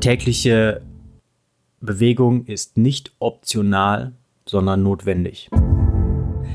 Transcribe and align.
Tägliche 0.00 0.80
Bewegung 1.80 2.44
ist 2.44 2.76
nicht 2.76 3.12
optional, 3.18 4.12
sondern 4.46 4.84
notwendig. 4.84 5.50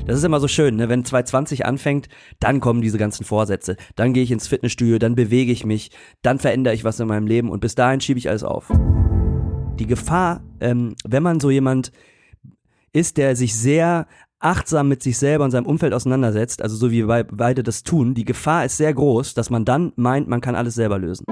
Das 0.06 0.16
ist 0.16 0.24
immer 0.24 0.40
so 0.40 0.48
schön, 0.48 0.76
ne? 0.76 0.88
wenn 0.88 1.04
2020 1.04 1.66
anfängt, 1.66 2.08
dann 2.40 2.60
kommen 2.60 2.80
diese 2.80 2.96
ganzen 2.96 3.24
Vorsätze. 3.24 3.76
Dann 3.96 4.14
gehe 4.14 4.22
ich 4.22 4.30
ins 4.30 4.48
Fitnessstudio, 4.48 4.98
dann 4.98 5.14
bewege 5.14 5.52
ich 5.52 5.66
mich, 5.66 5.90
dann 6.22 6.38
verändere 6.38 6.74
ich 6.74 6.84
was 6.84 7.00
in 7.00 7.08
meinem 7.08 7.26
Leben 7.26 7.50
und 7.50 7.60
bis 7.60 7.74
dahin 7.74 8.00
schiebe 8.00 8.18
ich 8.18 8.30
alles 8.30 8.44
auf. 8.44 8.70
Die 9.78 9.86
Gefahr, 9.86 10.42
ähm, 10.60 10.94
wenn 11.04 11.22
man 11.22 11.38
so 11.38 11.50
jemand 11.50 11.92
ist, 12.92 13.18
der 13.18 13.36
sich 13.36 13.54
sehr 13.54 14.06
achtsam 14.38 14.88
mit 14.88 15.02
sich 15.02 15.18
selber 15.18 15.44
und 15.44 15.50
seinem 15.50 15.66
Umfeld 15.66 15.92
auseinandersetzt, 15.92 16.62
also 16.62 16.76
so 16.76 16.90
wie 16.90 17.06
wir 17.06 17.24
beide 17.30 17.62
das 17.62 17.82
tun, 17.82 18.14
die 18.14 18.24
Gefahr 18.24 18.64
ist 18.64 18.78
sehr 18.78 18.92
groß, 18.94 19.34
dass 19.34 19.50
man 19.50 19.66
dann 19.66 19.92
meint, 19.96 20.28
man 20.28 20.40
kann 20.40 20.54
alles 20.54 20.74
selber 20.74 20.98
lösen 20.98 21.24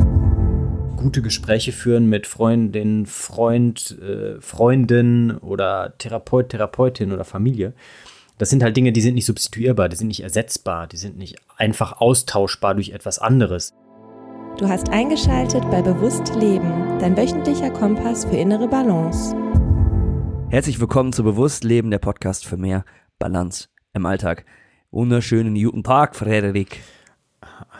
gute 1.03 1.21
Gespräche 1.21 1.73
führen 1.73 2.07
mit 2.07 2.27
Freundin, 2.27 3.07
Freund, 3.07 3.99
äh, 4.01 4.41
Freundin 4.41 5.37
oder 5.39 5.95
Therapeut, 5.99 6.51
Therapeutin 6.51 7.13
oder 7.13 7.25
Familie. 7.25 7.75
Das 8.39 8.51
sind 8.51 8.63
halt 8.63 8.77
Dinge, 8.77 8.93
die 8.93 9.01
sind 9.01 9.15
nicht 9.15 9.27
substituierbar, 9.27 9.89
die 9.89 9.97
sind 9.97 10.09
nicht 10.09 10.23
ersetzbar, 10.23 10.87
die 10.87 10.97
sind 10.97 11.19
nicht 11.19 11.37
einfach 11.57 12.01
austauschbar 12.01 12.75
durch 12.75 12.91
etwas 12.91 13.19
anderes. 13.19 13.73
Du 14.59 14.69
hast 14.69 14.91
eingeschaltet 14.91 15.63
bei 15.71 15.83
Bewusst 15.83 16.35
Leben, 16.35 16.99
dein 16.99 17.17
wöchentlicher 17.17 17.71
Kompass 17.71 18.25
für 18.25 18.37
innere 18.37 18.69
Balance. 18.69 19.35
Herzlich 20.51 20.79
willkommen 20.81 21.13
zu 21.13 21.25
Bewusst 21.25 21.65
Leben, 21.65 21.91
der 21.91 21.99
Podcast 21.99 22.47
für 22.47 22.57
mehr 22.57 22.85
Balance 23.19 23.69
im 23.93 24.07
Alltag. 24.07 24.45
Wunderschönen 24.91 25.55
guten 25.55 25.83
Tag, 25.83 26.15
Frederik. 26.15 26.81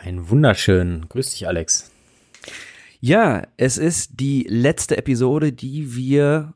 Ein 0.03 0.29
wunderschönen. 0.29 1.09
Grüß 1.09 1.31
dich, 1.31 1.47
Alex. 1.47 1.92
Ja, 3.05 3.43
es 3.57 3.79
ist 3.79 4.21
die 4.21 4.47
letzte 4.49 4.97
Episode, 4.97 5.53
die 5.53 5.97
wir 5.97 6.55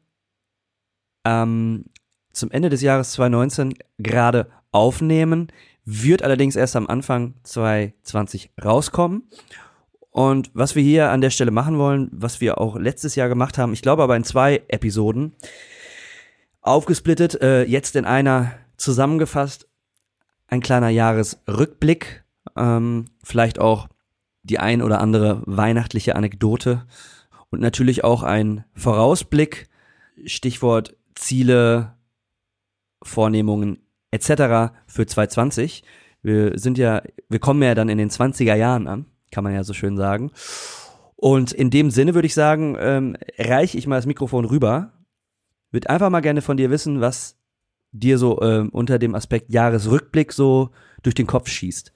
ähm, 1.25 1.87
zum 2.33 2.53
Ende 2.53 2.69
des 2.69 2.83
Jahres 2.83 3.11
2019 3.15 3.75
gerade 3.99 4.49
aufnehmen, 4.71 5.49
wird 5.85 6.23
allerdings 6.23 6.55
erst 6.55 6.77
am 6.77 6.87
Anfang 6.87 7.35
2020 7.43 8.53
rauskommen. 8.63 9.25
Und 10.11 10.53
was 10.55 10.77
wir 10.77 10.85
hier 10.85 11.11
an 11.11 11.21
der 11.21 11.31
Stelle 11.31 11.51
machen 11.51 11.79
wollen, 11.79 12.11
was 12.13 12.41
wir 12.41 12.61
auch 12.61 12.77
letztes 12.77 13.17
Jahr 13.17 13.29
gemacht 13.29 13.59
haben, 13.59 13.73
ich 13.73 13.83
glaube 13.83 14.05
aber 14.05 14.15
in 14.15 14.23
zwei 14.23 14.63
Episoden, 14.69 15.33
aufgesplittet, 16.61 17.41
äh, 17.43 17.65
jetzt 17.65 17.97
in 17.97 18.05
einer 18.05 18.53
zusammengefasst, 18.77 19.69
ein 20.47 20.61
kleiner 20.61 20.91
Jahresrückblick, 20.91 22.25
ähm, 22.57 23.07
vielleicht 23.25 23.59
auch 23.59 23.89
die 24.47 24.59
ein 24.59 24.83
oder 24.83 25.01
andere 25.01 25.43
weihnachtliche 25.47 26.17
Anekdote 26.17 26.87
und 27.51 27.61
natürlich 27.61 28.05
auch 28.05 28.23
ein 28.23 28.65
Vorausblick, 28.75 29.69
Stichwort 30.25 30.97
Ziele, 31.15 31.95
Vornehmungen 33.03 33.79
etc. 34.11 34.73
für 34.87 35.07
2020. 35.07 35.83
Wir 36.23 36.59
sind 36.59 36.79
ja, 36.79 37.03
wir 37.29 37.39
kommen 37.39 37.63
ja 37.63 37.75
dann 37.75 37.89
in 37.89 37.99
den 37.99 38.11
20er 38.11 38.55
Jahren 38.55 38.87
an, 38.87 39.07
kann 39.31 39.45
man 39.45 39.55
ja 39.55 39.65
so 39.65 39.73
schön 39.73 39.97
sagen. 39.97 40.31
Und 41.17 41.53
in 41.53 41.71
dem 41.71 41.91
Sinne 41.91 42.15
würde 42.15 42.27
ich 42.27 42.35
sagen, 42.35 42.77
ähm, 42.79 43.17
reiche 43.39 43.79
ich 43.79 43.87
mal 43.87 43.97
das 43.97 44.07
Mikrofon 44.07 44.45
rüber. 44.45 44.93
Würde 45.71 45.91
einfach 45.91 46.11
mal 46.11 46.21
gerne 46.21 46.43
von 46.43 46.57
dir 46.57 46.71
wissen, 46.71 47.01
was 47.01 47.39
dir 47.93 48.19
so 48.19 48.41
ähm, 48.43 48.69
unter 48.71 48.99
dem 48.99 49.15
Aspekt 49.15 49.51
Jahresrückblick 49.51 50.33
so 50.33 50.71
durch 51.03 51.15
den 51.15 51.27
Kopf 51.27 51.49
schießt. 51.49 51.93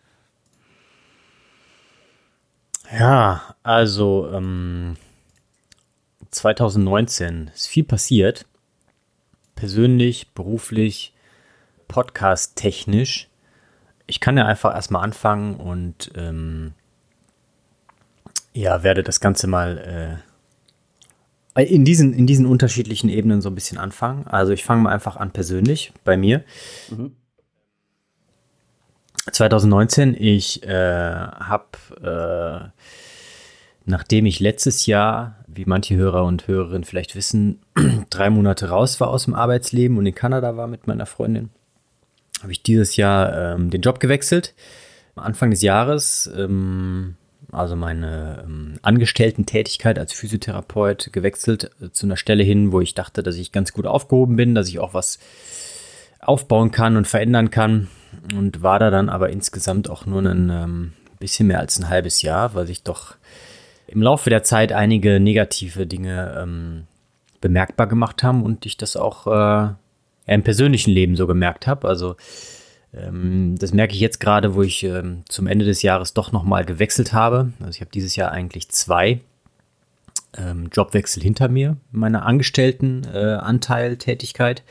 Ja, 2.92 3.54
also 3.62 4.28
ähm, 4.32 4.96
2019 6.30 7.50
ist 7.54 7.68
viel 7.68 7.84
passiert. 7.84 8.46
Persönlich, 9.54 10.28
beruflich, 10.34 11.12
podcast-technisch. 11.88 13.28
Ich 14.06 14.20
kann 14.20 14.36
ja 14.36 14.46
einfach 14.46 14.74
erstmal 14.74 15.04
anfangen 15.04 15.56
und 15.56 16.10
ähm, 16.16 16.72
ja, 18.52 18.82
werde 18.82 19.02
das 19.02 19.20
Ganze 19.20 19.46
mal 19.46 20.22
äh, 21.54 21.64
in, 21.64 21.84
diesen, 21.84 22.12
in 22.12 22.26
diesen 22.26 22.46
unterschiedlichen 22.46 23.08
Ebenen 23.08 23.40
so 23.40 23.50
ein 23.50 23.54
bisschen 23.54 23.78
anfangen. 23.78 24.26
Also 24.26 24.52
ich 24.52 24.64
fange 24.64 24.82
mal 24.82 24.92
einfach 24.92 25.16
an 25.16 25.30
persönlich 25.30 25.92
bei 26.04 26.16
mir. 26.16 26.44
Mhm. 26.90 27.12
2019, 29.32 30.16
ich 30.18 30.62
äh, 30.62 30.72
habe, 30.72 31.64
äh, 32.02 32.82
nachdem 33.84 34.26
ich 34.26 34.40
letztes 34.40 34.86
Jahr, 34.86 35.36
wie 35.46 35.64
manche 35.64 35.96
Hörer 35.96 36.24
und 36.24 36.46
Hörerinnen 36.46 36.84
vielleicht 36.84 37.14
wissen, 37.14 37.60
drei 38.10 38.30
Monate 38.30 38.68
raus 38.68 39.00
war 39.00 39.08
aus 39.08 39.24
dem 39.24 39.34
Arbeitsleben 39.34 39.98
und 39.98 40.06
in 40.06 40.14
Kanada 40.14 40.56
war 40.56 40.66
mit 40.66 40.86
meiner 40.86 41.06
Freundin, 41.06 41.50
habe 42.42 42.52
ich 42.52 42.62
dieses 42.62 42.96
Jahr 42.96 43.54
ähm, 43.54 43.70
den 43.70 43.82
Job 43.82 44.00
gewechselt. 44.00 44.54
Anfang 45.16 45.50
des 45.50 45.60
Jahres, 45.60 46.30
ähm, 46.34 47.16
also 47.52 47.76
meine 47.76 48.44
ähm, 48.44 48.78
Angestellten-Tätigkeit 48.80 49.98
als 49.98 50.12
Physiotherapeut 50.12 51.12
gewechselt 51.12 51.70
äh, 51.82 51.90
zu 51.90 52.06
einer 52.06 52.16
Stelle 52.16 52.42
hin, 52.42 52.72
wo 52.72 52.80
ich 52.80 52.94
dachte, 52.94 53.22
dass 53.22 53.36
ich 53.36 53.52
ganz 53.52 53.72
gut 53.72 53.86
aufgehoben 53.86 54.36
bin, 54.36 54.54
dass 54.54 54.68
ich 54.68 54.78
auch 54.78 54.94
was 54.94 55.18
aufbauen 56.20 56.70
kann 56.70 56.96
und 56.96 57.06
verändern 57.06 57.50
kann 57.50 57.88
und 58.36 58.62
war 58.62 58.78
da 58.78 58.90
dann 58.90 59.08
aber 59.08 59.30
insgesamt 59.30 59.88
auch 59.88 60.06
nur 60.06 60.22
ein 60.22 60.50
ähm, 60.50 60.92
bisschen 61.18 61.48
mehr 61.48 61.60
als 61.60 61.78
ein 61.78 61.88
halbes 61.88 62.22
Jahr, 62.22 62.54
weil 62.54 62.66
sich 62.66 62.82
doch 62.82 63.16
im 63.86 64.02
Laufe 64.02 64.30
der 64.30 64.42
Zeit 64.42 64.72
einige 64.72 65.20
negative 65.20 65.86
Dinge 65.86 66.36
ähm, 66.40 66.84
bemerkbar 67.40 67.86
gemacht 67.86 68.22
haben 68.22 68.42
und 68.42 68.66
ich 68.66 68.76
das 68.76 68.96
auch 68.96 69.26
äh, 69.26 69.72
im 70.26 70.42
persönlichen 70.42 70.90
Leben 70.90 71.16
so 71.16 71.26
gemerkt 71.26 71.66
habe. 71.66 71.88
Also 71.88 72.16
ähm, 72.94 73.56
das 73.58 73.72
merke 73.72 73.94
ich 73.94 74.00
jetzt 74.00 74.20
gerade, 74.20 74.54
wo 74.54 74.62
ich 74.62 74.84
ähm, 74.84 75.24
zum 75.28 75.46
Ende 75.46 75.64
des 75.64 75.82
Jahres 75.82 76.14
doch 76.14 76.32
nochmal 76.32 76.64
gewechselt 76.64 77.12
habe. 77.12 77.52
Also 77.60 77.70
ich 77.70 77.80
habe 77.80 77.90
dieses 77.92 78.16
Jahr 78.16 78.30
eigentlich 78.30 78.68
zwei 78.68 79.20
ähm, 80.36 80.68
Jobwechsel 80.72 81.22
hinter 81.22 81.48
mir, 81.48 81.76
meiner 81.90 82.26
Angestelltenanteiltätigkeit. 82.26 84.60
Äh, 84.60 84.62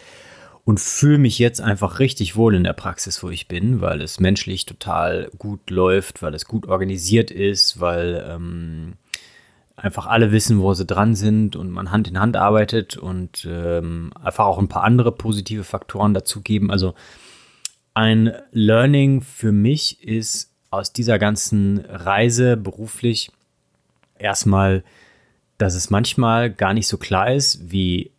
und 0.69 0.79
fühle 0.79 1.17
mich 1.17 1.39
jetzt 1.39 1.61
einfach 1.61 1.97
richtig 1.97 2.35
wohl 2.35 2.53
in 2.53 2.63
der 2.63 2.73
Praxis, 2.73 3.23
wo 3.23 3.31
ich 3.31 3.47
bin, 3.47 3.81
weil 3.81 4.03
es 4.03 4.19
menschlich 4.19 4.67
total 4.67 5.31
gut 5.39 5.71
läuft, 5.71 6.21
weil 6.21 6.35
es 6.35 6.45
gut 6.45 6.67
organisiert 6.67 7.31
ist, 7.31 7.79
weil 7.79 8.23
ähm, 8.29 8.93
einfach 9.75 10.05
alle 10.05 10.31
wissen, 10.31 10.59
wo 10.59 10.71
sie 10.75 10.85
dran 10.85 11.15
sind 11.15 11.55
und 11.55 11.71
man 11.71 11.89
Hand 11.89 12.07
in 12.07 12.19
Hand 12.19 12.37
arbeitet 12.37 12.97
und 12.97 13.47
ähm, 13.49 14.11
einfach 14.21 14.45
auch 14.45 14.59
ein 14.59 14.67
paar 14.67 14.83
andere 14.83 15.11
positive 15.11 15.63
Faktoren 15.63 16.13
dazu 16.13 16.41
geben. 16.41 16.69
Also 16.69 16.93
ein 17.95 18.31
Learning 18.51 19.21
für 19.21 19.51
mich 19.51 20.03
ist 20.03 20.53
aus 20.69 20.93
dieser 20.93 21.17
ganzen 21.17 21.79
Reise 21.79 22.57
beruflich 22.57 23.31
erstmal, 24.19 24.83
dass 25.57 25.73
es 25.73 25.89
manchmal 25.89 26.51
gar 26.51 26.75
nicht 26.75 26.87
so 26.87 26.99
klar 26.99 27.33
ist, 27.33 27.71
wie 27.71 28.11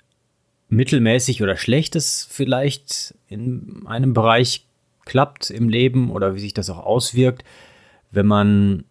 mittelmäßig 0.71 1.43
oder 1.43 1.57
schlechtes 1.57 2.27
vielleicht 2.31 3.15
in 3.29 3.83
einem 3.87 4.15
Bereich 4.15 4.67
klappt 5.05 5.51
im 5.51 5.69
Leben 5.69 6.11
oder 6.11 6.35
wie 6.35 6.41
sich 6.41 6.55
das 6.55 6.71
auch 6.71 6.79
auswirkt, 6.79 7.45
wenn 8.11 8.27
man 8.27 8.85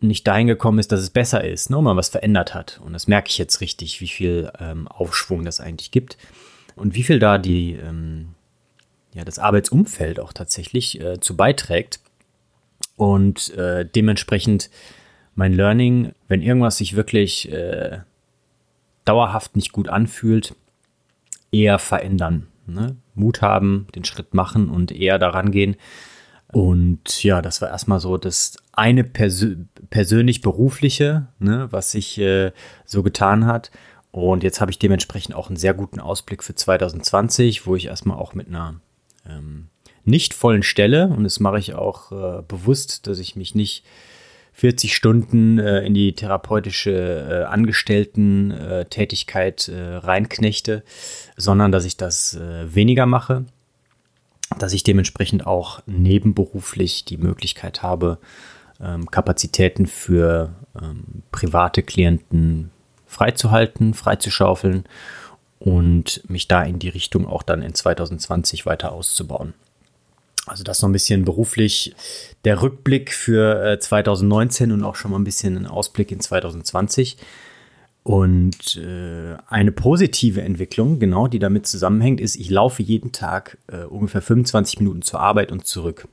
nicht 0.00 0.26
dahin 0.26 0.46
gekommen 0.46 0.78
ist, 0.78 0.92
dass 0.92 1.00
es 1.00 1.10
besser 1.10 1.44
ist, 1.44 1.70
ne, 1.70 1.80
man 1.80 1.96
was 1.96 2.08
verändert 2.08 2.54
hat. 2.54 2.80
Und 2.84 2.92
das 2.92 3.06
merke 3.06 3.28
ich 3.28 3.38
jetzt 3.38 3.60
richtig, 3.60 4.00
wie 4.00 4.08
viel 4.08 4.50
ähm, 4.58 4.88
Aufschwung 4.88 5.44
das 5.44 5.60
eigentlich 5.60 5.90
gibt 5.90 6.16
und 6.74 6.94
wie 6.94 7.02
viel 7.02 7.18
da 7.18 7.38
die, 7.38 7.72
ähm, 7.74 8.28
ja, 9.14 9.24
das 9.24 9.38
Arbeitsumfeld 9.38 10.20
auch 10.20 10.32
tatsächlich 10.32 11.00
äh, 11.00 11.20
zu 11.20 11.36
beiträgt. 11.36 12.00
Und 12.96 13.52
äh, 13.54 13.84
dementsprechend 13.84 14.70
mein 15.34 15.52
Learning, 15.52 16.12
wenn 16.28 16.42
irgendwas 16.42 16.78
sich 16.78 16.96
wirklich 16.96 17.50
äh, 17.52 17.98
dauerhaft 19.04 19.56
nicht 19.56 19.72
gut 19.72 19.88
anfühlt, 19.88 20.54
eher 21.52 21.78
verändern. 21.78 22.48
Ne? 22.66 22.96
Mut 23.14 23.42
haben, 23.42 23.86
den 23.94 24.04
Schritt 24.04 24.34
machen 24.34 24.68
und 24.68 24.92
eher 24.92 25.18
daran 25.18 25.50
gehen. 25.50 25.76
Und 26.52 27.22
ja, 27.22 27.42
das 27.42 27.60
war 27.60 27.70
erstmal 27.70 28.00
so 28.00 28.16
das 28.16 28.56
eine 28.72 29.04
Persö 29.04 29.56
persönlich 29.90 30.40
berufliche, 30.42 31.28
ne, 31.38 31.68
was 31.70 31.90
sich 31.90 32.18
äh, 32.18 32.52
so 32.84 33.02
getan 33.02 33.46
hat. 33.46 33.70
Und 34.10 34.42
jetzt 34.42 34.60
habe 34.60 34.70
ich 34.70 34.78
dementsprechend 34.78 35.34
auch 35.34 35.48
einen 35.48 35.56
sehr 35.56 35.74
guten 35.74 36.00
Ausblick 36.00 36.42
für 36.42 36.54
2020, 36.54 37.66
wo 37.66 37.76
ich 37.76 37.86
erstmal 37.86 38.16
auch 38.16 38.32
mit 38.34 38.48
einer 38.48 38.80
ähm, 39.28 39.68
nicht 40.04 40.34
vollen 40.34 40.62
Stelle, 40.62 41.08
und 41.08 41.24
das 41.24 41.40
mache 41.40 41.58
ich 41.58 41.74
auch 41.74 42.12
äh, 42.12 42.42
bewusst, 42.46 43.06
dass 43.06 43.18
ich 43.18 43.36
mich 43.36 43.54
nicht 43.54 43.84
40 44.56 44.96
Stunden 44.96 45.58
äh, 45.58 45.82
in 45.82 45.92
die 45.92 46.14
therapeutische 46.14 46.90
äh, 46.90 47.42
Angestellten-Tätigkeit 47.44 49.68
äh, 49.68 49.72
äh, 49.72 49.96
reinknechte, 49.96 50.82
sondern 51.36 51.72
dass 51.72 51.84
ich 51.84 51.98
das 51.98 52.36
äh, 52.36 52.74
weniger 52.74 53.04
mache, 53.04 53.44
dass 54.58 54.72
ich 54.72 54.82
dementsprechend 54.82 55.46
auch 55.46 55.82
nebenberuflich 55.84 57.04
die 57.04 57.18
Möglichkeit 57.18 57.82
habe, 57.82 58.16
ähm, 58.80 59.10
Kapazitäten 59.10 59.86
für 59.86 60.54
ähm, 60.80 61.22
private 61.32 61.82
Klienten 61.82 62.70
freizuhalten, 63.06 63.92
freizuschaufeln 63.92 64.84
und 65.58 66.22
mich 66.30 66.48
da 66.48 66.62
in 66.62 66.78
die 66.78 66.88
Richtung 66.88 67.26
auch 67.26 67.42
dann 67.42 67.60
in 67.60 67.74
2020 67.74 68.64
weiter 68.64 68.92
auszubauen. 68.92 69.52
Also 70.46 70.62
das 70.62 70.80
noch 70.80 70.88
ein 70.88 70.92
bisschen 70.92 71.24
beruflich 71.24 71.94
der 72.44 72.62
Rückblick 72.62 73.12
für 73.12 73.72
äh, 73.72 73.78
2019 73.78 74.72
und 74.72 74.84
auch 74.84 74.94
schon 74.94 75.10
mal 75.10 75.18
ein 75.18 75.24
bisschen 75.24 75.56
ein 75.56 75.66
Ausblick 75.66 76.12
in 76.12 76.20
2020. 76.20 77.16
Und 78.04 78.76
äh, 78.76 79.36
eine 79.48 79.72
positive 79.72 80.40
Entwicklung, 80.40 81.00
genau, 81.00 81.26
die 81.26 81.40
damit 81.40 81.66
zusammenhängt, 81.66 82.20
ist, 82.20 82.36
ich 82.36 82.48
laufe 82.50 82.80
jeden 82.80 83.10
Tag 83.10 83.58
äh, 83.66 83.82
ungefähr 83.82 84.22
25 84.22 84.78
Minuten 84.78 85.02
zur 85.02 85.18
Arbeit 85.18 85.50
und 85.50 85.66
zurück. 85.66 86.06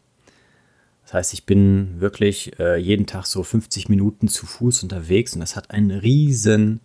Das 1.04 1.14
heißt, 1.14 1.34
ich 1.34 1.46
bin 1.46 2.00
wirklich 2.02 2.58
äh, 2.60 2.78
jeden 2.78 3.06
Tag 3.06 3.28
so 3.28 3.44
50 3.44 3.90
Minuten 3.90 4.28
zu 4.28 4.48
Fuß 4.48 4.82
unterwegs 4.82 5.36
und 5.36 5.42
das 5.42 5.56
hat 5.56 5.70
eine 5.70 6.02
riesen 6.02 6.80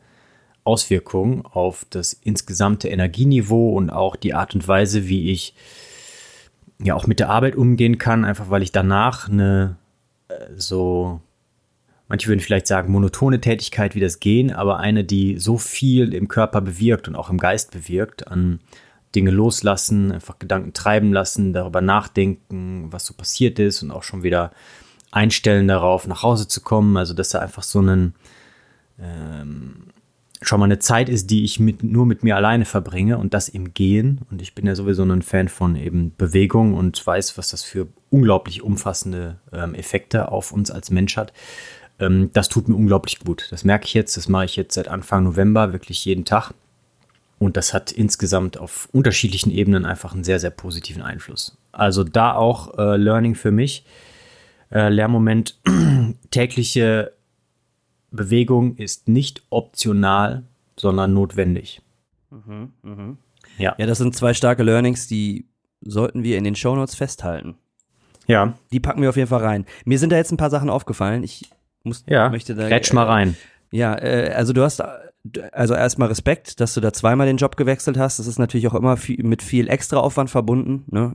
Auswirkung 0.64 1.46
auf 1.46 1.86
das 1.88 2.12
insgesamte 2.12 2.88
Energieniveau 2.88 3.72
und 3.72 3.88
auch 3.88 4.16
die 4.16 4.34
Art 4.34 4.54
und 4.54 4.68
Weise, 4.68 5.08
wie 5.08 5.30
ich 5.30 5.54
ja 6.82 6.94
auch 6.94 7.06
mit 7.06 7.20
der 7.20 7.30
Arbeit 7.30 7.56
umgehen 7.56 7.98
kann, 7.98 8.24
einfach 8.24 8.50
weil 8.50 8.62
ich 8.62 8.72
danach 8.72 9.28
eine 9.28 9.76
äh, 10.28 10.34
so 10.56 11.20
manche 12.08 12.28
würden 12.28 12.40
vielleicht 12.40 12.66
sagen, 12.66 12.90
monotone 12.90 13.40
Tätigkeit 13.40 13.94
wie 13.94 14.00
das 14.00 14.18
Gehen, 14.18 14.52
aber 14.52 14.78
eine, 14.78 15.04
die 15.04 15.38
so 15.38 15.58
viel 15.58 16.14
im 16.14 16.28
Körper 16.28 16.60
bewirkt 16.60 17.06
und 17.06 17.14
auch 17.14 17.30
im 17.30 17.38
Geist 17.38 17.70
bewirkt, 17.70 18.28
an 18.28 18.60
Dinge 19.14 19.30
loslassen, 19.30 20.12
einfach 20.12 20.38
Gedanken 20.38 20.72
treiben 20.72 21.12
lassen, 21.12 21.52
darüber 21.52 21.80
nachdenken, 21.80 22.88
was 22.90 23.06
so 23.06 23.14
passiert 23.14 23.58
ist 23.58 23.82
und 23.82 23.90
auch 23.90 24.02
schon 24.02 24.22
wieder 24.22 24.52
einstellen 25.10 25.68
darauf, 25.68 26.06
nach 26.06 26.22
Hause 26.22 26.48
zu 26.48 26.60
kommen. 26.60 26.96
Also, 26.96 27.14
dass 27.14 27.30
da 27.30 27.38
einfach 27.38 27.62
so 27.62 27.80
ein, 27.80 28.14
ähm, 29.00 29.88
schon 30.40 30.60
mal 30.60 30.66
eine 30.66 30.78
Zeit 30.78 31.08
ist, 31.08 31.30
die 31.30 31.44
ich 31.44 31.58
mit, 31.58 31.82
nur 31.82 32.06
mit 32.06 32.22
mir 32.22 32.36
alleine 32.36 32.64
verbringe 32.64 33.18
und 33.18 33.34
das 33.34 33.48
im 33.48 33.74
Gehen. 33.74 34.20
Und 34.30 34.40
ich 34.40 34.54
bin 34.54 34.66
ja 34.66 34.74
sowieso 34.74 35.02
ein 35.02 35.22
Fan 35.22 35.48
von 35.48 35.76
eben 35.76 36.14
Bewegung 36.16 36.74
und 36.74 37.04
weiß, 37.04 37.36
was 37.38 37.48
das 37.48 37.64
für 37.64 37.88
unglaublich 38.10 38.62
umfassende 38.62 39.38
ähm, 39.52 39.74
Effekte 39.74 40.30
auf 40.30 40.52
uns 40.52 40.70
als 40.70 40.90
Mensch 40.90 41.16
hat. 41.16 41.32
Ähm, 41.98 42.30
das 42.32 42.48
tut 42.48 42.68
mir 42.68 42.76
unglaublich 42.76 43.18
gut. 43.20 43.48
Das 43.50 43.64
merke 43.64 43.86
ich 43.86 43.94
jetzt, 43.94 44.16
das 44.16 44.28
mache 44.28 44.44
ich 44.44 44.56
jetzt 44.56 44.74
seit 44.74 44.88
Anfang 44.88 45.24
November 45.24 45.72
wirklich 45.72 46.04
jeden 46.04 46.24
Tag. 46.24 46.52
Und 47.38 47.56
das 47.56 47.72
hat 47.72 47.92
insgesamt 47.92 48.58
auf 48.58 48.88
unterschiedlichen 48.92 49.50
Ebenen 49.50 49.84
einfach 49.84 50.12
einen 50.12 50.24
sehr, 50.24 50.40
sehr 50.40 50.50
positiven 50.50 51.02
Einfluss. 51.02 51.56
Also 51.72 52.02
da 52.04 52.34
auch 52.34 52.76
äh, 52.78 52.96
Learning 52.96 53.34
für 53.34 53.52
mich. 53.52 53.84
Äh, 54.70 54.88
Lehrmoment, 54.88 55.58
tägliche 56.30 57.12
Bewegung 58.10 58.76
ist 58.76 59.08
nicht 59.08 59.42
optional, 59.50 60.44
sondern 60.76 61.14
notwendig. 61.14 61.82
Mhm, 62.30 62.72
mh. 62.82 63.16
Ja. 63.58 63.74
ja, 63.78 63.86
das 63.86 63.98
sind 63.98 64.14
zwei 64.14 64.34
starke 64.34 64.62
Learnings, 64.62 65.06
die 65.06 65.46
sollten 65.80 66.22
wir 66.22 66.38
in 66.38 66.44
den 66.44 66.54
Shownotes 66.54 66.94
festhalten. 66.94 67.56
Ja. 68.26 68.54
Die 68.72 68.80
packen 68.80 69.02
wir 69.02 69.08
auf 69.08 69.16
jeden 69.16 69.28
Fall 69.28 69.42
rein. 69.44 69.64
Mir 69.84 69.98
sind 69.98 70.10
da 70.10 70.16
jetzt 70.16 70.30
ein 70.30 70.36
paar 70.36 70.50
Sachen 70.50 70.70
aufgefallen. 70.70 71.22
Ich 71.22 71.50
muss, 71.82 72.04
ja, 72.06 72.28
möchte 72.28 72.54
da. 72.54 72.68
Grätsch 72.68 72.92
mal 72.92 73.06
rein. 73.06 73.36
Ja, 73.70 73.94
äh, 73.94 74.32
also 74.34 74.52
du 74.52 74.62
hast 74.62 74.82
also 75.52 75.74
erstmal 75.74 76.08
Respekt, 76.08 76.60
dass 76.60 76.74
du 76.74 76.80
da 76.80 76.92
zweimal 76.92 77.26
den 77.26 77.36
Job 77.36 77.56
gewechselt 77.56 77.98
hast. 77.98 78.18
Das 78.18 78.26
ist 78.26 78.38
natürlich 78.38 78.68
auch 78.68 78.74
immer 78.74 78.96
viel, 78.96 79.22
mit 79.24 79.42
viel 79.42 79.68
Extraaufwand 79.68 80.30
verbunden. 80.30 80.84
Ne? 80.90 81.14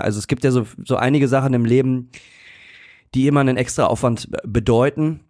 Also 0.00 0.18
es 0.18 0.28
gibt 0.28 0.44
ja 0.44 0.50
so, 0.50 0.66
so 0.84 0.96
einige 0.96 1.28
Sachen 1.28 1.54
im 1.54 1.64
Leben, 1.64 2.10
die 3.14 3.26
immer 3.26 3.40
einen 3.40 3.56
Extraaufwand 3.56 4.30
bedeuten. 4.44 5.20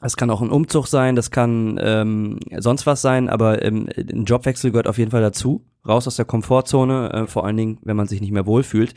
Das 0.00 0.16
kann 0.16 0.30
auch 0.30 0.42
ein 0.42 0.50
Umzug 0.50 0.86
sein, 0.88 1.16
das 1.16 1.30
kann 1.30 1.80
ähm, 1.82 2.38
sonst 2.58 2.84
was 2.86 3.00
sein, 3.00 3.30
aber 3.30 3.62
ähm, 3.62 3.88
ein 3.96 4.24
Jobwechsel 4.24 4.70
gehört 4.70 4.88
auf 4.88 4.98
jeden 4.98 5.10
Fall 5.10 5.22
dazu. 5.22 5.64
Raus 5.88 6.06
aus 6.06 6.16
der 6.16 6.26
Komfortzone, 6.26 7.12
äh, 7.12 7.26
vor 7.26 7.46
allen 7.46 7.56
Dingen, 7.56 7.78
wenn 7.82 7.96
man 7.96 8.06
sich 8.06 8.20
nicht 8.20 8.32
mehr 8.32 8.46
wohlfühlt. 8.46 8.94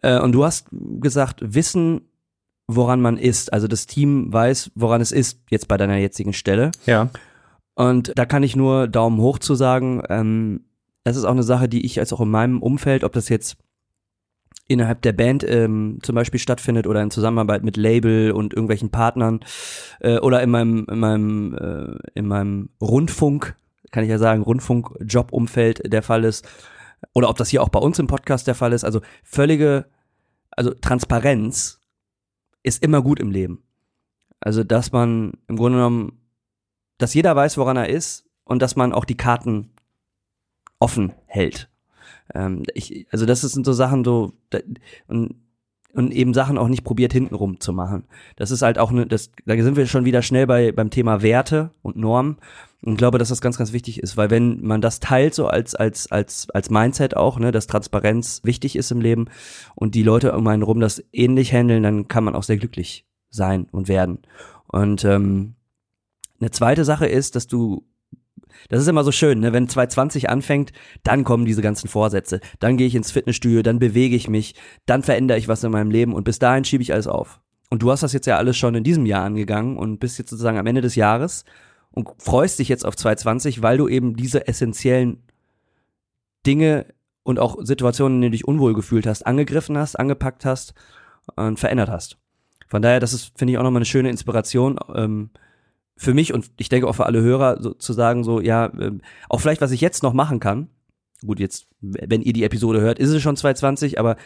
Äh, 0.00 0.18
und 0.18 0.32
du 0.32 0.44
hast 0.44 0.66
gesagt, 1.00 1.40
Wissen 1.42 2.02
woran 2.76 3.00
man 3.00 3.16
ist. 3.16 3.52
Also 3.52 3.68
das 3.68 3.86
Team 3.86 4.32
weiß, 4.32 4.72
woran 4.74 5.00
es 5.00 5.12
ist, 5.12 5.40
jetzt 5.50 5.68
bei 5.68 5.76
deiner 5.76 5.96
jetzigen 5.96 6.32
Stelle. 6.32 6.70
Ja. 6.86 7.10
Und 7.74 8.12
da 8.16 8.26
kann 8.26 8.42
ich 8.42 8.56
nur 8.56 8.88
Daumen 8.88 9.20
hoch 9.20 9.38
zu 9.38 9.54
sagen. 9.54 10.02
Ähm, 10.08 10.64
das 11.04 11.16
ist 11.16 11.24
auch 11.24 11.32
eine 11.32 11.42
Sache, 11.42 11.68
die 11.68 11.84
ich 11.84 11.98
als 11.98 12.12
auch 12.12 12.20
in 12.20 12.30
meinem 12.30 12.62
Umfeld, 12.62 13.04
ob 13.04 13.12
das 13.12 13.28
jetzt 13.28 13.56
innerhalb 14.72 15.02
der 15.02 15.12
Band 15.12 15.44
ähm, 15.48 15.98
zum 16.02 16.14
Beispiel 16.14 16.40
stattfindet 16.40 16.86
oder 16.86 17.02
in 17.02 17.10
Zusammenarbeit 17.10 17.62
mit 17.62 17.76
Label 17.76 18.32
und 18.32 18.54
irgendwelchen 18.54 18.90
Partnern 18.90 19.40
äh, 20.00 20.18
oder 20.18 20.42
in 20.42 20.50
meinem 20.50 20.86
in 20.90 20.98
meinem 20.98 21.54
äh, 21.54 22.18
in 22.18 22.26
meinem 22.26 22.70
Rundfunk 22.80 23.56
kann 23.90 24.04
ich 24.04 24.10
ja 24.10 24.18
sagen 24.18 24.42
Rundfunk-Jobumfeld 24.42 25.92
der 25.92 26.02
Fall 26.02 26.24
ist 26.24 26.46
oder 27.12 27.28
ob 27.28 27.36
das 27.36 27.48
hier 27.48 27.62
auch 27.62 27.68
bei 27.68 27.80
uns 27.80 27.98
im 27.98 28.06
Podcast 28.06 28.46
der 28.46 28.54
Fall 28.54 28.72
ist 28.72 28.84
also 28.84 29.00
völlige 29.22 29.86
also 30.50 30.72
Transparenz 30.74 31.80
ist 32.62 32.82
immer 32.82 33.02
gut 33.02 33.20
im 33.20 33.30
Leben. 33.30 33.64
Also, 34.40 34.64
dass 34.64 34.92
man 34.92 35.32
im 35.48 35.56
Grunde 35.56 35.78
genommen, 35.78 36.20
dass 36.98 37.14
jeder 37.14 37.34
weiß, 37.34 37.58
woran 37.58 37.76
er 37.76 37.88
ist 37.88 38.28
und 38.44 38.60
dass 38.62 38.76
man 38.76 38.92
auch 38.92 39.04
die 39.04 39.16
Karten 39.16 39.72
offen 40.78 41.14
hält. 41.26 41.70
Ähm, 42.34 42.62
ich, 42.74 43.06
also, 43.10 43.26
das 43.26 43.42
sind 43.42 43.66
so 43.66 43.72
Sachen, 43.72 44.04
so, 44.04 44.32
und, 45.06 45.34
und 45.94 46.12
eben 46.12 46.34
Sachen 46.34 46.58
auch 46.58 46.68
nicht 46.68 46.84
probiert 46.84 47.12
hintenrum 47.12 47.60
zu 47.60 47.72
machen. 47.72 48.04
Das 48.36 48.50
ist 48.50 48.62
halt 48.62 48.78
auch 48.78 48.90
eine, 48.90 49.06
das, 49.06 49.30
da 49.44 49.60
sind 49.62 49.76
wir 49.76 49.86
schon 49.86 50.04
wieder 50.04 50.22
schnell 50.22 50.46
bei, 50.46 50.72
beim 50.72 50.90
Thema 50.90 51.22
Werte 51.22 51.70
und 51.82 51.96
Normen. 51.96 52.38
Und 52.84 52.96
glaube, 52.96 53.18
dass 53.18 53.28
das 53.28 53.40
ganz, 53.40 53.58
ganz 53.58 53.72
wichtig 53.72 54.02
ist, 54.02 54.16
weil 54.16 54.30
wenn 54.30 54.60
man 54.60 54.80
das 54.80 54.98
teilt, 54.98 55.34
so 55.34 55.46
als, 55.46 55.76
als, 55.76 56.10
als, 56.10 56.50
als 56.50 56.68
Mindset 56.68 57.16
auch, 57.16 57.38
ne, 57.38 57.52
dass 57.52 57.68
Transparenz 57.68 58.40
wichtig 58.42 58.74
ist 58.74 58.90
im 58.90 59.00
Leben 59.00 59.26
und 59.76 59.94
die 59.94 60.02
Leute 60.02 60.36
um 60.36 60.46
einen 60.48 60.64
rum 60.64 60.80
das 60.80 61.04
ähnlich 61.12 61.52
handeln, 61.52 61.84
dann 61.84 62.08
kann 62.08 62.24
man 62.24 62.34
auch 62.34 62.42
sehr 62.42 62.56
glücklich 62.56 63.06
sein 63.30 63.68
und 63.70 63.86
werden. 63.86 64.18
Und 64.66 65.04
ähm, 65.04 65.54
eine 66.40 66.50
zweite 66.50 66.84
Sache 66.84 67.06
ist, 67.06 67.36
dass 67.36 67.46
du 67.46 67.84
das 68.68 68.82
ist 68.82 68.88
immer 68.88 69.04
so 69.04 69.12
schön, 69.12 69.40
ne? 69.40 69.52
wenn 69.52 69.68
2020 69.68 70.30
anfängt, 70.30 70.72
dann 71.02 71.24
kommen 71.24 71.44
diese 71.44 71.62
ganzen 71.62 71.88
Vorsätze. 71.88 72.40
Dann 72.58 72.76
gehe 72.76 72.86
ich 72.86 72.94
ins 72.94 73.10
Fitnessstudio, 73.10 73.62
dann 73.62 73.78
bewege 73.78 74.16
ich 74.16 74.28
mich, 74.28 74.54
dann 74.86 75.02
verändere 75.02 75.38
ich 75.38 75.48
was 75.48 75.64
in 75.64 75.72
meinem 75.72 75.90
Leben 75.90 76.14
und 76.14 76.24
bis 76.24 76.38
dahin 76.38 76.64
schiebe 76.64 76.82
ich 76.82 76.92
alles 76.92 77.06
auf. 77.06 77.40
Und 77.70 77.82
du 77.82 77.90
hast 77.90 78.02
das 78.02 78.12
jetzt 78.12 78.26
ja 78.26 78.36
alles 78.36 78.56
schon 78.56 78.74
in 78.74 78.84
diesem 78.84 79.06
Jahr 79.06 79.24
angegangen 79.24 79.76
und 79.76 79.98
bist 79.98 80.18
jetzt 80.18 80.30
sozusagen 80.30 80.58
am 80.58 80.66
Ende 80.66 80.82
des 80.82 80.94
Jahres 80.94 81.44
und 81.90 82.08
freust 82.18 82.58
dich 82.58 82.68
jetzt 82.68 82.84
auf 82.84 82.96
2020, 82.96 83.62
weil 83.62 83.78
du 83.78 83.88
eben 83.88 84.16
diese 84.16 84.46
essentiellen 84.46 85.22
Dinge 86.46 86.86
und 87.22 87.38
auch 87.38 87.56
Situationen, 87.62 88.16
in 88.16 88.22
denen 88.22 88.32
du 88.32 88.36
dich 88.36 88.48
unwohl 88.48 88.74
gefühlt 88.74 89.06
hast, 89.06 89.26
angegriffen 89.26 89.78
hast, 89.78 89.98
angepackt 89.98 90.44
hast 90.44 90.74
und 91.36 91.58
verändert 91.58 91.88
hast. 91.88 92.18
Von 92.68 92.82
daher, 92.82 93.00
das 93.00 93.12
ist, 93.12 93.32
finde 93.36 93.52
ich, 93.52 93.58
auch 93.58 93.62
nochmal 93.62 93.80
eine 93.80 93.86
schöne 93.86 94.10
Inspiration 94.10 94.78
ähm, 94.94 95.30
für 96.02 96.14
mich 96.14 96.34
und 96.34 96.50
ich 96.58 96.68
denke 96.68 96.88
auch 96.88 96.94
für 96.94 97.06
alle 97.06 97.22
Hörer, 97.22 97.62
so, 97.62 97.74
zu 97.74 97.92
sagen, 97.92 98.24
so, 98.24 98.40
ja, 98.40 98.66
äh, 98.66 98.92
auch 99.28 99.40
vielleicht, 99.40 99.60
was 99.60 99.70
ich 99.70 99.80
jetzt 99.80 100.02
noch 100.02 100.12
machen 100.12 100.40
kann. 100.40 100.68
Gut, 101.24 101.38
jetzt, 101.38 101.68
wenn 101.80 102.22
ihr 102.22 102.32
die 102.32 102.44
Episode 102.44 102.80
hört, 102.80 102.98
ist 102.98 103.10
es 103.10 103.22
schon 103.22 103.36
2020, 103.36 103.98
aber 103.98 104.16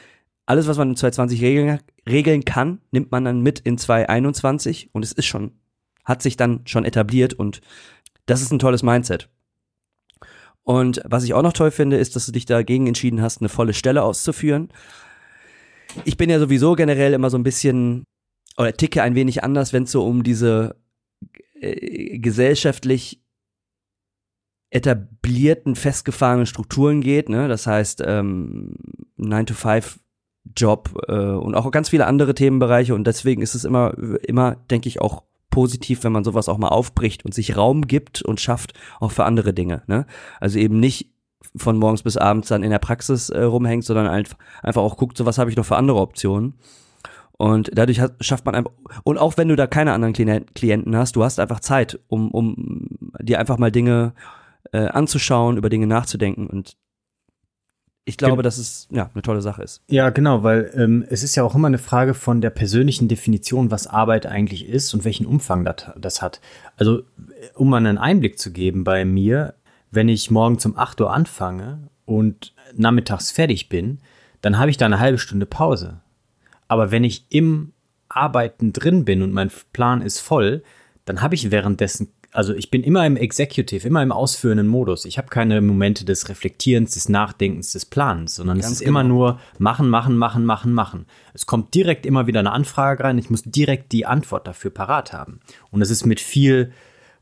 alles, 0.47 0.67
was 0.67 0.79
man 0.79 0.91
in 0.91 0.97
2020 0.97 1.43
regeln, 1.43 1.81
regeln 2.09 2.45
kann, 2.45 2.81
nimmt 2.91 3.11
man 3.11 3.25
dann 3.25 3.43
mit 3.43 3.59
in 3.61 3.77
2021 3.77 4.91
und 4.93 5.05
es 5.05 5.13
ist 5.13 5.27
schon 5.27 5.53
hat 6.07 6.23
sich 6.23 6.37
dann 6.37 6.61
schon 6.65 6.87
etabliert 6.87 7.35
und 7.35 7.61
das 8.25 8.41
ist 8.41 8.53
ein 8.53 8.61
tolles 8.61 8.83
Mindset. 8.83 9.29
Und 10.63 11.03
was 11.05 11.25
ich 11.25 11.35
auch 11.35 11.43
noch 11.43 11.53
toll 11.53 11.71
finde, 11.71 11.97
ist, 11.97 12.17
dass 12.17 12.27
du 12.27 12.33
dich 12.33 12.47
dagegen 12.47 12.87
entschieden 12.87 13.21
hast, 13.21 13.41
eine 13.41 13.49
volle 13.49 13.75
Stelle 13.75 14.03
auszuführen. 14.03 14.69
Ich 16.05 16.17
bin 16.17 16.31
ja 16.31 16.39
sowieso 16.39 16.75
generell 16.75 17.13
immer 17.13 17.31
so 17.31 17.37
ein 17.37 17.43
bisschen 17.43 18.05
oder 18.57 18.73
ticke 18.73 19.03
ein 19.03 19.15
wenig 19.15 19.45
anders, 19.45 19.73
wenn 19.73 19.83
es 19.83 19.93
so 19.93 20.07
um 20.07 20.23
diese 20.23 20.77
äh, 21.61 22.19
gesellschaftlich 22.19 23.23
etablierten, 24.71 25.77
festgefahrenen 25.77 26.47
Strukturen 26.47 27.01
geht. 27.01 27.29
Ne? 27.29 27.49
Das 27.49 27.67
heißt, 27.67 28.03
ähm, 28.05 28.75
9-to-5 29.19 29.99
Job 30.55 30.91
äh, 31.09 31.13
und 31.13 31.55
auch 31.55 31.71
ganz 31.71 31.89
viele 31.89 32.07
andere 32.07 32.35
Themenbereiche. 32.35 32.95
Und 32.95 33.07
deswegen 33.07 33.43
ist 33.43 33.55
es 33.55 33.65
immer, 33.65 33.95
immer, 34.23 34.57
denke 34.71 34.89
ich, 34.89 35.01
auch 35.01 35.23
positiv, 35.51 36.05
wenn 36.05 36.13
man 36.13 36.25
sowas 36.25 36.49
auch 36.49 36.59
mal 36.59 36.69
aufbricht 36.69 37.25
und 37.25 37.33
sich 37.33 37.57
Raum 37.57 37.87
gibt 37.87 38.23
und 38.23 38.41
schafft, 38.41 38.75
auch 39.01 39.13
für 39.13 39.25
andere 39.25 39.55
Dinge. 39.55 39.83
Ne? 39.87 40.07
Also 40.41 40.59
eben 40.59 40.79
nicht 40.79 41.13
von 41.55 41.79
morgens 41.79 42.03
bis 42.03 42.17
abends 42.17 42.49
dann 42.49 42.63
in 42.63 42.71
der 42.71 42.79
Praxis 42.79 43.31
äh, 43.31 43.43
rumhängt, 43.43 43.85
sondern 43.85 44.07
einfach, 44.07 44.37
einfach 44.63 44.83
auch 44.83 44.97
guckt, 44.97 45.17
so 45.17 45.27
was 45.27 45.39
habe 45.39 45.51
ich 45.51 45.57
noch 45.57 45.65
für 45.65 45.77
andere 45.77 46.01
Optionen. 46.01 46.55
Und 47.39 47.71
dadurch 47.75 48.01
hat, 48.01 48.15
schafft 48.21 48.47
man 48.47 48.55
einfach, 48.55 48.73
und 49.05 49.19
auch 49.19 49.37
wenn 49.37 49.49
du 49.49 49.57
da 49.57 49.67
keine 49.67 49.93
anderen 49.93 50.15
Klienten 50.15 50.97
hast, 50.97 51.17
du 51.17 51.25
hast 51.25 51.39
einfach 51.39 51.61
Zeit, 51.61 51.99
um, 52.09 52.31
um 52.31 52.89
dir 53.21 53.39
einfach 53.39 53.59
mal 53.59 53.71
Dinge 53.71 54.15
äh, 54.73 54.87
anzuschauen, 54.87 55.57
über 55.57 55.69
Dinge 55.69 55.87
nachzudenken. 55.87 56.47
Und 56.47 56.77
ich 58.09 58.17
glaube, 58.17 58.43
dass 58.43 58.57
es 58.57 58.87
ja 58.91 59.11
eine 59.13 59.23
tolle 59.23 59.43
Sache 59.43 59.63
ist. 59.63 59.83
Ja, 59.89 60.11
genau, 60.11 60.45
weil 60.45 60.71
ähm, 60.75 61.05
es 61.11 61.25
ist 61.25 61.35
ja 61.35 61.43
auch 61.43 61.57
immer 61.57 61.67
eine 61.67 61.79
Frage 61.79 62.15
von 62.15 62.41
der 62.41 62.51
persönlichen 62.51 63.09
Definition, 63.09 63.73
was 63.73 63.89
Arbeit 63.89 64.27
eigentlich 64.27 64.69
ist 64.69 64.95
und 64.95 65.05
welchen 65.05 65.27
Umfang 65.27 65.65
das, 65.65 65.91
das 65.99 66.23
hat. 66.23 66.41
Also, 66.77 67.03
um 67.55 67.69
mal 67.69 67.79
einen 67.79 67.99
Einblick 67.99 68.39
zu 68.39 68.53
geben 68.53 68.85
bei 68.85 69.05
mir, 69.05 69.55
wenn 69.91 70.09
ich 70.09 70.31
morgen 70.31 70.59
um 70.65 70.77
8 70.77 71.01
Uhr 71.01 71.13
anfange 71.13 71.89
und 72.05 72.55
nachmittags 72.77 73.33
fertig 73.33 73.69
bin, 73.69 73.99
dann 74.41 74.57
habe 74.59 74.71
ich 74.71 74.77
da 74.77 74.87
eine 74.87 75.01
halbe 75.01 75.19
Stunde 75.19 75.47
Pause. 75.47 76.01
Aber 76.69 76.91
wenn 76.91 77.05
ich 77.05 77.27
im 77.29 77.73
Arbeiten 78.09 78.73
drin 78.73 79.05
bin 79.05 79.23
und 79.23 79.33
mein 79.33 79.51
Plan 79.73 80.03
ist 80.03 80.21
voll, 80.21 80.63
dann 81.05 81.23
habe 81.23 81.35
ich 81.35 81.51
währenddessen 81.51 82.09
also 82.37 82.53
ich 82.53 82.71
bin 82.71 82.83
immer 82.83 83.07
im 83.07 83.17
Executive, 83.17 83.89
immer 83.89 84.03
im 84.03 84.13
ausführenden 84.13 84.69
Modus. 84.69 85.07
Ich 85.07 85.17
habe 85.17 85.29
keine 85.29 85.63
Momente 85.63 86.05
des 86.05 86.29
Reflektierens, 86.29 86.93
des 86.93 87.09
Nachdenkens, 87.09 87.73
des 87.73 87.87
Planens, 87.87 88.35
sondern 88.35 88.59
Ganz 88.59 88.67
es 88.67 88.73
ist 88.73 88.79
genau. 88.81 88.91
immer 88.91 89.05
nur 89.05 89.41
machen, 89.59 89.89
machen, 89.89 90.19
machen, 90.19 90.45
machen, 90.45 90.75
machen. 90.75 91.07
Es 91.33 91.47
kommt 91.47 91.75
direkt 91.75 92.05
immer 92.05 92.27
wieder 92.27 92.41
eine 92.41 92.53
Anfrage 92.53 93.05
rein. 93.05 93.17
Ich 93.17 93.31
muss 93.31 93.43
direkt 93.43 93.91
die 93.93 94.05
Antwort 94.05 94.47
dafür 94.47 94.71
parat 94.71 95.15
haben. 95.15 95.41
Und 95.71 95.81
es 95.81 95.89
ist 95.89 96.05
mit 96.05 96.21
viel 96.21 96.73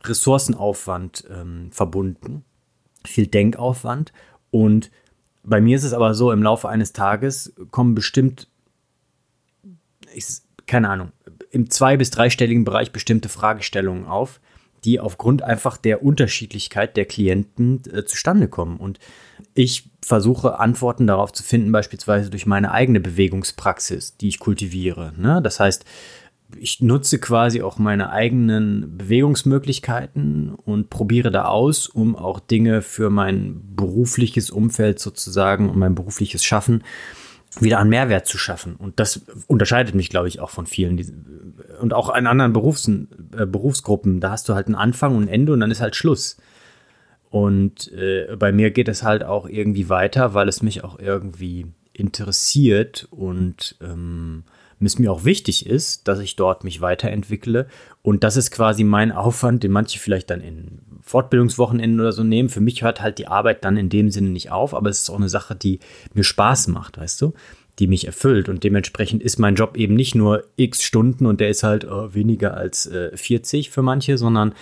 Ressourcenaufwand 0.03 1.25
ähm, 1.31 1.69
verbunden, 1.71 2.45
viel 3.05 3.29
Denkaufwand. 3.29 4.13
Und 4.51 4.91
bei 5.45 5.61
mir 5.61 5.77
ist 5.77 5.85
es 5.85 5.93
aber 5.93 6.15
so, 6.15 6.33
im 6.33 6.43
Laufe 6.43 6.69
eines 6.69 6.93
Tages 6.93 7.55
kommen 7.71 7.95
bestimmt, 7.95 8.49
ich, 10.15 10.27
keine 10.67 10.89
Ahnung, 10.89 11.13
im 11.51 11.71
zwei- 11.71 11.97
bis 11.97 12.11
dreistelligen 12.11 12.65
Bereich 12.65 12.93
bestimmte 12.93 13.29
Fragestellungen 13.29 14.07
auf, 14.07 14.41
die 14.85 15.01
aufgrund 15.01 15.43
einfach 15.43 15.77
der 15.77 16.03
Unterschiedlichkeit 16.03 16.97
der 16.97 17.07
Klienten 17.07 17.83
äh, 17.91 18.05
zustande 18.05 18.49
kommen. 18.49 18.77
Und 18.77 18.99
ich 19.55 19.91
versuche 20.05 20.59
Antworten 20.59 21.07
darauf 21.07 21.33
zu 21.33 21.43
finden, 21.43 21.73
beispielsweise 21.73 22.29
durch 22.29 22.45
meine 22.45 22.73
eigene 22.73 23.01
Bewegungspraxis, 23.01 24.17
die 24.19 24.29
ich 24.29 24.39
kultiviere. 24.39 25.15
Ne? 25.17 25.41
Das 25.43 25.59
heißt, 25.59 25.85
ich 26.59 26.83
nutze 26.83 27.19
quasi 27.19 27.63
auch 27.63 27.79
meine 27.79 28.11
eigenen 28.11 28.99
Bewegungsmöglichkeiten 28.99 30.55
und 30.55 30.91
probiere 30.91 31.31
da 31.31 31.47
aus, 31.47 31.89
um 31.89 32.15
auch 32.15 32.39
Dinge 32.39 32.83
für 32.83 33.11
mein 33.11 33.63
berufliches 33.75 34.51
Umfeld 34.51 35.01
sozusagen 35.01 35.71
und 35.71 35.79
mein 35.79 35.95
berufliches 35.95 36.45
Schaffen 36.45 36.81
äh, 36.81 37.24
wieder 37.61 37.79
an 37.79 37.89
Mehrwert 37.89 38.27
zu 38.27 38.39
schaffen. 38.39 38.77
Und 38.77 38.99
das 39.01 39.23
unterscheidet 39.47 39.95
mich, 39.95 40.11
glaube 40.11 40.29
ich, 40.29 40.41
auch 40.41 40.51
von 40.51 40.67
vielen. 40.67 41.57
Und 41.81 41.93
auch 41.93 42.15
in 42.15 42.27
anderen 42.27 42.53
Berufs 42.53 42.89
äh, 42.89 43.47
Berufsgruppen, 43.47 44.21
da 44.21 44.31
hast 44.31 44.49
du 44.49 44.55
halt 44.55 44.67
einen 44.67 44.75
Anfang 44.75 45.17
und 45.17 45.25
ein 45.25 45.29
Ende 45.29 45.53
und 45.53 45.61
dann 45.61 45.71
ist 45.71 45.81
halt 45.81 45.97
Schluss. 45.97 46.37
Und 47.31 47.93
äh, 47.93 48.37
bei 48.37 48.53
mir 48.53 48.71
geht 48.71 48.89
es 48.89 49.03
halt 49.03 49.25
auch 49.25 49.49
irgendwie 49.49 49.89
weiter, 49.89 50.35
weil 50.35 50.49
es 50.49 50.63
mich 50.63 50.85
auch 50.85 50.99
irgendwie 50.99 51.67
interessiert 51.93 53.09
und 53.11 53.77
ähm, 53.81 54.45
es 54.87 54.99
mir 54.99 55.13
auch 55.13 55.25
wichtig 55.25 55.67
ist, 55.67 56.09
dass 56.09 56.19
ich 56.21 56.37
dort 56.37 56.65
mich 56.65 56.81
weiterentwickle. 56.81 57.67
Und 58.03 58.25
das 58.25 58.37
ist 58.37 58.51
quasi 58.51 58.85
mein 58.85 59.13
Aufwand, 59.13 59.63
den 59.63 59.73
manche 59.73 59.99
vielleicht 59.99 60.31
dann 60.31 60.41
in 60.41 60.81
Fortbildungswochenenden 61.03 62.01
oder 62.01 62.13
so 62.13 62.25
nehmen. 62.25 62.49
Für 62.49 62.61
mich 62.61 62.83
hört 62.83 63.01
halt 63.01 63.19
die 63.19 63.29
Arbeit 63.29 63.65
dann 63.65 63.77
in 63.77 63.89
dem 63.89 64.11
Sinne 64.11 64.31
nicht 64.31 64.51
auf, 64.51 64.75
aber 64.75 64.91
es 64.91 65.03
ist 65.03 65.11
auch 65.11 65.17
eine 65.17 65.29
Sache, 65.29 65.55
die 65.55 65.81
mir 66.15 66.25
Spaß 66.25 66.69
macht, 66.69 66.99
weißt 66.99 67.21
du? 67.23 67.35
die 67.79 67.89
mich 67.89 68.07
erfüllt. 68.07 68.49
Und 68.49 68.63
dementsprechend 68.63 69.23
ist 69.23 69.39
mein 69.39 69.57
Job 69.57 69.77
eben 69.77 69.95
nicht 69.95 70.15
nur 70.15 70.45
x 70.57 70.83
Stunden 70.83 71.27
und 71.27 71.41
der 71.41 71.49
ist 71.49 71.65
halt 71.65 71.85
äh, 71.85 72.15
weniger 72.15 72.57
als 72.57 72.87
äh, 72.87 73.17
40 73.17 73.71
für 73.71 73.83
manche, 73.83 74.17
sondern 74.17 74.55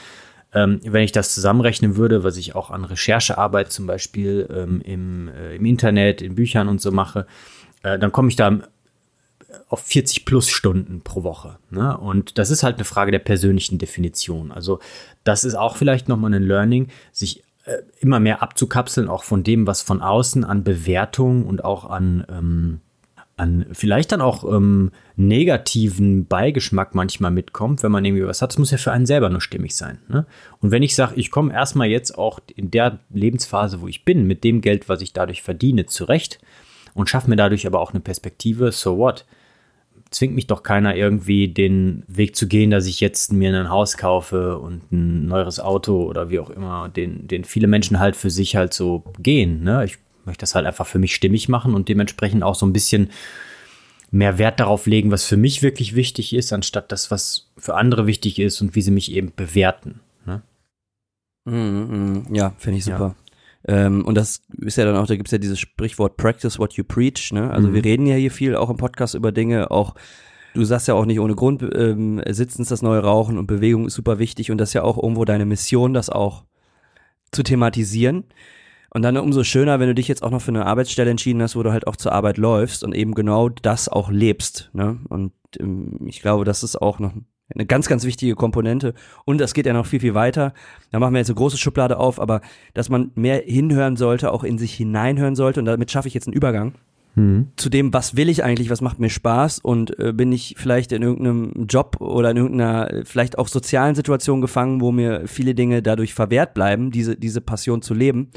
ähm, 0.55 0.81
wenn 0.85 1.05
ich 1.05 1.12
das 1.12 1.35
zusammenrechnen 1.35 1.97
würde, 1.97 2.25
was 2.25 2.37
ich 2.37 2.55
auch 2.55 2.71
an 2.71 2.85
Recherchearbeit 2.85 3.73
zum 3.73 3.87
Beispiel 3.87 4.49
ähm, 4.50 4.81
im, 4.83 5.29
äh, 5.29 5.57
im 5.57 5.64
Internet, 5.64 6.23
in 6.23 6.35
Büchern 6.35 6.69
und 6.69 6.81
so 6.81 6.91
mache, 6.91 7.26
äh, 7.83 7.99
dann 7.99 8.12
komme 8.12 8.29
ich 8.29 8.37
da 8.37 8.61
auf 9.68 9.80
40 9.80 10.25
plus 10.25 10.49
Stunden 10.49 11.00
pro 11.02 11.23
Woche. 11.23 11.59
Ne? 11.71 11.97
Und 11.97 12.38
das 12.38 12.50
ist 12.50 12.62
halt 12.62 12.76
eine 12.76 12.85
Frage 12.85 13.11
der 13.11 13.18
persönlichen 13.18 13.78
Definition. 13.78 14.52
Also 14.52 14.80
das 15.25 15.44
ist 15.44 15.54
auch 15.54 15.76
vielleicht 15.76 16.09
nochmal 16.09 16.35
ein 16.35 16.42
Learning, 16.42 16.88
sich 17.12 17.42
äh, 17.64 17.78
immer 18.00 18.21
mehr 18.21 18.42
abzukapseln, 18.42 19.09
auch 19.09 19.25
von 19.25 19.44
dem, 19.44 19.66
was 19.66 19.82
von 19.82 20.02
außen 20.02 20.44
an 20.44 20.64
Bewertung 20.64 21.47
und 21.47 21.64
auch 21.64 21.88
an, 21.88 22.26
ähm, 22.28 22.80
an 23.37 23.66
vielleicht 23.73 24.12
dann 24.12 24.21
auch 24.21 24.44
ähm, 24.44 24.90
negativen 25.16 26.26
Beigeschmack 26.26 26.94
manchmal 26.94 27.30
mitkommt, 27.30 27.82
wenn 27.82 27.92
man 27.92 28.04
irgendwie 28.04 28.26
was 28.26 28.42
hat. 28.42 28.50
Das 28.50 28.59
muss 28.59 28.71
ja 28.71 28.78
für 28.78 28.92
einen 28.92 29.06
selber 29.06 29.30
nur 29.30 29.40
stimmig 29.40 29.76
sein. 29.76 29.99
Ne? 30.09 30.26
Und 30.61 30.71
wenn 30.71 30.82
ich 30.82 30.94
sage, 30.94 31.14
ich 31.16 31.30
komme 31.30 31.52
erstmal 31.52 31.88
jetzt 31.88 32.18
auch 32.18 32.40
in 32.54 32.71
der 32.71 32.99
Lebensphase, 33.11 33.80
wo 33.80 33.88
ich 33.88 34.04
bin, 34.04 34.26
mit 34.26 34.44
dem 34.44 34.61
Geld, 34.61 34.88
was 34.88 35.00
ich 35.00 35.12
dadurch 35.12 35.42
verdiene, 35.42 35.87
zurecht 35.87 36.40
und 36.94 37.09
schaffe 37.09 37.30
mir 37.30 37.37
dadurch 37.37 37.66
aber 37.66 37.80
auch 37.80 37.92
eine 37.92 38.00
Perspektive, 38.00 38.73
so 38.73 38.99
what? 38.99 39.25
Zwingt 40.12 40.35
mich 40.35 40.47
doch 40.47 40.62
keiner 40.62 40.95
irgendwie 40.95 41.49
den 41.49 42.04
Weg 42.07 42.37
zu 42.37 42.47
gehen, 42.47 42.71
dass 42.71 42.87
ich 42.87 43.00
jetzt 43.00 43.33
mir 43.33 43.54
ein 43.54 43.71
Haus 43.71 43.97
kaufe 43.97 44.59
und 44.59 44.92
ein 44.92 45.26
neues 45.26 45.59
Auto 45.59 46.04
oder 46.04 46.31
wie 46.31 46.38
auch 46.38 46.50
immer, 46.50 46.88
den, 46.88 47.26
den 47.26 47.45
viele 47.45 47.66
Menschen 47.66 47.99
halt 47.99 48.14
für 48.14 48.31
sich 48.31 48.57
halt 48.57 48.73
so 48.73 49.02
gehen. 49.19 49.62
Ne? 49.62 49.85
Ich 49.85 49.99
möchte 50.25 50.42
das 50.42 50.54
halt 50.54 50.66
einfach 50.66 50.87
für 50.87 50.99
mich 50.99 51.14
stimmig 51.14 51.49
machen 51.49 51.75
und 51.75 51.88
dementsprechend 51.88 52.42
auch 52.42 52.54
so 52.54 52.66
ein 52.66 52.73
bisschen 52.73 53.11
mehr 54.11 54.38
Wert 54.38 54.61
darauf 54.61 54.87
legen, 54.87 55.11
was 55.11 55.25
für 55.25 55.38
mich 55.38 55.62
wirklich 55.62 55.95
wichtig 55.97 56.35
ist, 56.35 56.52
anstatt 56.52 56.92
das, 56.92 57.11
was 57.11 57.50
für 57.57 57.75
andere 57.75 58.07
wichtig 58.07 58.38
ist 58.38 58.61
und 58.61 58.75
wie 58.75 58.83
sie 58.83 58.90
mich 58.90 59.11
eben 59.12 59.33
bewerten. 59.35 60.00
Ne? 60.26 60.42
Mm, 61.45 62.26
mm, 62.28 62.35
ja, 62.35 62.54
finde 62.59 62.78
ich 62.78 62.85
super. 62.85 63.16
Ähm, 63.66 64.04
und 64.04 64.16
das 64.16 64.42
ist 64.59 64.76
ja 64.76 64.85
dann 64.85 64.97
auch, 64.97 65.07
da 65.07 65.16
gibt 65.16 65.28
es 65.28 65.33
ja 65.33 65.38
dieses 65.38 65.59
Sprichwort 65.59 66.16
Practice 66.16 66.59
what 66.59 66.75
you 66.75 66.85
preach. 66.85 67.33
Ne? 67.33 67.50
Also 67.50 67.69
mhm. 67.69 67.75
wir 67.75 67.85
reden 67.85 68.07
ja 68.07 68.16
hier 68.16 68.31
viel 68.31 68.57
auch 68.57 68.71
im 68.71 68.76
Podcast 68.76 69.14
über 69.14 69.33
Dinge, 69.33 69.71
auch 69.71 69.95
du 70.54 70.64
sagst 70.64 70.88
ja 70.88 70.95
auch 70.95 71.07
nicht 71.07 71.21
ohne 71.21 71.35
Grund, 71.35 71.62
ähm, 71.75 72.23
Sitzen 72.28 72.62
ist 72.62 72.71
das 72.71 72.83
neue 72.83 73.00
Rauchen 73.00 73.38
und 73.38 73.47
Bewegung 73.47 73.87
ist 73.87 73.95
super 73.95 74.19
wichtig 74.19 74.50
und 74.50 74.59
das 74.59 74.71
ist 74.71 74.75
ja 74.75 74.83
auch 74.83 75.02
irgendwo 75.02 75.25
deine 75.25 75.47
Mission, 75.47 75.95
das 75.95 76.11
auch 76.11 76.45
zu 77.31 77.42
thematisieren. 77.42 78.25
Und 78.95 79.02
dann 79.02 79.16
umso 79.16 79.42
schöner, 79.42 79.81
wenn 79.81 79.88
du 79.88 79.95
dich 79.95 80.09
jetzt 80.09 80.23
auch 80.23 80.31
noch 80.31 80.42
für 80.42 80.50
eine 80.50 80.66
Arbeitsstelle 80.66 81.11
entschieden 81.11 81.40
hast, 81.40 81.57
wo 81.57 81.62
du 81.62 81.73
halt 81.73 81.87
auch 81.87 81.97
zur 81.97 82.12
Arbeit 82.12 82.37
läufst 82.37 82.85
und 82.85 82.95
eben 82.95 83.14
genau 83.14 83.49
das 83.49 83.88
auch 83.88 84.11
lebst. 84.11 84.69
Ne? 84.75 84.99
Und 85.09 85.33
ähm, 85.59 85.99
ich 86.07 86.21
glaube, 86.21 86.45
das 86.45 86.62
ist 86.62 86.76
auch 86.76 86.99
noch 86.99 87.12
eine 87.55 87.67
ganz, 87.67 87.89
ganz 87.89 88.05
wichtige 88.05 88.35
Komponente. 88.35 88.95
Und 89.25 89.39
das 89.39 89.55
geht 89.55 89.67
ja 89.67 89.73
noch 89.73 89.87
viel, 89.87 90.01
viel 90.01 90.15
weiter. 90.15 90.55
Da 90.91 90.99
machen 90.99 91.15
wir 91.15 91.19
jetzt 91.19 91.29
eine 91.29 91.37
große 91.37 91.59
Schublade 91.59 91.99
auf, 91.99 92.21
aber 92.21 92.41
dass 92.75 92.89
man 92.89 93.11
mehr 93.15 93.43
hinhören 93.45 93.97
sollte, 93.97 94.33
auch 94.33 94.45
in 94.45 94.59
sich 94.59 94.75
hineinhören 94.75 95.35
sollte. 95.35 95.61
Und 95.61 95.67
damit 95.67 95.91
schaffe 95.91 96.09
ich 96.09 96.15
jetzt 96.15 96.27
einen 96.27 96.37
Übergang. 96.37 96.75
Mhm. 97.15 97.49
Zu 97.57 97.69
dem, 97.69 97.93
was 97.93 98.17
will 98.17 98.29
ich 98.29 98.43
eigentlich, 98.43 98.71
was 98.71 98.81
macht 98.81 98.99
mir 98.99 99.11
Spaß 99.11 99.59
und 99.59 99.99
äh, 99.99 100.13
bin 100.13 100.33
ich 100.33 100.55
vielleicht 100.57 100.93
in 100.93 101.03
irgendeinem 101.03 101.67
Job 101.67 101.97
oder 102.01 102.31
in 102.31 102.39
irgendeiner 102.39 102.91
äh, 102.91 103.05
vielleicht 103.05 103.39
auch 103.39 103.49
sozialen 103.49 103.95
Situation 103.95 104.41
gefangen, 104.41 104.81
wo 104.81 104.93
mir 104.93 105.27
viele 105.27 105.55
Dinge 105.55 105.83
dadurch 105.83 106.15
verwehrt 106.15 106.55
bleiben, 106.55 106.91
diese, 106.91 107.17
diese 107.17 107.43
Passion 107.43 107.83
zu 107.83 107.93
leben. 107.93 108.31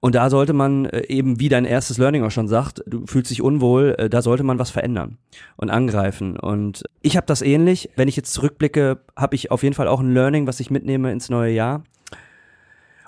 Und 0.00 0.14
da 0.14 0.30
sollte 0.30 0.52
man 0.52 0.86
äh, 0.86 1.06
eben, 1.08 1.40
wie 1.40 1.48
dein 1.48 1.64
erstes 1.64 1.98
Learning 1.98 2.24
auch 2.24 2.30
schon 2.30 2.48
sagt, 2.48 2.82
du 2.86 3.06
fühlst 3.06 3.30
dich 3.30 3.42
unwohl, 3.42 3.94
äh, 3.98 4.08
da 4.08 4.22
sollte 4.22 4.44
man 4.44 4.58
was 4.58 4.70
verändern 4.70 5.18
und 5.56 5.70
angreifen. 5.70 6.38
Und 6.38 6.84
ich 7.02 7.16
habe 7.16 7.26
das 7.26 7.42
ähnlich. 7.42 7.90
Wenn 7.96 8.08
ich 8.08 8.16
jetzt 8.16 8.32
zurückblicke, 8.32 9.00
habe 9.16 9.34
ich 9.34 9.50
auf 9.50 9.62
jeden 9.62 9.74
Fall 9.74 9.88
auch 9.88 10.00
ein 10.00 10.12
Learning, 10.12 10.46
was 10.46 10.60
ich 10.60 10.70
mitnehme 10.70 11.12
ins 11.12 11.28
neue 11.28 11.52
Jahr. 11.52 11.82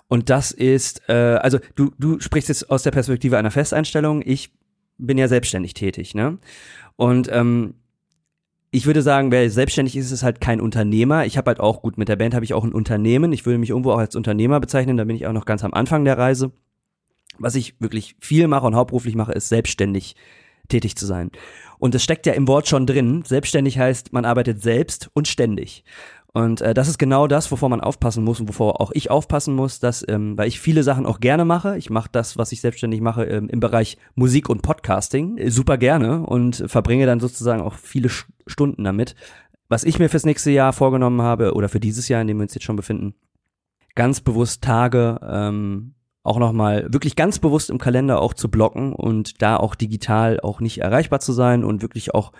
Und 0.08 0.30
das 0.30 0.50
ist, 0.50 1.02
äh, 1.08 1.12
also 1.12 1.58
du, 1.74 1.92
du 1.98 2.18
sprichst 2.20 2.48
jetzt 2.48 2.70
aus 2.70 2.82
der 2.82 2.90
Perspektive 2.90 3.36
einer 3.36 3.50
Festeinstellung. 3.50 4.22
Ich 4.24 4.52
bin 4.96 5.18
ja 5.18 5.28
selbstständig 5.28 5.74
tätig, 5.74 6.14
ne? 6.14 6.38
Und 6.96 7.28
ähm, 7.30 7.74
ich 8.70 8.86
würde 8.86 9.02
sagen, 9.02 9.30
wer 9.30 9.48
selbstständig 9.50 9.96
ist, 9.96 10.10
ist 10.10 10.22
halt 10.22 10.40
kein 10.40 10.60
Unternehmer. 10.60 11.24
Ich 11.24 11.38
habe 11.38 11.48
halt 11.48 11.60
auch 11.60 11.80
gut 11.80 11.96
mit 11.96 12.08
der 12.08 12.16
Band 12.16 12.34
habe 12.34 12.44
ich 12.44 12.52
auch 12.52 12.64
ein 12.64 12.72
Unternehmen. 12.72 13.32
Ich 13.32 13.46
würde 13.46 13.58
mich 13.58 13.70
irgendwo 13.70 13.92
auch 13.92 13.98
als 13.98 14.16
Unternehmer 14.16 14.60
bezeichnen. 14.60 14.96
Da 14.96 15.04
bin 15.04 15.16
ich 15.16 15.26
auch 15.26 15.32
noch 15.32 15.46
ganz 15.46 15.64
am 15.64 15.72
Anfang 15.72 16.04
der 16.04 16.18
Reise 16.18 16.52
was 17.38 17.54
ich 17.54 17.80
wirklich 17.80 18.16
viel 18.20 18.48
mache 18.48 18.66
und 18.66 18.74
hauptberuflich 18.74 19.14
mache, 19.14 19.32
ist 19.32 19.48
selbstständig 19.48 20.16
tätig 20.68 20.96
zu 20.96 21.06
sein. 21.06 21.30
Und 21.78 21.94
es 21.94 22.02
steckt 22.02 22.26
ja 22.26 22.32
im 22.32 22.48
Wort 22.48 22.68
schon 22.68 22.86
drin. 22.86 23.22
Selbstständig 23.24 23.78
heißt, 23.78 24.12
man 24.12 24.24
arbeitet 24.24 24.62
selbst 24.62 25.10
und 25.14 25.28
ständig. 25.28 25.84
Und 26.32 26.60
äh, 26.60 26.74
das 26.74 26.88
ist 26.88 26.98
genau 26.98 27.26
das, 27.26 27.50
wovor 27.50 27.68
man 27.68 27.80
aufpassen 27.80 28.22
muss 28.22 28.38
und 28.38 28.48
wovor 28.48 28.80
auch 28.80 28.90
ich 28.92 29.10
aufpassen 29.10 29.54
muss, 29.54 29.80
dass, 29.80 30.04
ähm, 30.08 30.36
weil 30.36 30.48
ich 30.48 30.60
viele 30.60 30.82
Sachen 30.82 31.06
auch 31.06 31.20
gerne 31.20 31.44
mache. 31.44 31.78
Ich 31.78 31.88
mache 31.88 32.10
das, 32.12 32.36
was 32.36 32.52
ich 32.52 32.60
selbstständig 32.60 33.00
mache, 33.00 33.24
ähm, 33.24 33.48
im 33.48 33.60
Bereich 33.60 33.96
Musik 34.14 34.48
und 34.48 34.62
Podcasting 34.62 35.38
äh, 35.38 35.50
super 35.50 35.78
gerne 35.78 36.26
und 36.26 36.64
verbringe 36.66 37.06
dann 37.06 37.20
sozusagen 37.20 37.62
auch 37.62 37.74
viele 37.74 38.08
Sch 38.08 38.26
Stunden 38.46 38.84
damit. 38.84 39.14
Was 39.68 39.84
ich 39.84 39.98
mir 39.98 40.08
fürs 40.08 40.24
nächste 40.24 40.50
Jahr 40.50 40.72
vorgenommen 40.72 41.22
habe 41.22 41.54
oder 41.54 41.68
für 41.68 41.80
dieses 41.80 42.08
Jahr, 42.08 42.20
in 42.22 42.28
dem 42.28 42.38
wir 42.38 42.44
uns 42.44 42.54
jetzt 42.54 42.64
schon 42.64 42.76
befinden, 42.76 43.14
ganz 43.94 44.20
bewusst 44.20 44.62
Tage 44.62 45.18
ähm, 45.22 45.94
auch 46.28 46.38
nochmal 46.38 46.86
wirklich 46.92 47.16
ganz 47.16 47.38
bewusst 47.38 47.70
im 47.70 47.78
Kalender 47.78 48.20
auch 48.20 48.34
zu 48.34 48.50
blocken 48.50 48.92
und 48.92 49.42
da 49.42 49.56
auch 49.56 49.74
digital 49.74 50.40
auch 50.40 50.60
nicht 50.60 50.78
erreichbar 50.78 51.20
zu 51.20 51.32
sein 51.32 51.64
und 51.64 51.82
wirklich 51.82 52.14
auch 52.14 52.32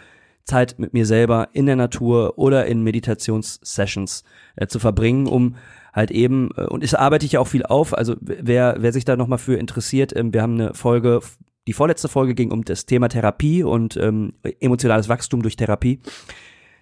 Zeit 0.44 0.78
mit 0.78 0.94
mir 0.94 1.06
selber 1.06 1.48
in 1.52 1.66
der 1.66 1.76
Natur 1.76 2.38
oder 2.38 2.66
in 2.66 2.82
Meditationssessions 2.82 4.24
äh, 4.56 4.66
zu 4.66 4.78
verbringen, 4.78 5.26
um 5.26 5.56
halt 5.92 6.10
eben, 6.10 6.50
äh, 6.56 6.64
und 6.64 6.82
es 6.82 6.94
arbeite 6.94 7.26
ich 7.26 7.32
ja 7.32 7.40
auch 7.40 7.48
viel 7.48 7.64
auf, 7.64 7.96
also 7.96 8.16
wer, 8.20 8.76
wer 8.78 8.92
sich 8.92 9.04
da 9.04 9.16
nochmal 9.16 9.38
für 9.38 9.56
interessiert, 9.56 10.14
äh, 10.14 10.24
wir 10.32 10.42
haben 10.42 10.54
eine 10.54 10.74
Folge 10.74 11.20
die 11.68 11.74
vorletzte 11.74 12.08
Folge 12.08 12.34
ging 12.34 12.50
um 12.50 12.64
das 12.64 12.86
Thema 12.86 13.08
Therapie 13.08 13.62
und 13.62 13.94
ähm, 13.98 14.32
emotionales 14.58 15.10
Wachstum 15.10 15.42
durch 15.42 15.54
Therapie. 15.54 16.00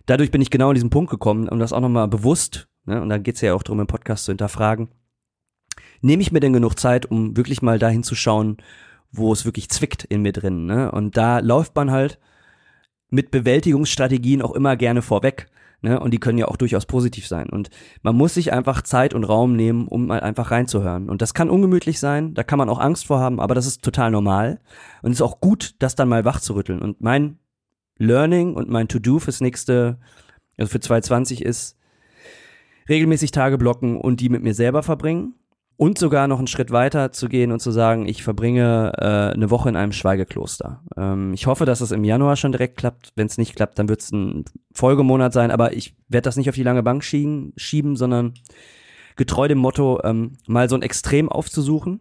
Dadurch 0.06 0.30
bin 0.30 0.40
ich 0.40 0.50
genau 0.50 0.68
an 0.68 0.76
diesen 0.76 0.90
Punkt 0.90 1.10
gekommen, 1.10 1.48
um 1.48 1.58
das 1.58 1.72
auch 1.72 1.80
nochmal 1.80 2.06
bewusst, 2.06 2.68
ne, 2.84 3.02
und 3.02 3.08
da 3.08 3.18
geht 3.18 3.34
es 3.34 3.40
ja 3.40 3.54
auch 3.54 3.64
darum, 3.64 3.80
im 3.80 3.88
Podcast 3.88 4.26
zu 4.26 4.30
hinterfragen, 4.30 4.86
nehme 6.00 6.22
ich 6.22 6.32
mir 6.32 6.40
denn 6.40 6.52
genug 6.52 6.78
Zeit, 6.78 7.06
um 7.06 7.36
wirklich 7.36 7.62
mal 7.62 7.78
dahin 7.78 8.02
zu 8.02 8.14
schauen, 8.14 8.58
wo 9.12 9.32
es 9.32 9.44
wirklich 9.44 9.68
zwickt 9.68 10.04
in 10.04 10.22
mir 10.22 10.32
drin. 10.32 10.66
Ne? 10.66 10.90
Und 10.90 11.16
da 11.16 11.38
läuft 11.38 11.74
man 11.74 11.90
halt 11.90 12.18
mit 13.10 13.30
Bewältigungsstrategien 13.30 14.42
auch 14.42 14.54
immer 14.54 14.76
gerne 14.76 15.02
vorweg. 15.02 15.48
Ne? 15.82 16.00
Und 16.00 16.12
die 16.12 16.18
können 16.18 16.38
ja 16.38 16.48
auch 16.48 16.56
durchaus 16.56 16.86
positiv 16.86 17.26
sein. 17.26 17.48
Und 17.48 17.70
man 18.02 18.16
muss 18.16 18.34
sich 18.34 18.52
einfach 18.52 18.82
Zeit 18.82 19.14
und 19.14 19.24
Raum 19.24 19.56
nehmen, 19.56 19.88
um 19.88 20.06
mal 20.06 20.20
einfach 20.20 20.50
reinzuhören. 20.50 21.08
Und 21.08 21.22
das 21.22 21.34
kann 21.34 21.50
ungemütlich 21.50 22.00
sein, 22.00 22.34
da 22.34 22.42
kann 22.42 22.58
man 22.58 22.68
auch 22.68 22.78
Angst 22.78 23.06
vor 23.06 23.20
haben, 23.20 23.40
aber 23.40 23.54
das 23.54 23.66
ist 23.66 23.82
total 23.82 24.10
normal. 24.10 24.60
Und 25.02 25.12
es 25.12 25.18
ist 25.18 25.22
auch 25.22 25.40
gut, 25.40 25.74
das 25.78 25.94
dann 25.94 26.08
mal 26.08 26.24
wach 26.24 26.40
zu 26.40 26.54
rütteln. 26.54 26.80
Und 26.80 27.00
mein 27.00 27.38
Learning 27.98 28.54
und 28.54 28.68
mein 28.68 28.88
To-Do 28.88 29.18
fürs 29.18 29.40
nächste, 29.40 29.98
also 30.56 30.70
für 30.70 30.80
2020 30.80 31.44
ist, 31.44 31.76
regelmäßig 32.88 33.30
Tage 33.30 33.58
blocken 33.58 34.00
und 34.00 34.20
die 34.20 34.28
mit 34.28 34.42
mir 34.42 34.54
selber 34.54 34.82
verbringen 34.82 35.34
und 35.76 35.98
sogar 35.98 36.26
noch 36.26 36.38
einen 36.38 36.46
Schritt 36.46 36.70
weiter 36.70 37.12
zu 37.12 37.28
gehen 37.28 37.52
und 37.52 37.60
zu 37.60 37.70
sagen, 37.70 38.08
ich 38.08 38.22
verbringe 38.22 38.92
äh, 38.98 39.34
eine 39.34 39.50
Woche 39.50 39.68
in 39.68 39.76
einem 39.76 39.92
Schweigekloster. 39.92 40.82
Ähm, 40.96 41.34
ich 41.34 41.46
hoffe, 41.46 41.66
dass 41.66 41.80
es 41.80 41.92
im 41.92 42.04
Januar 42.04 42.36
schon 42.36 42.52
direkt 42.52 42.78
klappt. 42.78 43.12
Wenn 43.14 43.26
es 43.26 43.36
nicht 43.36 43.54
klappt, 43.54 43.78
dann 43.78 43.88
wird 43.88 44.00
es 44.00 44.10
ein 44.10 44.44
Folgemonat 44.72 45.32
sein, 45.32 45.50
aber 45.50 45.74
ich 45.74 45.94
werde 46.08 46.24
das 46.24 46.36
nicht 46.36 46.48
auf 46.48 46.54
die 46.54 46.62
lange 46.62 46.82
Bank 46.82 47.04
schieben, 47.04 47.52
schieben 47.56 47.96
sondern 47.96 48.34
getreu 49.16 49.48
dem 49.48 49.58
Motto, 49.58 50.00
ähm, 50.04 50.38
mal 50.46 50.68
so 50.68 50.76
ein 50.76 50.82
Extrem 50.82 51.28
aufzusuchen, 51.28 52.00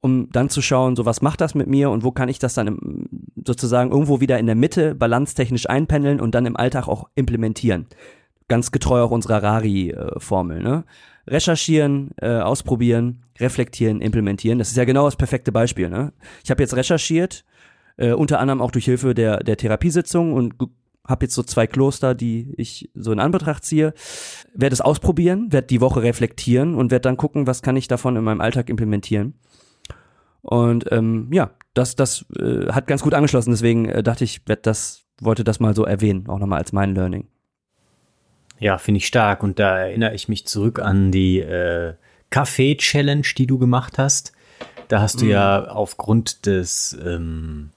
um 0.00 0.30
dann 0.30 0.48
zu 0.48 0.62
schauen, 0.62 0.96
so 0.96 1.06
was 1.06 1.22
macht 1.22 1.40
das 1.40 1.54
mit 1.54 1.68
mir 1.68 1.90
und 1.90 2.02
wo 2.02 2.10
kann 2.10 2.28
ich 2.28 2.40
das 2.40 2.54
dann 2.54 2.66
im, 2.66 3.08
sozusagen 3.46 3.92
irgendwo 3.92 4.20
wieder 4.20 4.38
in 4.38 4.46
der 4.46 4.54
Mitte 4.56 4.94
balancetechnisch 4.96 5.68
einpendeln 5.68 6.20
und 6.20 6.34
dann 6.34 6.46
im 6.46 6.56
Alltag 6.56 6.88
auch 6.88 7.08
implementieren. 7.14 7.86
Ganz 8.52 8.70
getreu 8.70 9.00
auch 9.00 9.10
unserer 9.10 9.42
Rari-Formel, 9.42 10.62
ne? 10.62 10.84
recherchieren, 11.26 12.10
äh, 12.20 12.40
ausprobieren, 12.40 13.22
reflektieren, 13.40 14.02
implementieren. 14.02 14.58
Das 14.58 14.68
ist 14.68 14.76
ja 14.76 14.84
genau 14.84 15.06
das 15.06 15.16
perfekte 15.16 15.52
Beispiel. 15.52 15.88
Ne? 15.88 16.12
Ich 16.44 16.50
habe 16.50 16.62
jetzt 16.62 16.76
recherchiert, 16.76 17.46
äh, 17.96 18.12
unter 18.12 18.40
anderem 18.40 18.60
auch 18.60 18.70
durch 18.70 18.84
Hilfe 18.84 19.14
der, 19.14 19.38
der 19.38 19.56
Therapiesitzung 19.56 20.34
und 20.34 20.52
habe 21.08 21.24
jetzt 21.24 21.34
so 21.34 21.42
zwei 21.42 21.66
Kloster, 21.66 22.14
die 22.14 22.52
ich 22.58 22.90
so 22.94 23.10
in 23.10 23.20
Anbetracht 23.20 23.64
ziehe. 23.64 23.94
Werde 24.52 24.74
es 24.74 24.82
ausprobieren, 24.82 25.50
werde 25.50 25.68
die 25.68 25.80
Woche 25.80 26.02
reflektieren 26.02 26.74
und 26.74 26.90
werde 26.90 27.04
dann 27.04 27.16
gucken, 27.16 27.46
was 27.46 27.62
kann 27.62 27.76
ich 27.76 27.88
davon 27.88 28.16
in 28.16 28.24
meinem 28.24 28.42
Alltag 28.42 28.68
implementieren. 28.68 29.32
Und 30.42 30.92
ähm, 30.92 31.30
ja, 31.32 31.52
das, 31.72 31.96
das 31.96 32.26
äh, 32.38 32.70
hat 32.70 32.86
ganz 32.86 33.00
gut 33.00 33.14
angeschlossen. 33.14 33.52
Deswegen 33.52 33.88
äh, 33.88 34.02
dachte 34.02 34.24
ich, 34.24 34.46
werd 34.46 34.66
das, 34.66 35.06
wollte 35.22 35.42
das 35.42 35.58
mal 35.58 35.74
so 35.74 35.86
erwähnen, 35.86 36.28
auch 36.28 36.38
nochmal 36.38 36.58
als 36.58 36.74
mein 36.74 36.94
Learning. 36.94 37.28
Ja, 38.62 38.78
finde 38.78 38.98
ich 38.98 39.08
stark. 39.08 39.42
Und 39.42 39.58
da 39.58 39.76
erinnere 39.76 40.14
ich 40.14 40.28
mich 40.28 40.46
zurück 40.46 40.78
an 40.78 41.10
die 41.10 41.40
äh, 41.40 41.94
Kaffee-Challenge, 42.30 43.26
die 43.36 43.48
du 43.48 43.58
gemacht 43.58 43.98
hast. 43.98 44.32
Da 44.86 45.00
hast 45.00 45.20
du 45.20 45.24
mhm. 45.24 45.30
ja 45.32 45.64
aufgrund 45.64 46.46
des 46.46 46.96
ähm, 47.04 47.70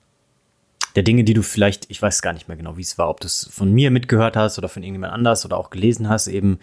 der 0.95 1.01
Dinge, 1.01 1.23
die 1.23 1.33
du 1.33 1.41
vielleicht, 1.41 1.89
ich 1.89 1.99
weiß 2.01 2.21
gar 2.21 2.33
nicht 2.33 2.47
mehr 2.47 2.55
genau, 2.55 2.77
wie 2.77 2.81
es 2.81 2.99
war, 2.99 3.09
ob 3.09 3.19
du 3.19 3.25
es 3.25 3.49
von 3.51 3.71
mir 3.73 3.89
mitgehört 3.89 4.37
hast 4.37 4.59
oder 4.59 4.69
von 4.69 4.83
irgendjemand 4.83 5.11
anders 5.11 5.43
oder 5.43 5.57
auch 5.57 5.71
gelesen 5.71 6.07
hast, 6.07 6.27
eben 6.27 6.59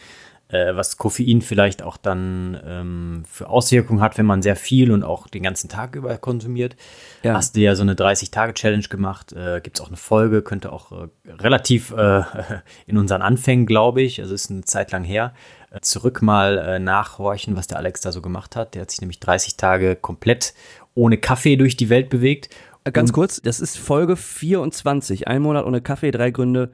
äh, 0.52 0.76
was 0.76 0.98
Koffein 0.98 1.40
vielleicht 1.40 1.82
auch 1.82 1.96
dann 1.96 2.60
ähm, 2.64 3.24
für 3.26 3.48
Auswirkungen 3.48 4.00
hat, 4.00 4.18
wenn 4.18 4.26
man 4.26 4.42
sehr 4.42 4.54
viel 4.54 4.92
und 4.92 5.02
auch 5.02 5.26
den 5.26 5.42
ganzen 5.42 5.68
Tag 5.68 5.96
über 5.96 6.16
konsumiert. 6.18 6.76
Ja. 7.22 7.34
Hast 7.34 7.56
du 7.56 7.60
ja 7.60 7.74
so 7.74 7.82
eine 7.82 7.94
30-Tage-Challenge 7.94 8.86
gemacht. 8.88 9.32
Äh, 9.32 9.60
Gibt 9.62 9.78
es 9.78 9.80
auch 9.82 9.88
eine 9.88 9.96
Folge, 9.96 10.42
könnte 10.42 10.70
auch 10.70 10.92
äh, 10.92 11.08
relativ 11.30 11.92
äh, 11.92 12.22
in 12.86 12.98
unseren 12.98 13.22
Anfängen, 13.22 13.66
glaube 13.66 14.02
ich, 14.02 14.20
also 14.20 14.34
ist 14.34 14.50
eine 14.50 14.62
Zeit 14.62 14.92
lang 14.92 15.04
her, 15.04 15.32
äh, 15.70 15.80
zurück 15.80 16.20
mal 16.20 16.58
äh, 16.58 16.78
nachhorchen, 16.78 17.56
was 17.56 17.66
der 17.66 17.78
Alex 17.78 18.02
da 18.02 18.12
so 18.12 18.20
gemacht 18.20 18.54
hat. 18.54 18.74
Der 18.74 18.82
hat 18.82 18.90
sich 18.90 19.00
nämlich 19.00 19.20
30 19.20 19.56
Tage 19.56 19.96
komplett 19.96 20.52
ohne 20.94 21.16
Kaffee 21.16 21.56
durch 21.56 21.76
die 21.76 21.88
Welt 21.88 22.10
bewegt. 22.10 22.50
Ganz 22.92 23.12
kurz, 23.12 23.40
das 23.40 23.60
ist 23.60 23.78
Folge 23.78 24.16
24. 24.16 25.28
Ein 25.28 25.42
Monat 25.42 25.64
ohne 25.64 25.80
Kaffee, 25.80 26.10
drei 26.10 26.32
Gründe 26.32 26.72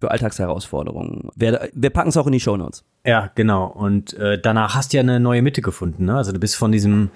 für 0.00 0.10
Alltagsherausforderungen. 0.10 1.28
Wir, 1.34 1.68
wir 1.72 1.90
packen 1.90 2.10
es 2.10 2.16
auch 2.16 2.26
in 2.26 2.32
die 2.32 2.40
Shownotes. 2.40 2.84
Ja, 3.04 3.30
genau. 3.34 3.66
Und 3.66 4.14
äh, 4.14 4.40
danach 4.40 4.74
hast 4.74 4.92
du 4.92 4.98
ja 4.98 5.02
eine 5.02 5.18
neue 5.18 5.42
Mitte 5.42 5.60
gefunden. 5.60 6.04
Ne? 6.04 6.16
Also 6.16 6.32
du 6.32 6.38
bist 6.38 6.56
von 6.56 6.70
diesem, 6.70 7.10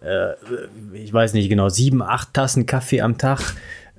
äh, 0.00 0.34
ich 0.92 1.12
weiß 1.12 1.34
nicht 1.34 1.48
genau, 1.48 1.68
sieben, 1.68 2.00
acht 2.00 2.34
Tassen 2.34 2.66
Kaffee 2.66 3.00
am 3.00 3.18
Tag 3.18 3.40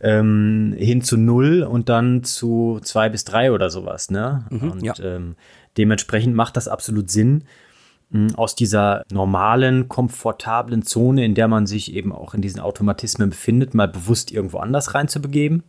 ähm, 0.02 0.74
hin 0.78 1.02
zu 1.02 1.18
null 1.18 1.64
und 1.64 1.90
dann 1.90 2.24
zu 2.24 2.80
zwei 2.82 3.10
bis 3.10 3.26
drei 3.26 3.52
oder 3.52 3.70
sowas. 3.70 4.10
Ne? 4.10 4.46
Mhm, 4.50 4.72
und 4.72 4.84
ja. 4.84 4.94
ähm, 5.04 5.36
dementsprechend 5.78 6.34
macht 6.34 6.56
das 6.56 6.68
absolut 6.68 7.12
Sinn, 7.12 7.44
aus 8.38 8.56
dieser 8.56 9.04
normalen, 9.12 9.88
komfortablen 9.88 10.82
Zone, 10.82 11.24
in 11.24 11.36
der 11.36 11.48
man 11.48 11.68
sich 11.68 11.94
eben 11.94 12.12
auch 12.12 12.34
in 12.34 12.42
diesen 12.42 12.60
Automatismen 12.60 13.30
befindet, 13.30 13.76
mal 13.76 13.88
bewusst 13.88 14.32
irgendwo 14.32 14.58
anders 14.58 14.96
reinzubegeben 14.96 15.64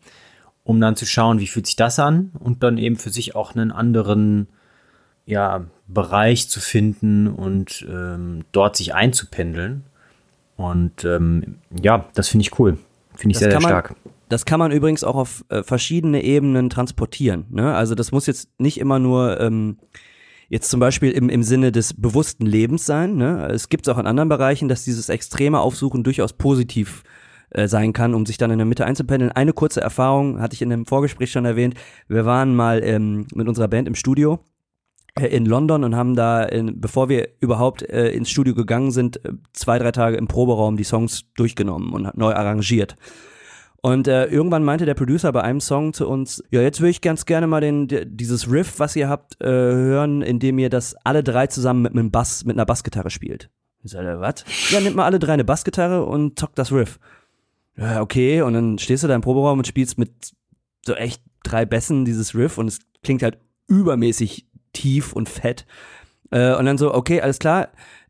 um 0.70 0.80
dann 0.80 0.94
zu 0.94 1.04
schauen, 1.04 1.40
wie 1.40 1.48
fühlt 1.48 1.66
sich 1.66 1.74
das 1.74 1.98
an 1.98 2.30
und 2.38 2.62
dann 2.62 2.78
eben 2.78 2.94
für 2.94 3.10
sich 3.10 3.34
auch 3.34 3.56
einen 3.56 3.72
anderen 3.72 4.46
ja, 5.26 5.66
Bereich 5.88 6.48
zu 6.48 6.60
finden 6.60 7.26
und 7.26 7.84
ähm, 7.90 8.44
dort 8.52 8.76
sich 8.76 8.94
einzupendeln. 8.94 9.82
Und 10.54 11.04
ähm, 11.04 11.56
ja, 11.82 12.08
das 12.14 12.28
finde 12.28 12.42
ich 12.42 12.56
cool. 12.60 12.78
Finde 13.16 13.32
ich 13.32 13.40
das 13.40 13.50
sehr, 13.50 13.50
sehr 13.50 13.60
stark. 13.60 13.90
Man, 13.90 14.14
das 14.28 14.44
kann 14.44 14.60
man 14.60 14.70
übrigens 14.70 15.02
auch 15.02 15.16
auf 15.16 15.44
äh, 15.48 15.64
verschiedene 15.64 16.22
Ebenen 16.22 16.70
transportieren. 16.70 17.46
Ne? 17.50 17.74
Also 17.74 17.96
das 17.96 18.12
muss 18.12 18.26
jetzt 18.26 18.48
nicht 18.60 18.78
immer 18.78 19.00
nur 19.00 19.40
ähm, 19.40 19.76
jetzt 20.48 20.70
zum 20.70 20.78
Beispiel 20.78 21.10
im, 21.10 21.28
im 21.28 21.42
Sinne 21.42 21.72
des 21.72 21.94
bewussten 21.94 22.46
Lebens 22.46 22.86
sein. 22.86 23.16
Ne? 23.16 23.48
Es 23.50 23.70
gibt 23.70 23.88
es 23.88 23.92
auch 23.92 23.98
in 23.98 24.06
anderen 24.06 24.28
Bereichen, 24.28 24.68
dass 24.68 24.84
dieses 24.84 25.08
extreme 25.08 25.58
Aufsuchen 25.58 26.04
durchaus 26.04 26.32
positiv 26.32 27.02
äh, 27.02 27.19
sein 27.54 27.92
kann, 27.92 28.14
um 28.14 28.26
sich 28.26 28.38
dann 28.38 28.50
in 28.50 28.58
der 28.58 28.66
Mitte 28.66 28.84
einzupendeln. 28.84 29.32
Eine 29.32 29.52
kurze 29.52 29.80
Erfahrung 29.80 30.40
hatte 30.40 30.54
ich 30.54 30.62
in 30.62 30.70
dem 30.70 30.86
Vorgespräch 30.86 31.32
schon 31.32 31.44
erwähnt. 31.44 31.74
Wir 32.08 32.24
waren 32.24 32.54
mal 32.54 32.82
ähm, 32.84 33.26
mit 33.34 33.48
unserer 33.48 33.68
Band 33.68 33.88
im 33.88 33.94
Studio 33.94 34.38
äh, 35.18 35.26
in 35.26 35.46
London 35.46 35.84
und 35.84 35.96
haben 35.96 36.14
da, 36.14 36.42
in, 36.42 36.80
bevor 36.80 37.08
wir 37.08 37.28
überhaupt 37.40 37.82
äh, 37.82 38.10
ins 38.10 38.30
Studio 38.30 38.54
gegangen 38.54 38.90
sind, 38.90 39.24
äh, 39.24 39.32
zwei, 39.52 39.78
drei 39.78 39.92
Tage 39.92 40.16
im 40.16 40.28
Proberaum 40.28 40.76
die 40.76 40.84
Songs 40.84 41.24
durchgenommen 41.34 41.92
und 41.92 42.16
neu 42.16 42.34
arrangiert. 42.34 42.96
Und 43.82 44.08
äh, 44.08 44.26
irgendwann 44.26 44.62
meinte 44.62 44.84
der 44.84 44.94
Producer 44.94 45.32
bei 45.32 45.42
einem 45.42 45.60
Song 45.60 45.94
zu 45.94 46.06
uns, 46.06 46.44
ja, 46.50 46.60
jetzt 46.60 46.80
würde 46.80 46.90
ich 46.90 47.00
ganz 47.00 47.24
gerne 47.24 47.46
mal 47.46 47.62
den, 47.62 47.88
dieses 47.88 48.50
Riff, 48.50 48.78
was 48.78 48.94
ihr 48.94 49.08
habt, 49.08 49.40
äh, 49.40 49.46
hören, 49.48 50.20
indem 50.20 50.58
ihr 50.58 50.68
das 50.68 50.94
alle 51.02 51.24
drei 51.24 51.46
zusammen 51.46 51.82
mit 51.82 51.92
einem 51.92 52.10
Bass, 52.10 52.44
mit 52.44 52.56
einer 52.56 52.66
Bassgitarre 52.66 53.10
spielt. 53.10 53.48
Ich 53.82 53.92
sage, 53.92 54.20
was? 54.20 54.44
Ja, 54.70 54.80
nimmt 54.80 54.96
mal 54.96 55.06
alle 55.06 55.18
drei 55.18 55.32
eine 55.32 55.44
Bassgitarre 55.44 56.04
und 56.04 56.38
zockt 56.38 56.58
das 56.58 56.72
Riff 56.72 57.00
okay, 57.76 58.42
und 58.42 58.52
dann 58.54 58.78
stehst 58.78 59.02
du 59.04 59.08
da 59.08 59.14
im 59.14 59.20
Proberaum 59.20 59.58
und 59.58 59.66
spielst 59.66 59.98
mit 59.98 60.32
so 60.84 60.94
echt 60.94 61.22
drei 61.42 61.64
Bässen 61.64 62.04
dieses 62.04 62.34
Riff 62.34 62.58
und 62.58 62.68
es 62.68 62.80
klingt 63.02 63.22
halt 63.22 63.38
übermäßig 63.68 64.46
tief 64.72 65.12
und 65.12 65.28
fett. 65.28 65.66
Äh, 66.30 66.54
und 66.54 66.66
dann 66.66 66.78
so, 66.78 66.94
okay, 66.94 67.20
alles 67.20 67.38
klar, 67.38 67.68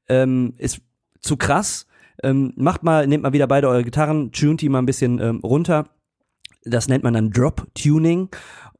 ähm, 0.08 0.54
ist 0.58 0.80
zu 1.20 1.36
krass. 1.36 1.86
Ähm, 2.22 2.52
macht 2.56 2.82
mal, 2.82 3.06
nehmt 3.06 3.22
mal 3.22 3.32
wieder 3.32 3.46
beide 3.46 3.68
eure 3.68 3.84
Gitarren, 3.84 4.32
tunt 4.32 4.60
die 4.60 4.68
mal 4.68 4.80
ein 4.80 4.86
bisschen 4.86 5.20
ähm, 5.20 5.40
runter. 5.42 5.88
Das 6.64 6.88
nennt 6.88 7.02
man 7.02 7.14
dann 7.14 7.30
Drop-Tuning 7.30 8.28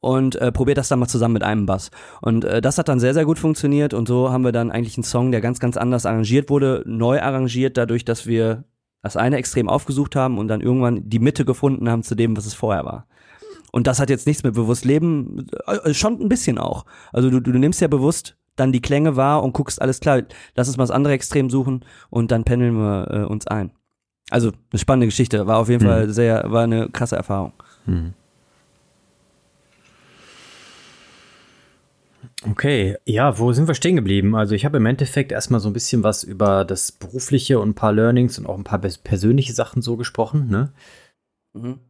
und 0.01 0.37
äh, 0.37 0.53
probiert 0.53 0.77
das 0.77 0.88
dann 0.88 0.99
mal 0.99 1.09
zusammen 1.09 1.35
mit 1.35 1.43
einem 1.43 1.64
Bass. 1.64 1.90
Und 2.21 2.45
äh, 2.45 2.61
das 2.61 2.77
hat 2.77 2.88
dann 2.88 3.01
sehr, 3.01 3.14
sehr 3.14 3.25
gut 3.25 3.38
funktioniert 3.38 3.95
und 3.95 4.09
so 4.09 4.31
haben 4.31 4.45
wir 4.45 4.53
dann 4.53 4.71
eigentlich 4.71 4.97
einen 4.97 5.05
Song, 5.05 5.31
der 5.31 5.40
ganz, 5.40 5.61
ganz 5.61 5.77
anders 5.79 6.05
arrangiert 6.05 6.51
wurde, 6.51 6.83
neu 6.87 7.21
arrangiert, 7.21 7.77
dadurch, 7.79 8.05
dass 8.05 8.27
wir 8.27 8.64
das 9.02 9.16
eine 9.16 9.36
Extrem 9.36 9.68
aufgesucht 9.68 10.16
haben 10.16 10.38
und 10.38 10.48
dann 10.48 10.60
irgendwann 10.60 11.08
die 11.08 11.18
Mitte 11.18 11.44
gefunden 11.44 11.88
haben 11.88 12.02
zu 12.02 12.14
dem, 12.14 12.36
was 12.36 12.46
es 12.46 12.54
vorher 12.54 12.84
war. 12.84 13.06
Und 13.72 13.86
das 13.86 14.00
hat 14.00 14.10
jetzt 14.10 14.26
nichts 14.26 14.42
mit 14.42 14.54
bewusst 14.54 14.84
Leben, 14.84 15.46
äh, 15.66 15.94
schon 15.94 16.20
ein 16.20 16.28
bisschen 16.28 16.58
auch. 16.58 16.84
Also 17.12 17.30
du, 17.30 17.40
du 17.40 17.52
nimmst 17.52 17.80
ja 17.80 17.88
bewusst 17.88 18.36
dann 18.56 18.72
die 18.72 18.82
Klänge 18.82 19.16
wahr 19.16 19.42
und 19.42 19.52
guckst, 19.52 19.80
alles 19.80 20.00
klar, 20.00 20.22
lass 20.54 20.68
uns 20.68 20.76
mal 20.76 20.84
das 20.84 20.90
andere 20.90 21.14
Extrem 21.14 21.50
suchen 21.50 21.84
und 22.10 22.30
dann 22.30 22.44
pendeln 22.44 22.74
wir 22.74 23.10
äh, 23.10 23.24
uns 23.24 23.46
ein. 23.46 23.72
Also 24.28 24.52
eine 24.70 24.78
spannende 24.78 25.06
Geschichte, 25.06 25.46
war 25.46 25.58
auf 25.58 25.68
jeden 25.68 25.84
mhm. 25.84 25.88
Fall 25.88 26.10
sehr, 26.10 26.50
war 26.50 26.64
eine 26.64 26.88
krasse 26.90 27.16
Erfahrung. 27.16 27.52
Mhm. 27.86 28.14
Okay, 32.48 32.96
ja, 33.05 33.38
wo 33.38 33.53
sind 33.53 33.68
wir 33.68 33.74
stehen 33.74 33.96
geblieben? 33.96 34.35
Also 34.35 34.55
ich 34.55 34.64
habe 34.64 34.79
im 34.79 34.87
Endeffekt 34.87 35.31
erstmal 35.31 35.61
so 35.61 35.68
ein 35.68 35.74
bisschen 35.74 36.03
was 36.03 36.24
über 36.24 36.64
das 36.64 36.90
Berufliche 36.90 37.59
und 37.59 37.70
ein 37.70 37.74
paar 37.74 37.92
Learnings 37.92 38.38
und 38.38 38.46
auch 38.46 38.57
ein 38.57 38.64
paar 38.64 38.79
persönliche 38.79 39.53
Sachen 39.53 39.83
so 39.83 39.96
gesprochen, 39.98 40.48
ne? 40.48 40.72
Mhm. 41.53 41.81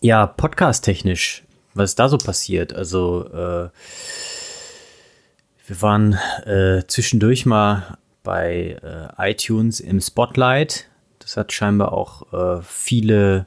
Ja, 0.00 0.26
podcast-technisch, 0.26 1.44
was 1.74 1.90
ist 1.90 1.98
da 1.98 2.08
so 2.08 2.16
passiert? 2.16 2.72
Also 2.72 3.26
äh, 3.28 3.68
wir 5.66 5.82
waren 5.82 6.14
äh, 6.46 6.82
zwischendurch 6.86 7.44
mal 7.44 7.98
bei 8.22 8.78
äh, 8.82 9.30
iTunes 9.30 9.80
im 9.80 10.00
Spotlight. 10.00 10.88
Das 11.18 11.36
hat 11.36 11.52
scheinbar 11.52 11.92
auch 11.92 12.32
äh, 12.32 12.62
viele 12.62 13.46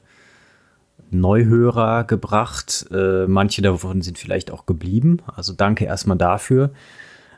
Neuhörer 1.12 2.04
gebracht. 2.04 2.88
Äh, 2.92 3.28
manche 3.28 3.62
davon 3.62 4.02
sind 4.02 4.18
vielleicht 4.18 4.52
auch 4.52 4.66
geblieben. 4.66 5.22
Also 5.36 5.54
danke 5.54 5.86
erstmal 5.86 6.18
dafür. 6.18 6.72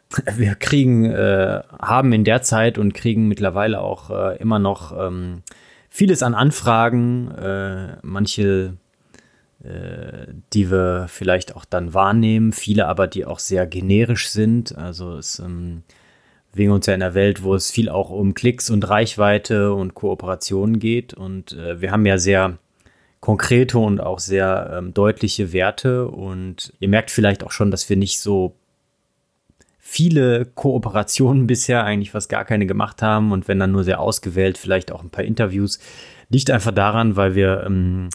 Wir 0.36 0.56
kriegen, 0.56 1.06
äh, 1.06 1.62
haben 1.80 2.14
in 2.14 2.24
der 2.24 2.42
Zeit 2.42 2.78
und 2.78 2.94
kriegen 2.94 3.28
mittlerweile 3.28 3.82
auch 3.82 4.10
äh, 4.10 4.38
immer 4.38 4.60
noch 4.60 4.98
ähm, 4.98 5.44
vieles 5.90 6.24
an 6.24 6.34
Anfragen. 6.34 7.32
Äh, 7.32 7.98
manche, 8.02 8.78
äh, 9.64 10.28
die 10.54 10.72
wir 10.72 11.08
vielleicht 11.10 11.56
auch 11.56 11.66
dann 11.66 11.94
wahrnehmen, 11.94 12.54
viele 12.54 12.88
aber, 12.88 13.08
die 13.08 13.26
auch 13.26 13.40
sehr 13.40 13.68
generisch 13.68 14.30
sind. 14.30 14.78
Also 14.78 15.18
es 15.18 15.40
ähm, 15.40 15.84
wegen 16.54 16.72
uns 16.72 16.86
ja 16.86 16.94
in 16.94 17.02
einer 17.02 17.14
Welt, 17.14 17.44
wo 17.44 17.56
es 17.56 17.72
viel 17.72 17.90
auch 17.90 18.10
um 18.10 18.34
Klicks 18.34 18.70
und 18.70 18.88
Reichweite 18.90 19.74
und 19.74 19.94
Kooperationen 19.94 20.80
geht. 20.80 21.14
Und 21.14 21.54
äh, 21.54 21.82
wir 21.82 21.92
haben 21.92 22.06
ja 22.06 22.18
sehr 22.18 22.58
konkrete 23.20 23.78
und 23.80 24.00
auch 24.00 24.20
sehr 24.20 24.74
ähm, 24.78 24.94
deutliche 24.94 25.54
Werte. 25.54 26.08
Und 26.08 26.74
ihr 26.80 26.90
merkt 26.90 27.12
vielleicht 27.12 27.44
auch 27.44 27.52
schon, 27.52 27.72
dass 27.72 27.90
wir 27.90 27.98
nicht 27.98 28.20
so 28.20 28.56
viele 29.80 30.46
Kooperationen 30.46 31.48
bisher, 31.48 31.84
eigentlich 31.84 32.12
fast 32.12 32.30
gar 32.30 32.46
keine 32.46 32.66
gemacht 32.66 33.02
haben. 33.02 33.32
Und 33.32 33.48
wenn 33.48 33.60
dann 33.60 33.72
nur 33.72 33.84
sehr 33.84 34.00
ausgewählt, 34.00 34.58
vielleicht 34.58 34.92
auch 34.92 35.04
ein 35.04 35.10
paar 35.10 35.24
Interviews. 35.24 35.80
Liegt 36.30 36.52
einfach 36.52 36.74
daran, 36.74 37.16
weil 37.16 37.36
wir 37.36 37.64
ähm, 37.66 38.10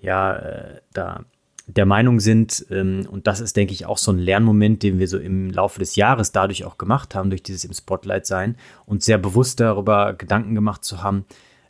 ja 0.00 0.36
äh, 0.36 0.80
da 0.92 1.24
der 1.66 1.86
Meinung 1.86 2.20
sind, 2.20 2.64
ähm, 2.70 3.08
und 3.10 3.26
das 3.26 3.40
ist, 3.40 3.56
denke 3.56 3.72
ich, 3.72 3.86
auch 3.86 3.98
so 3.98 4.12
ein 4.12 4.18
Lernmoment, 4.18 4.82
den 4.82 4.98
wir 4.98 5.08
so 5.08 5.18
im 5.18 5.50
Laufe 5.50 5.80
des 5.80 5.96
Jahres 5.96 6.30
dadurch 6.30 6.64
auch 6.64 6.78
gemacht 6.78 7.14
haben, 7.14 7.30
durch 7.30 7.42
dieses 7.42 7.64
im 7.64 7.72
Spotlight 7.72 8.26
sein 8.26 8.56
und 8.84 9.02
sehr 9.02 9.18
bewusst 9.18 9.58
darüber 9.58 10.12
Gedanken 10.12 10.54
gemacht 10.54 10.84
zu 10.84 11.02
haben, 11.02 11.24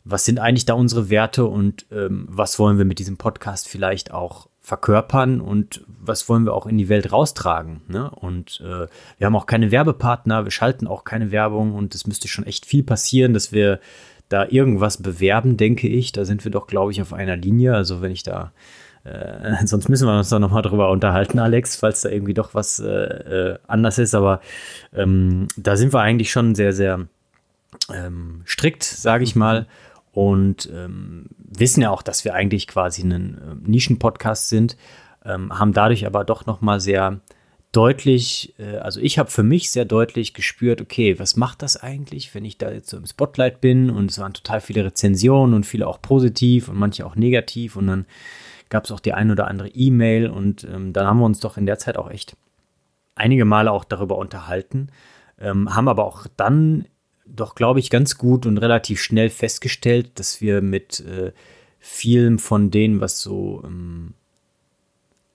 was 0.09 0.25
sind 0.25 0.39
eigentlich 0.39 0.65
da 0.65 0.73
unsere 0.73 1.09
Werte 1.09 1.45
und 1.45 1.85
ähm, 1.91 2.27
was 2.29 2.59
wollen 2.59 2.77
wir 2.77 2.85
mit 2.85 2.99
diesem 2.99 3.17
Podcast 3.17 3.67
vielleicht 3.67 4.11
auch 4.11 4.47
verkörpern 4.61 5.41
und 5.41 5.83
was 5.87 6.27
wollen 6.29 6.45
wir 6.45 6.53
auch 6.53 6.65
in 6.65 6.77
die 6.77 6.89
Welt 6.89 7.11
raustragen. 7.11 7.81
Ne? 7.87 8.09
Und 8.11 8.61
äh, 8.65 8.87
wir 9.17 9.25
haben 9.25 9.35
auch 9.35 9.45
keine 9.45 9.71
Werbepartner, 9.71 10.45
wir 10.45 10.51
schalten 10.51 10.87
auch 10.87 11.03
keine 11.03 11.31
Werbung 11.31 11.73
und 11.73 11.93
es 11.95 12.07
müsste 12.07 12.27
schon 12.27 12.45
echt 12.45 12.65
viel 12.65 12.83
passieren, 12.83 13.33
dass 13.33 13.51
wir 13.51 13.79
da 14.29 14.45
irgendwas 14.45 15.01
bewerben, 15.01 15.55
denke 15.55 15.87
ich. 15.87 16.11
Da 16.11 16.25
sind 16.25 16.43
wir 16.43 16.51
doch, 16.51 16.67
glaube 16.67 16.91
ich, 16.91 17.01
auf 17.01 17.13
einer 17.13 17.37
Linie. 17.37 17.75
Also 17.75 18.01
wenn 18.01 18.11
ich 18.11 18.23
da 18.23 18.51
äh, 19.03 19.55
sonst 19.65 19.89
müssen 19.89 20.07
wir 20.07 20.17
uns 20.17 20.29
da 20.29 20.39
nochmal 20.39 20.63
drüber 20.63 20.89
unterhalten, 20.89 21.39
Alex, 21.39 21.77
falls 21.77 22.01
da 22.01 22.09
irgendwie 22.09 22.33
doch 22.33 22.53
was 22.53 22.79
äh, 22.79 22.87
äh, 22.87 23.59
anders 23.67 23.97
ist. 23.97 24.15
Aber 24.15 24.41
ähm, 24.93 25.47
da 25.57 25.75
sind 25.75 25.93
wir 25.93 26.01
eigentlich 26.01 26.31
schon 26.31 26.55
sehr, 26.55 26.73
sehr 26.73 27.07
ähm, 27.93 28.41
strikt, 28.45 28.83
sage 28.83 29.23
ich 29.23 29.35
mal 29.35 29.65
und 30.17 30.67
ähm, 30.73 31.27
wissen 31.37 31.83
ja 31.83 31.91
auch, 31.91 32.01
dass 32.01 32.25
wir 32.25 32.33
eigentlich 32.33 32.65
quasi 32.65 33.03
ein 33.03 33.37
äh, 33.37 33.69
Nischen-Podcast 33.69 34.49
sind, 34.49 34.75
ähm, 35.23 35.53
haben 35.59 35.73
dadurch 35.73 36.07
aber 36.07 36.23
doch 36.23 36.47
noch 36.47 36.59
mal 36.59 36.79
sehr 36.79 37.19
deutlich, 37.71 38.55
äh, 38.57 38.77
also 38.77 38.99
ich 38.99 39.19
habe 39.19 39.29
für 39.29 39.43
mich 39.43 39.69
sehr 39.69 39.85
deutlich 39.85 40.33
gespürt, 40.33 40.81
okay, 40.81 41.19
was 41.19 41.35
macht 41.35 41.61
das 41.61 41.77
eigentlich, 41.77 42.33
wenn 42.33 42.45
ich 42.45 42.57
da 42.57 42.71
jetzt 42.71 42.89
so 42.89 42.97
im 42.97 43.05
Spotlight 43.05 43.61
bin? 43.61 43.91
Und 43.91 44.09
es 44.09 44.17
waren 44.17 44.33
total 44.33 44.59
viele 44.59 44.85
Rezensionen 44.85 45.53
und 45.53 45.67
viele 45.67 45.85
auch 45.87 46.01
positiv 46.01 46.67
und 46.67 46.79
manche 46.79 47.05
auch 47.05 47.15
negativ. 47.15 47.75
Und 47.75 47.85
dann 47.85 48.07
gab 48.69 48.85
es 48.85 48.91
auch 48.91 48.99
die 48.99 49.13
ein 49.13 49.29
oder 49.29 49.47
andere 49.47 49.67
E-Mail. 49.67 50.31
Und 50.31 50.63
ähm, 50.63 50.93
dann 50.93 51.05
haben 51.05 51.19
wir 51.19 51.25
uns 51.25 51.41
doch 51.41 51.57
in 51.57 51.67
der 51.67 51.77
Zeit 51.77 51.95
auch 51.95 52.09
echt 52.09 52.35
einige 53.13 53.45
Male 53.45 53.71
auch 53.71 53.83
darüber 53.83 54.17
unterhalten, 54.17 54.87
ähm, 55.39 55.75
haben 55.75 55.87
aber 55.87 56.05
auch 56.05 56.25
dann 56.37 56.87
doch, 57.35 57.55
glaube 57.55 57.79
ich, 57.79 57.89
ganz 57.89 58.17
gut 58.17 58.45
und 58.45 58.57
relativ 58.57 59.01
schnell 59.01 59.29
festgestellt, 59.29 60.11
dass 60.15 60.41
wir 60.41 60.61
mit 60.61 60.99
äh, 61.01 61.31
vielem 61.79 62.39
von 62.39 62.71
denen, 62.71 63.01
was 63.01 63.21
so 63.21 63.61
ähm, 63.65 64.13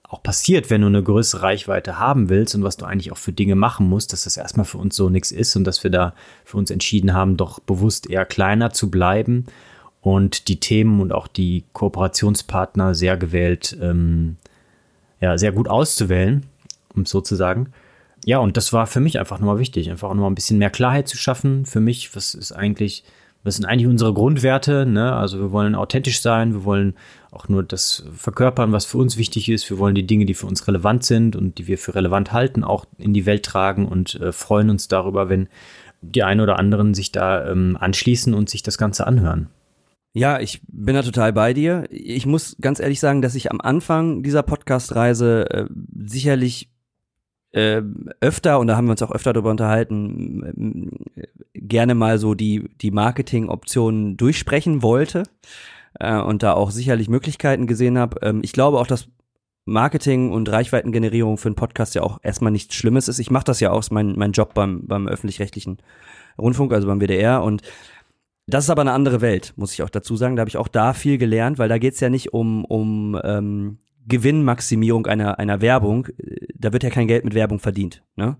auch 0.03 0.21
passiert, 0.21 0.69
wenn 0.69 0.81
du 0.81 0.87
eine 0.87 1.01
größere 1.01 1.41
Reichweite 1.41 1.97
haben 1.97 2.29
willst 2.29 2.53
und 2.55 2.63
was 2.63 2.77
du 2.77 2.85
eigentlich 2.85 3.11
auch 3.11 3.17
für 3.17 3.33
Dinge 3.33 3.55
machen 3.55 3.89
musst, 3.89 4.13
dass 4.13 4.25
das 4.25 4.37
erstmal 4.37 4.65
für 4.65 4.77
uns 4.77 4.95
so 4.95 5.09
nichts 5.09 5.31
ist 5.31 5.55
und 5.55 5.63
dass 5.63 5.83
wir 5.83 5.91
da 5.91 6.13
für 6.45 6.57
uns 6.57 6.69
entschieden 6.69 7.13
haben, 7.13 7.37
doch 7.37 7.59
bewusst 7.59 8.09
eher 8.09 8.25
kleiner 8.25 8.71
zu 8.71 8.91
bleiben 8.91 9.45
und 10.01 10.49
die 10.49 10.59
Themen 10.59 11.01
und 11.01 11.13
auch 11.13 11.27
die 11.27 11.63
Kooperationspartner 11.73 12.93
sehr 12.93 13.17
gewählt, 13.17 13.75
ähm, 13.81 14.37
ja, 15.19 15.37
sehr 15.37 15.51
gut 15.51 15.67
auszuwählen, 15.67 16.45
um 16.93 17.03
es 17.03 17.09
so 17.09 17.21
zu 17.21 17.35
sagen 17.35 17.73
ja, 18.25 18.37
und 18.39 18.57
das 18.57 18.73
war 18.73 18.87
für 18.87 18.99
mich 18.99 19.19
einfach 19.19 19.39
nochmal 19.39 19.59
wichtig, 19.59 19.89
einfach 19.89 20.09
nochmal 20.09 20.31
ein 20.31 20.35
bisschen 20.35 20.57
mehr 20.57 20.69
Klarheit 20.69 21.07
zu 21.07 21.17
schaffen. 21.17 21.65
Für 21.65 21.79
mich, 21.79 22.15
was 22.15 22.33
ist 22.33 22.51
eigentlich, 22.51 23.03
was 23.43 23.55
sind 23.55 23.65
eigentlich 23.65 23.87
unsere 23.87 24.13
Grundwerte? 24.13 24.85
Ne? 24.85 25.13
Also 25.13 25.39
wir 25.39 25.51
wollen 25.51 25.75
authentisch 25.75 26.21
sein, 26.21 26.53
wir 26.53 26.63
wollen 26.63 26.95
auch 27.31 27.49
nur 27.49 27.63
das 27.63 28.05
verkörpern, 28.15 28.71
was 28.71 28.85
für 28.85 28.97
uns 28.97 29.17
wichtig 29.17 29.49
ist. 29.49 29.69
Wir 29.69 29.77
wollen 29.77 29.95
die 29.95 30.07
Dinge, 30.07 30.25
die 30.25 30.33
für 30.33 30.47
uns 30.47 30.67
relevant 30.67 31.03
sind 31.03 31.35
und 31.35 31.57
die 31.57 31.67
wir 31.67 31.77
für 31.77 31.95
relevant 31.95 32.31
halten, 32.31 32.63
auch 32.63 32.85
in 32.97 33.13
die 33.13 33.25
Welt 33.25 33.43
tragen 33.43 33.87
und 33.87 34.15
äh, 34.15 34.31
freuen 34.31 34.69
uns 34.69 34.87
darüber, 34.87 35.29
wenn 35.29 35.49
die 36.01 36.23
einen 36.23 36.41
oder 36.41 36.59
anderen 36.59 36.93
sich 36.93 37.11
da 37.11 37.49
ähm, 37.49 37.77
anschließen 37.79 38.33
und 38.33 38.49
sich 38.49 38.63
das 38.63 38.77
Ganze 38.77 39.07
anhören. 39.07 39.47
Ja, 40.15 40.39
ich 40.39 40.61
bin 40.67 40.93
da 40.93 41.01
total 41.01 41.33
bei 41.33 41.53
dir. 41.53 41.85
Ich 41.89 42.27
muss 42.27 42.55
ganz 42.61 42.79
ehrlich 42.79 42.99
sagen, 42.99 43.23
dass 43.23 43.33
ich 43.33 43.49
am 43.49 43.59
Anfang 43.59 44.21
dieser 44.21 44.43
Podcast-Reise 44.43 45.49
äh, 45.49 45.65
sicherlich 46.05 46.69
äh, 47.53 47.81
öfter, 48.19 48.59
und 48.59 48.67
da 48.67 48.75
haben 48.75 48.85
wir 48.85 48.91
uns 48.91 49.01
auch 49.01 49.11
öfter 49.11 49.31
darüber 49.31 49.51
unterhalten, 49.51 50.91
gerne 51.53 51.95
mal 51.95 52.17
so 52.17 52.33
die, 52.33 52.69
die 52.81 52.91
Marketing-Optionen 52.91 54.17
durchsprechen 54.17 54.81
wollte 54.81 55.23
äh, 55.99 56.19
und 56.19 56.43
da 56.43 56.53
auch 56.53 56.71
sicherlich 56.71 57.09
Möglichkeiten 57.09 57.67
gesehen 57.67 57.97
habe. 57.97 58.19
Ähm, 58.21 58.41
ich 58.43 58.53
glaube 58.53 58.79
auch, 58.79 58.87
dass 58.87 59.07
Marketing 59.65 60.31
und 60.31 60.49
Reichweitengenerierung 60.49 61.37
für 61.37 61.47
einen 61.47 61.55
Podcast 61.55 61.95
ja 61.95 62.01
auch 62.01 62.19
erstmal 62.21 62.51
nichts 62.51 62.75
Schlimmes 62.75 63.07
ist. 63.07 63.19
Ich 63.19 63.31
mache 63.31 63.45
das 63.45 63.59
ja 63.59 63.71
auch, 63.71 63.79
ist 63.79 63.91
mein, 63.91 64.17
mein 64.17 64.33
Job 64.33 64.53
beim, 64.53 64.85
beim 64.87 65.07
öffentlich-rechtlichen 65.07 65.77
Rundfunk, 66.37 66.73
also 66.73 66.87
beim 66.87 66.99
WDR 66.99 67.43
und 67.43 67.61
das 68.45 68.65
ist 68.65 68.69
aber 68.69 68.81
eine 68.81 68.91
andere 68.91 69.21
Welt, 69.21 69.53
muss 69.55 69.71
ich 69.71 69.83
auch 69.83 69.89
dazu 69.89 70.17
sagen. 70.17 70.35
Da 70.35 70.41
habe 70.41 70.49
ich 70.49 70.57
auch 70.57 70.67
da 70.67 70.93
viel 70.93 71.17
gelernt, 71.17 71.59
weil 71.59 71.69
da 71.69 71.77
geht's 71.77 72.01
ja 72.01 72.09
nicht 72.09 72.33
um, 72.33 72.65
um 72.65 73.17
ähm, 73.23 73.77
Gewinnmaximierung 74.07 75.07
einer, 75.07 75.39
einer 75.39 75.61
Werbung, 75.61 76.07
da 76.55 76.73
wird 76.73 76.83
ja 76.83 76.89
kein 76.89 77.07
Geld 77.07 77.25
mit 77.25 77.33
Werbung 77.33 77.59
verdient. 77.59 78.03
Ne? 78.15 78.37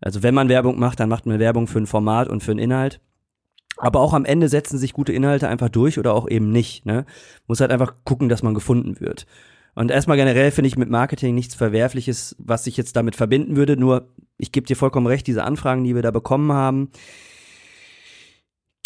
Also 0.00 0.22
wenn 0.22 0.34
man 0.34 0.48
Werbung 0.48 0.78
macht, 0.78 1.00
dann 1.00 1.08
macht 1.08 1.26
man 1.26 1.38
Werbung 1.38 1.66
für 1.66 1.78
ein 1.78 1.86
Format 1.86 2.28
und 2.28 2.42
für 2.42 2.50
einen 2.50 2.60
Inhalt. 2.60 3.00
Aber 3.78 4.00
auch 4.00 4.14
am 4.14 4.24
Ende 4.24 4.48
setzen 4.48 4.78
sich 4.78 4.92
gute 4.92 5.12
Inhalte 5.12 5.48
einfach 5.48 5.68
durch 5.68 5.98
oder 5.98 6.14
auch 6.14 6.28
eben 6.28 6.50
nicht. 6.50 6.86
Ne? 6.86 7.04
Muss 7.46 7.60
halt 7.60 7.70
einfach 7.70 7.94
gucken, 8.04 8.28
dass 8.28 8.42
man 8.42 8.54
gefunden 8.54 9.00
wird. 9.00 9.26
Und 9.74 9.90
erstmal 9.90 10.16
generell 10.16 10.50
finde 10.50 10.68
ich 10.68 10.78
mit 10.78 10.88
Marketing 10.88 11.34
nichts 11.34 11.54
Verwerfliches, 11.54 12.34
was 12.38 12.66
ich 12.66 12.78
jetzt 12.78 12.96
damit 12.96 13.14
verbinden 13.14 13.56
würde. 13.56 13.76
Nur, 13.76 14.08
ich 14.38 14.50
gebe 14.50 14.66
dir 14.66 14.76
vollkommen 14.76 15.06
recht, 15.06 15.26
diese 15.26 15.44
Anfragen, 15.44 15.84
die 15.84 15.94
wir 15.94 16.00
da 16.00 16.10
bekommen 16.10 16.52
haben, 16.52 16.90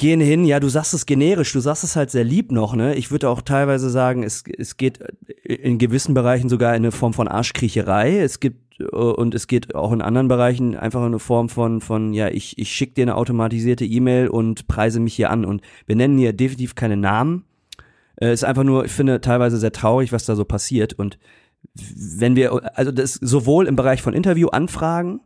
gehen 0.01 0.21
hin, 0.21 0.47
ja, 0.47 0.61
du 0.61 0.71
sagst 0.71 0.95
es 0.95 1.05
generisch, 1.05 1.53
du 1.53 1.61
sagst 1.61 1.85
es 1.85 1.95
halt 1.95 2.11
sehr 2.11 2.25
lieb 2.25 2.53
noch, 2.53 2.75
ne? 2.75 2.95
Ich 2.95 3.11
würde 3.11 3.29
auch 3.29 3.43
teilweise 3.43 3.91
sagen, 3.91 4.23
es, 4.23 4.45
es 4.57 4.79
geht 4.79 4.99
in 5.45 5.77
gewissen 5.77 6.15
Bereichen 6.15 6.49
sogar 6.49 6.71
in 6.71 6.77
eine 6.77 6.91
Form 6.91 7.13
von 7.13 7.29
Arschkriecherei. 7.29 8.19
Es 8.19 8.41
gibt 8.41 8.81
und 8.81 9.35
es 9.35 9.47
geht 9.47 9.75
auch 9.75 9.93
in 9.93 10.01
anderen 10.01 10.29
Bereichen 10.29 10.75
einfach 10.75 11.01
in 11.01 11.09
eine 11.09 11.19
Form 11.19 11.51
von, 11.51 11.83
von 11.83 12.15
ja, 12.15 12.29
ich, 12.29 12.57
ich 12.57 12.73
schicke 12.73 12.95
dir 12.95 13.03
eine 13.03 13.15
automatisierte 13.15 13.85
E-Mail 13.85 14.29
und 14.29 14.69
preise 14.69 15.01
mich 15.01 15.13
hier 15.13 15.29
an. 15.29 15.45
Und 15.45 15.61
wir 15.85 15.97
nennen 15.97 16.17
hier 16.17 16.33
definitiv 16.33 16.75
keine 16.75 16.97
Namen. 16.97 17.45
Äh, 18.17 18.33
ist 18.33 18.43
einfach 18.43 18.65
nur, 18.65 18.87
ich 18.87 18.93
finde, 18.93 19.21
teilweise 19.21 19.59
sehr 19.59 19.73
traurig, 19.73 20.13
was 20.13 20.25
da 20.25 20.35
so 20.35 20.47
passiert. 20.47 20.95
Und 20.95 21.19
wenn 21.75 22.37
wir, 22.37 22.79
also 22.79 22.91
das 22.91 23.13
sowohl 23.15 23.67
im 23.67 23.77
Bereich 23.77 24.01
von 24.01 24.15
Interviewanfragen 24.15 25.21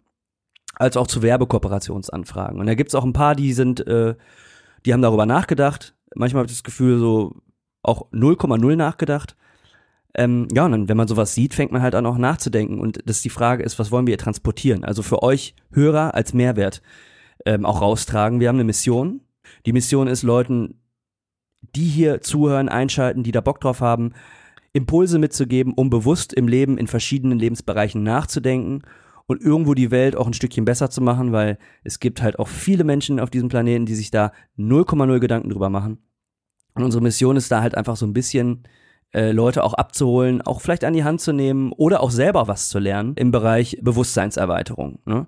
als 0.74 0.96
auch 0.96 1.06
zu 1.06 1.22
Werbekooperationsanfragen. 1.22 2.58
Und 2.58 2.66
da 2.66 2.74
gibt's 2.74 2.96
auch 2.96 3.04
ein 3.04 3.12
paar, 3.12 3.37
die 3.37 3.52
sind 3.52 3.87
äh, 3.87 4.16
die 4.85 4.92
haben 4.92 5.03
darüber 5.03 5.27
nachgedacht. 5.27 5.94
Manchmal 6.14 6.40
habe 6.40 6.51
ich 6.51 6.57
das 6.57 6.64
Gefühl, 6.64 6.99
so 6.99 7.35
auch 7.83 8.11
0,0 8.12 8.77
nachgedacht. 8.77 9.37
Ähm, 10.16 10.49
ja, 10.53 10.64
und 10.64 10.73
dann, 10.73 10.88
wenn 10.88 10.97
man 10.97 11.09
sowas 11.09 11.35
sieht, 11.35 11.55
fängt 11.55 11.73
man 11.73 11.83
halt 11.83 11.94
an 11.94 12.07
auch 12.07 12.18
nachzudenken. 12.18 12.81
Und 12.81 13.01
das 13.05 13.23
die 13.23 13.31
Frage 13.31 13.62
ist, 13.64 13.79
was 13.79 13.90
wollen 13.90 14.07
wir 14.07 14.18
transportieren? 14.18 14.85
Also 14.85 15.03
für 15.03 15.23
euch 15.23 15.55
Hörer 15.73 16.14
als 16.14 16.35
Mehrwert 16.35 16.83
ähm, 17.47 17.66
auch 17.66 17.81
raustragen. 17.81 18.40
Wir 18.40 18.49
haben 18.49 18.57
eine 18.57 18.64
Mission. 18.64 19.23
Die 19.66 19.73
Mission 19.73 20.07
ist, 20.07 20.23
Leuten, 20.23 20.81
die 21.75 21.87
hier 21.87 22.20
zuhören, 22.20 22.68
einschalten, 22.68 23.23
die 23.23 23.33
da 23.33 23.40
Bock 23.40 23.61
drauf 23.61 23.81
haben, 23.81 24.12
Impulse 24.73 25.18
mitzugeben, 25.18 25.73
um 25.75 25.90
bewusst 25.90 26.33
im 26.33 26.49
Leben 26.49 26.79
in 26.79 26.87
verschiedenen 26.87 27.38
Lebensbereichen 27.38 28.03
nachzudenken 28.03 28.83
und 29.26 29.40
irgendwo 29.40 29.74
die 29.74 29.90
Welt 29.90 30.16
auch 30.16 30.26
ein 30.26 30.34
Stückchen 30.34 30.64
besser 30.64 30.90
zu 30.90 31.00
machen, 31.00 31.32
weil 31.32 31.58
es 31.82 32.00
gibt 32.00 32.22
halt 32.22 32.38
auch 32.38 32.48
viele 32.48 32.84
Menschen 32.84 33.20
auf 33.20 33.30
diesem 33.30 33.48
Planeten, 33.48 33.87
die 33.87 33.94
sich 33.94 34.10
da 34.10 34.32
0,0 34.58 35.18
Gedanken 35.18 35.50
drüber 35.50 35.70
machen. 35.70 35.98
Und 36.74 36.82
unsere 36.82 37.02
Mission 37.02 37.37
ist 37.37 37.50
da 37.50 37.62
halt 37.62 37.76
einfach 37.76 37.96
so 37.96 38.06
ein 38.06 38.12
bisschen 38.12 38.64
äh, 39.12 39.30
Leute 39.30 39.62
auch 39.62 39.74
abzuholen, 39.74 40.42
auch 40.42 40.60
vielleicht 40.60 40.84
an 40.84 40.92
die 40.92 41.04
Hand 41.04 41.20
zu 41.20 41.32
nehmen 41.32 41.72
oder 41.72 42.00
auch 42.00 42.10
selber 42.10 42.48
was 42.48 42.68
zu 42.68 42.78
lernen 42.78 43.14
im 43.14 43.30
Bereich 43.30 43.78
Bewusstseinserweiterung. 43.80 44.98
Ne? 45.06 45.26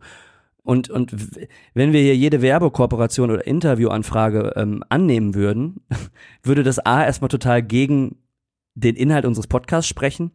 Und, 0.62 0.90
und 0.90 1.14
wenn 1.74 1.92
wir 1.92 2.00
hier 2.00 2.16
jede 2.16 2.42
Werbekooperation 2.42 3.30
oder 3.30 3.46
Interviewanfrage 3.46 4.54
ähm, 4.56 4.82
annehmen 4.88 5.34
würden, 5.34 5.80
würde 6.42 6.64
das 6.64 6.80
A 6.80 7.04
erstmal 7.04 7.28
total 7.28 7.62
gegen 7.62 8.16
den 8.74 8.96
Inhalt 8.96 9.24
unseres 9.24 9.46
Podcasts 9.46 9.88
sprechen. 9.88 10.32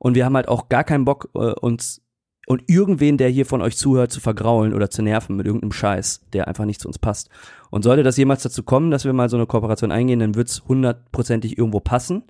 Und 0.00 0.16
wir 0.16 0.24
haben 0.24 0.34
halt 0.34 0.48
auch 0.48 0.68
gar 0.68 0.82
keinen 0.82 1.04
Bock, 1.04 1.30
äh, 1.34 1.52
uns 1.52 2.02
und 2.48 2.62
irgendwen, 2.66 3.18
der 3.18 3.28
hier 3.28 3.44
von 3.44 3.60
euch 3.60 3.76
zuhört, 3.76 4.10
zu 4.10 4.20
vergraulen 4.20 4.72
oder 4.72 4.88
zu 4.88 5.02
nerven 5.02 5.36
mit 5.36 5.44
irgendeinem 5.44 5.72
Scheiß, 5.72 6.22
der 6.32 6.48
einfach 6.48 6.64
nicht 6.64 6.80
zu 6.80 6.88
uns 6.88 6.98
passt. 6.98 7.28
Und 7.68 7.82
sollte 7.82 8.02
das 8.02 8.16
jemals 8.16 8.42
dazu 8.42 8.62
kommen, 8.62 8.90
dass 8.90 9.04
wir 9.04 9.12
mal 9.12 9.28
so 9.28 9.36
eine 9.36 9.44
Kooperation 9.44 9.92
eingehen, 9.92 10.18
dann 10.18 10.34
wird's 10.34 10.62
hundertprozentig 10.66 11.58
irgendwo 11.58 11.80
passen. 11.80 12.22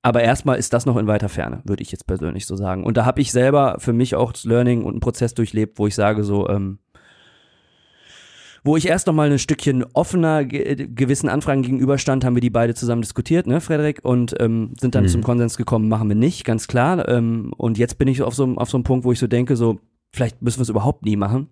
Aber 0.00 0.22
erstmal 0.22 0.58
ist 0.58 0.72
das 0.72 0.86
noch 0.86 0.96
in 0.96 1.06
weiter 1.06 1.28
Ferne, 1.28 1.60
würde 1.64 1.82
ich 1.82 1.92
jetzt 1.92 2.06
persönlich 2.06 2.46
so 2.46 2.56
sagen. 2.56 2.82
Und 2.82 2.96
da 2.96 3.04
habe 3.04 3.20
ich 3.20 3.30
selber 3.30 3.76
für 3.78 3.92
mich 3.92 4.14
auch 4.14 4.32
das 4.32 4.44
Learning 4.44 4.84
und 4.84 4.92
einen 4.92 5.00
Prozess 5.00 5.34
durchlebt, 5.34 5.78
wo 5.78 5.86
ich 5.86 5.94
sage 5.94 6.24
so, 6.24 6.48
ähm, 6.48 6.78
wo 8.68 8.76
ich 8.76 8.86
erst 8.86 9.06
noch 9.06 9.14
mal 9.14 9.30
ein 9.30 9.38
Stückchen 9.38 9.84
offener 9.94 10.44
ge 10.44 10.86
gewissen 10.94 11.30
Anfragen 11.30 11.62
gegenüberstand, 11.62 12.22
haben 12.24 12.36
wir 12.36 12.42
die 12.42 12.50
beide 12.50 12.74
zusammen 12.74 13.00
diskutiert, 13.00 13.46
ne, 13.46 13.62
Frederik, 13.62 14.00
und 14.02 14.34
ähm, 14.38 14.74
sind 14.78 14.94
dann 14.94 15.04
mhm. 15.04 15.08
zum 15.08 15.22
Konsens 15.22 15.56
gekommen, 15.56 15.88
machen 15.88 16.08
wir 16.08 16.16
nicht, 16.16 16.44
ganz 16.44 16.68
klar. 16.68 17.08
Ähm, 17.08 17.52
und 17.56 17.78
jetzt 17.78 17.96
bin 17.96 18.08
ich 18.08 18.20
auf 18.22 18.34
so, 18.34 18.44
auf 18.56 18.68
so 18.68 18.76
einem 18.76 18.84
Punkt, 18.84 19.06
wo 19.06 19.12
ich 19.12 19.18
so 19.18 19.26
denke, 19.26 19.56
so, 19.56 19.80
vielleicht 20.12 20.42
müssen 20.42 20.58
wir 20.58 20.64
es 20.64 20.68
überhaupt 20.68 21.06
nie 21.06 21.16
machen 21.16 21.48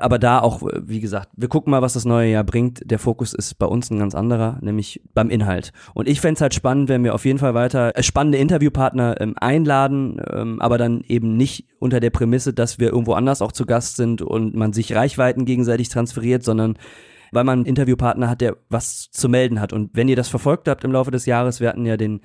aber 0.00 0.18
da 0.18 0.40
auch, 0.40 0.62
wie 0.62 1.00
gesagt, 1.00 1.28
wir 1.36 1.48
gucken 1.48 1.70
mal, 1.70 1.82
was 1.82 1.92
das 1.92 2.04
neue 2.04 2.30
Jahr 2.30 2.44
bringt. 2.44 2.82
Der 2.90 2.98
Fokus 2.98 3.34
ist 3.34 3.58
bei 3.58 3.66
uns 3.66 3.90
ein 3.90 3.98
ganz 3.98 4.14
anderer, 4.14 4.58
nämlich 4.60 5.02
beim 5.14 5.30
Inhalt. 5.30 5.72
Und 5.94 6.08
ich 6.08 6.20
fände 6.20 6.40
halt 6.40 6.54
spannend, 6.54 6.88
wenn 6.88 7.04
wir 7.04 7.14
auf 7.14 7.24
jeden 7.24 7.38
Fall 7.38 7.54
weiter 7.54 7.96
äh, 7.96 8.02
spannende 8.02 8.38
Interviewpartner 8.38 9.20
ähm, 9.20 9.34
einladen, 9.36 10.20
ähm, 10.32 10.60
aber 10.60 10.78
dann 10.78 11.02
eben 11.02 11.36
nicht 11.36 11.66
unter 11.78 12.00
der 12.00 12.10
Prämisse, 12.10 12.52
dass 12.52 12.78
wir 12.78 12.88
irgendwo 12.90 13.12
anders 13.12 13.42
auch 13.42 13.52
zu 13.52 13.66
Gast 13.66 13.96
sind 13.96 14.22
und 14.22 14.54
man 14.54 14.72
sich 14.72 14.94
Reichweiten 14.94 15.44
gegenseitig 15.44 15.88
transferiert, 15.88 16.42
sondern 16.42 16.78
weil 17.30 17.44
man 17.44 17.58
einen 17.58 17.66
Interviewpartner 17.66 18.30
hat, 18.30 18.40
der 18.40 18.56
was 18.68 19.10
zu 19.10 19.28
melden 19.28 19.60
hat. 19.60 19.72
Und 19.72 19.90
wenn 19.94 20.08
ihr 20.08 20.16
das 20.16 20.28
verfolgt 20.28 20.68
habt 20.68 20.84
im 20.84 20.92
Laufe 20.92 21.10
des 21.10 21.26
Jahres, 21.26 21.60
wir 21.60 21.68
hatten 21.68 21.84
ja 21.84 21.96
den 21.96 22.20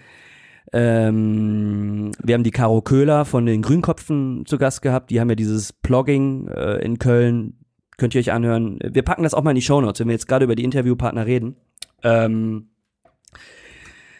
ähm, 0.71 2.11
wir 2.23 2.33
haben 2.33 2.43
die 2.43 2.51
Caro 2.51 2.81
Köhler 2.81 3.25
von 3.25 3.45
den 3.45 3.61
Grünkopfen 3.61 4.45
zu 4.45 4.57
Gast 4.57 4.81
gehabt. 4.81 5.11
Die 5.11 5.19
haben 5.19 5.29
ja 5.29 5.35
dieses 5.35 5.73
Blogging 5.73 6.47
äh, 6.47 6.77
in 6.83 6.99
Köln. 6.99 7.59
Könnt 7.97 8.15
ihr 8.15 8.19
euch 8.19 8.31
anhören. 8.31 8.79
Wir 8.81 9.03
packen 9.03 9.23
das 9.23 9.33
auch 9.33 9.43
mal 9.43 9.51
in 9.51 9.55
die 9.55 9.61
Show 9.61 9.81
Notes, 9.81 9.99
wenn 9.99 10.07
wir 10.07 10.13
jetzt 10.13 10.27
gerade 10.27 10.45
über 10.45 10.55
die 10.55 10.63
Interviewpartner 10.63 11.25
reden. 11.25 11.55
Ähm, 12.03 12.69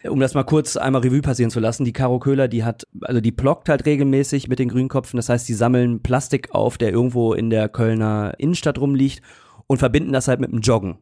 um 0.08 0.20
das 0.20 0.34
mal 0.34 0.44
kurz 0.44 0.76
einmal 0.76 1.02
Revue 1.02 1.22
passieren 1.22 1.50
zu 1.50 1.60
lassen, 1.60 1.84
die 1.84 1.92
Caro 1.92 2.18
Köhler, 2.18 2.46
die 2.46 2.62
hat, 2.62 2.86
also 3.00 3.20
die 3.20 3.32
bloggt 3.32 3.68
halt 3.68 3.86
regelmäßig 3.86 4.48
mit 4.48 4.58
den 4.58 4.68
Grünkopfen. 4.68 5.16
Das 5.16 5.28
heißt, 5.28 5.48
die 5.48 5.54
sammeln 5.54 6.02
Plastik 6.02 6.54
auf, 6.54 6.76
der 6.76 6.90
irgendwo 6.90 7.32
in 7.32 7.50
der 7.50 7.68
Kölner 7.68 8.34
Innenstadt 8.38 8.78
rumliegt 8.78 9.22
und 9.66 9.78
verbinden 9.78 10.12
das 10.12 10.28
halt 10.28 10.40
mit 10.40 10.52
dem 10.52 10.60
Joggen 10.60 10.98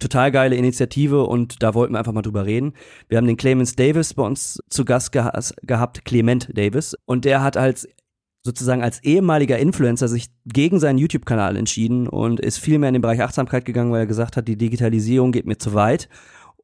total 0.00 0.30
geile 0.30 0.56
Initiative 0.56 1.24
und 1.24 1.62
da 1.62 1.74
wollten 1.74 1.94
wir 1.94 1.98
einfach 1.98 2.12
mal 2.12 2.22
drüber 2.22 2.46
reden. 2.46 2.74
Wir 3.08 3.18
haben 3.18 3.26
den 3.26 3.36
Clemens 3.36 3.76
Davis 3.76 4.14
bei 4.14 4.22
uns 4.22 4.62
zu 4.68 4.84
Gast 4.84 5.12
geha 5.12 5.32
gehabt, 5.62 6.04
Clement 6.04 6.48
Davis, 6.52 6.96
und 7.06 7.24
der 7.24 7.42
hat 7.42 7.56
als 7.56 7.88
sozusagen 8.46 8.82
als 8.82 9.02
ehemaliger 9.02 9.58
Influencer 9.58 10.08
sich 10.08 10.28
gegen 10.46 10.80
seinen 10.80 10.98
YouTube-Kanal 10.98 11.56
entschieden 11.56 12.08
und 12.08 12.40
ist 12.40 12.58
viel 12.58 12.78
mehr 12.78 12.88
in 12.88 12.94
den 12.94 13.02
Bereich 13.02 13.20
Achtsamkeit 13.20 13.66
gegangen, 13.66 13.92
weil 13.92 14.00
er 14.00 14.06
gesagt 14.06 14.36
hat, 14.38 14.48
die 14.48 14.56
Digitalisierung 14.56 15.32
geht 15.32 15.46
mir 15.46 15.58
zu 15.58 15.74
weit. 15.74 16.08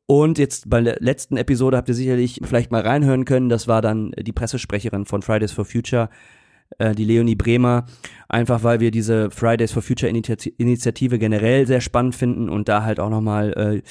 Und 0.07 0.39
jetzt 0.39 0.71
bei 0.71 0.81
der 0.81 0.97
letzten 1.01 1.37
Episode 1.37 1.77
habt 1.77 1.89
ihr 1.89 1.95
sicherlich 1.95 2.41
vielleicht 2.43 2.71
mal 2.71 2.83
reinhören 2.83 3.25
können, 3.25 3.49
das 3.49 3.69
war 3.69 3.83
dann 3.83 4.13
die 4.19 4.33
Pressesprecherin 4.33 5.05
von 5.05 5.23
Fridays 5.23 5.53
for 5.53 5.65
Future, 5.65 6.09
äh, 6.79 6.95
die 6.95 7.05
Leonie 7.05 7.35
Bremer, 7.35 7.87
einfach 8.29 8.63
weil 8.63 8.81
wir 8.81 8.91
diese 8.91 9.31
Fridays 9.31 9.73
for 9.73 9.83
Future 9.83 10.11
Initiative 10.11 11.19
generell 11.19 11.67
sehr 11.67 11.81
spannend 11.81 12.15
finden 12.15 12.49
und 12.49 12.69
da 12.69 12.83
halt 12.83 13.01
auch 13.01 13.11
nochmal 13.11 13.53
äh, 13.53 13.83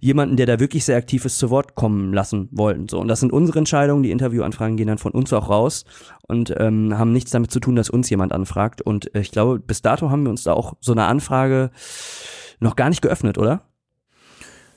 jemanden, 0.00 0.36
der 0.36 0.46
da 0.46 0.60
wirklich 0.60 0.84
sehr 0.84 0.96
aktiv 0.96 1.24
ist, 1.24 1.38
zu 1.38 1.50
Wort 1.50 1.74
kommen 1.74 2.12
lassen 2.12 2.48
wollten. 2.52 2.88
So, 2.88 2.98
und 2.98 3.08
das 3.08 3.20
sind 3.20 3.32
unsere 3.32 3.58
Entscheidungen, 3.58 4.02
die 4.02 4.10
Interviewanfragen 4.10 4.76
gehen 4.76 4.86
dann 4.86 4.98
von 4.98 5.12
uns 5.12 5.32
auch 5.32 5.48
raus 5.48 5.84
und 6.28 6.54
ähm, 6.58 6.96
haben 6.96 7.12
nichts 7.12 7.30
damit 7.30 7.50
zu 7.50 7.60
tun, 7.60 7.76
dass 7.76 7.90
uns 7.90 8.08
jemand 8.10 8.32
anfragt. 8.32 8.82
Und 8.82 9.14
äh, 9.14 9.20
ich 9.20 9.30
glaube, 9.30 9.58
bis 9.58 9.82
dato 9.82 10.10
haben 10.10 10.22
wir 10.24 10.30
uns 10.30 10.44
da 10.44 10.52
auch 10.52 10.74
so 10.80 10.92
eine 10.92 11.04
Anfrage 11.04 11.70
noch 12.60 12.76
gar 12.76 12.88
nicht 12.88 13.02
geöffnet, 13.02 13.38
oder? 13.38 13.62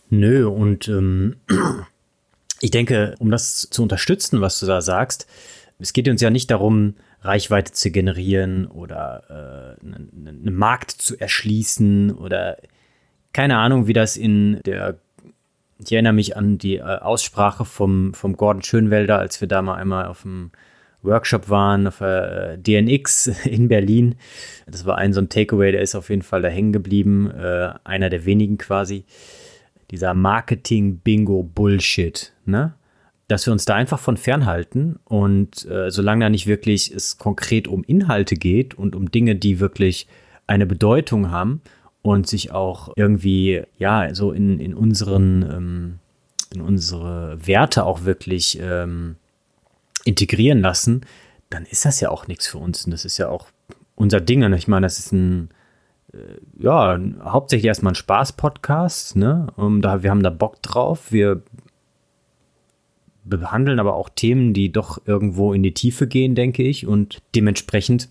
Nö, 0.09 0.47
und 0.47 0.87
ähm, 0.87 1.35
ich 2.59 2.71
denke, 2.71 3.15
um 3.19 3.29
das 3.29 3.67
zu 3.69 3.83
unterstützen, 3.83 4.41
was 4.41 4.59
du 4.59 4.65
da 4.65 4.81
sagst, 4.81 5.27
es 5.79 5.91
geht 5.91 6.07
uns 6.07 6.21
ja 6.21 6.29
nicht 6.29 6.49
darum, 6.49 6.95
Reichweite 7.23 7.71
zu 7.71 7.91
generieren 7.91 8.67
oder 8.67 9.77
äh, 9.81 9.85
einen, 9.85 10.27
einen 10.27 10.55
Markt 10.55 10.91
zu 10.91 11.19
erschließen 11.19 12.11
oder 12.11 12.57
keine 13.31 13.57
Ahnung, 13.57 13.87
wie 13.87 13.93
das 13.93 14.17
in 14.17 14.59
der 14.65 14.99
ich 15.85 15.91
erinnere 15.91 16.13
mich 16.13 16.37
an 16.37 16.57
die 16.57 16.77
äh, 16.77 16.81
Aussprache 16.81 17.65
vom, 17.65 18.13
vom 18.13 18.37
Gordon 18.37 18.63
Schönwelder, 18.63 19.19
als 19.19 19.41
wir 19.41 19.49
da 19.49 19.61
mal 19.61 19.75
einmal 19.75 20.05
auf 20.05 20.21
dem 20.21 20.51
Workshop 21.01 21.49
waren, 21.49 21.87
auf 21.87 21.97
der 21.99 22.53
äh, 22.53 22.57
DNX 22.57 23.27
in 23.45 23.67
Berlin. 23.67 24.15
Das 24.65 24.85
war 24.85 24.97
ein 24.97 25.11
so 25.13 25.21
ein 25.21 25.29
Takeaway, 25.29 25.71
der 25.71 25.81
ist 25.81 25.95
auf 25.95 26.09
jeden 26.09 26.21
Fall 26.21 26.41
da 26.41 26.47
hängen 26.47 26.73
geblieben. 26.73 27.29
Äh, 27.31 27.73
einer 27.83 28.09
der 28.09 28.25
wenigen 28.25 28.57
quasi. 28.57 29.05
Dieser 29.91 30.13
Marketing-Bingo-Bullshit, 30.13 32.31
ne? 32.45 32.75
Dass 33.27 33.45
wir 33.45 33.53
uns 33.53 33.65
da 33.65 33.75
einfach 33.75 33.99
von 33.99 34.17
fernhalten 34.17 34.99
und 35.05 35.65
äh, 35.69 35.89
solange 35.89 36.25
da 36.25 36.29
nicht 36.29 36.47
wirklich 36.47 36.93
es 36.93 37.17
konkret 37.17 37.67
um 37.67 37.83
Inhalte 37.83 38.35
geht 38.35 38.75
und 38.75 38.95
um 38.95 39.11
Dinge, 39.11 39.35
die 39.35 39.59
wirklich 39.59 40.07
eine 40.45 40.65
Bedeutung 40.65 41.31
haben 41.31 41.61
und 42.01 42.27
sich 42.27 42.51
auch 42.51 42.91
irgendwie, 42.95 43.63
ja, 43.77 44.13
so 44.13 44.31
in, 44.31 44.59
in 44.59 44.73
unseren, 44.73 45.41
ähm, 45.43 45.99
in 46.53 46.61
unsere 46.61 47.37
Werte 47.47 47.85
auch 47.85 48.03
wirklich 48.03 48.59
ähm, 48.61 49.15
integrieren 50.03 50.59
lassen, 50.59 51.01
dann 51.49 51.65
ist 51.65 51.85
das 51.85 52.01
ja 52.01 52.09
auch 52.09 52.27
nichts 52.27 52.47
für 52.47 52.57
uns. 52.57 52.85
Und 52.85 52.91
das 52.91 53.05
ist 53.05 53.17
ja 53.17 53.29
auch 53.29 53.47
unser 53.95 54.19
Ding. 54.19 54.43
Und 54.43 54.53
ich 54.53 54.67
meine, 54.67 54.85
das 54.85 54.99
ist 54.99 55.13
ein, 55.13 55.49
äh, 56.13 56.17
ja, 56.59 56.99
hauptsächlich 57.23 57.67
erstmal 57.67 57.93
ein 57.93 57.95
Spaß-Podcast, 57.95 59.15
ne? 59.15 59.47
Um, 59.55 59.81
da, 59.81 60.03
wir 60.03 60.09
haben 60.09 60.23
da 60.23 60.29
Bock 60.29 60.61
drauf. 60.61 61.11
Wir 61.11 61.41
behandeln 63.25 63.79
aber 63.79 63.95
auch 63.95 64.09
Themen, 64.09 64.53
die 64.53 64.71
doch 64.71 65.01
irgendwo 65.05 65.53
in 65.53 65.63
die 65.63 65.73
Tiefe 65.73 66.07
gehen, 66.07 66.35
denke 66.35 66.63
ich. 66.63 66.87
Und 66.87 67.21
dementsprechend 67.35 68.09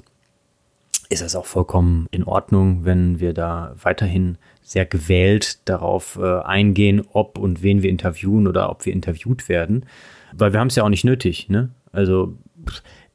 ist 1.09 1.23
es 1.23 1.37
auch 1.37 1.47
vollkommen 1.47 2.07
in 2.11 2.25
Ordnung, 2.25 2.85
wenn 2.85 3.21
wir 3.21 3.35
da 3.35 3.75
weiterhin 3.83 4.39
sehr 4.63 4.87
gewählt 4.87 5.69
darauf 5.69 6.19
äh, 6.21 6.41
eingehen, 6.41 7.03
ob 7.13 7.39
und 7.39 7.63
wen 7.63 7.83
wir 7.83 7.91
interviewen 7.91 8.49
oder 8.49 8.71
ob 8.71 8.87
wir 8.87 8.93
interviewt 8.93 9.49
werden. 9.49 9.85
Weil 10.33 10.53
wir 10.53 10.61
haben 10.61 10.69
es 10.69 10.77
ja 10.77 10.85
auch 10.85 10.89
nicht 10.89 11.05
nötig. 11.05 11.49
Ne? 11.51 11.69
Also 11.93 12.35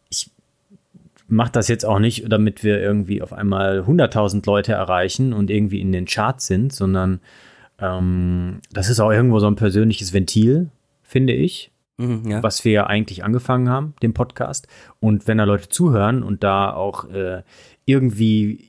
ich 0.09 0.29
mache 1.27 1.51
das 1.51 1.67
jetzt 1.67 1.85
auch 1.85 1.99
nicht, 1.99 2.31
damit 2.31 2.63
wir 2.63 2.79
irgendwie 2.79 3.21
auf 3.23 3.33
einmal 3.33 3.81
100.000 3.81 4.45
Leute 4.45 4.73
erreichen 4.73 5.33
und 5.33 5.49
irgendwie 5.49 5.81
in 5.81 5.91
den 5.91 6.05
Charts 6.05 6.45
sind, 6.45 6.73
sondern 6.73 7.19
ähm, 7.79 8.59
das 8.71 8.89
ist 8.89 8.99
auch 8.99 9.11
irgendwo 9.11 9.39
so 9.39 9.47
ein 9.47 9.55
persönliches 9.55 10.13
Ventil, 10.13 10.69
finde 11.01 11.33
ich. 11.33 11.71
Mhm, 11.97 12.29
ja. 12.29 12.43
was 12.43 12.63
wir 12.63 12.71
ja 12.71 12.85
eigentlich 12.85 13.23
angefangen 13.23 13.69
haben, 13.69 13.95
den 14.03 14.13
Podcast. 14.13 14.67
Und 14.99 15.27
wenn 15.27 15.39
da 15.39 15.45
Leute 15.45 15.69
zuhören 15.69 16.21
und 16.21 16.43
da 16.43 16.71
auch 16.73 17.09
äh, 17.09 17.41
irgendwie 17.85 18.67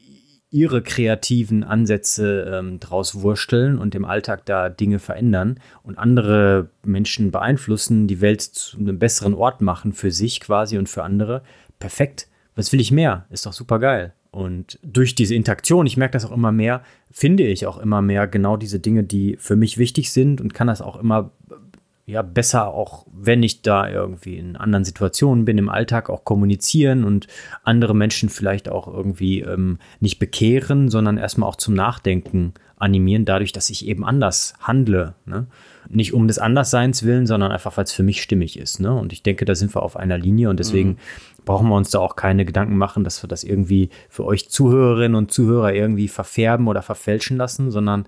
ihre 0.50 0.82
kreativen 0.82 1.62
Ansätze 1.62 2.50
ähm, 2.50 2.80
draus 2.80 3.20
wursteln 3.20 3.78
und 3.78 3.94
im 3.94 4.06
Alltag 4.06 4.46
da 4.46 4.70
Dinge 4.70 4.98
verändern 4.98 5.60
und 5.82 5.98
andere 5.98 6.70
Menschen 6.84 7.30
beeinflussen, 7.30 8.06
die 8.06 8.22
Welt 8.22 8.40
zu 8.40 8.78
einem 8.78 8.98
besseren 8.98 9.34
Ort 9.34 9.60
machen 9.60 9.92
für 9.92 10.10
sich 10.10 10.40
quasi 10.40 10.78
und 10.78 10.88
für 10.88 11.02
andere, 11.02 11.42
perfekt. 11.78 12.28
Was 12.54 12.72
will 12.72 12.80
ich 12.80 12.90
mehr? 12.90 13.26
Ist 13.30 13.46
doch 13.46 13.52
super 13.52 13.78
geil. 13.78 14.14
Und 14.30 14.78
durch 14.82 15.14
diese 15.14 15.34
Interaktion, 15.34 15.86
ich 15.86 15.96
merke 15.96 16.12
das 16.12 16.24
auch 16.24 16.32
immer 16.32 16.52
mehr, 16.52 16.82
finde 17.10 17.44
ich 17.44 17.66
auch 17.66 17.78
immer 17.78 18.02
mehr 18.02 18.26
genau 18.26 18.56
diese 18.56 18.80
Dinge, 18.80 19.04
die 19.04 19.36
für 19.38 19.56
mich 19.56 19.78
wichtig 19.78 20.12
sind 20.12 20.40
und 20.40 20.54
kann 20.54 20.66
das 20.66 20.82
auch 20.82 20.96
immer 20.96 21.30
ja 22.08 22.22
besser 22.22 22.68
auch, 22.68 23.06
wenn 23.12 23.42
ich 23.42 23.60
da 23.60 23.88
irgendwie 23.88 24.38
in 24.38 24.56
anderen 24.56 24.84
Situationen 24.84 25.44
bin, 25.44 25.58
im 25.58 25.68
Alltag 25.68 26.08
auch 26.08 26.24
kommunizieren 26.24 27.04
und 27.04 27.26
andere 27.64 27.94
Menschen 27.94 28.30
vielleicht 28.30 28.70
auch 28.70 28.88
irgendwie 28.88 29.40
ähm, 29.40 29.78
nicht 30.00 30.18
bekehren, 30.18 30.88
sondern 30.88 31.18
erstmal 31.18 31.48
auch 31.48 31.56
zum 31.56 31.74
Nachdenken 31.74 32.54
animieren, 32.76 33.26
dadurch, 33.26 33.52
dass 33.52 33.68
ich 33.68 33.86
eben 33.86 34.04
anders 34.06 34.54
handle. 34.60 35.14
Ne? 35.26 35.48
Nicht 35.90 36.14
um 36.14 36.28
des 36.28 36.38
Andersseins 36.38 37.02
willen, 37.02 37.26
sondern 37.26 37.52
einfach, 37.52 37.76
weil 37.76 37.84
es 37.84 37.92
für 37.92 38.02
mich 38.02 38.22
stimmig 38.22 38.58
ist. 38.58 38.80
Ne? 38.80 38.94
Und 38.94 39.12
ich 39.12 39.22
denke, 39.22 39.44
da 39.44 39.54
sind 39.54 39.74
wir 39.76 39.82
auf 39.82 39.96
einer 39.96 40.16
Linie 40.16 40.48
und 40.48 40.60
deswegen 40.60 40.90
mhm. 40.90 40.96
brauchen 41.44 41.68
wir 41.68 41.76
uns 41.76 41.90
da 41.90 41.98
auch 41.98 42.16
keine 42.16 42.46
Gedanken 42.46 42.78
machen, 42.78 43.04
dass 43.04 43.22
wir 43.22 43.28
das 43.28 43.44
irgendwie 43.44 43.90
für 44.08 44.24
euch 44.24 44.48
Zuhörerinnen 44.48 45.14
und 45.14 45.30
Zuhörer 45.30 45.74
irgendwie 45.74 46.08
verfärben 46.08 46.68
oder 46.68 46.80
verfälschen 46.80 47.36
lassen, 47.36 47.70
sondern 47.70 48.06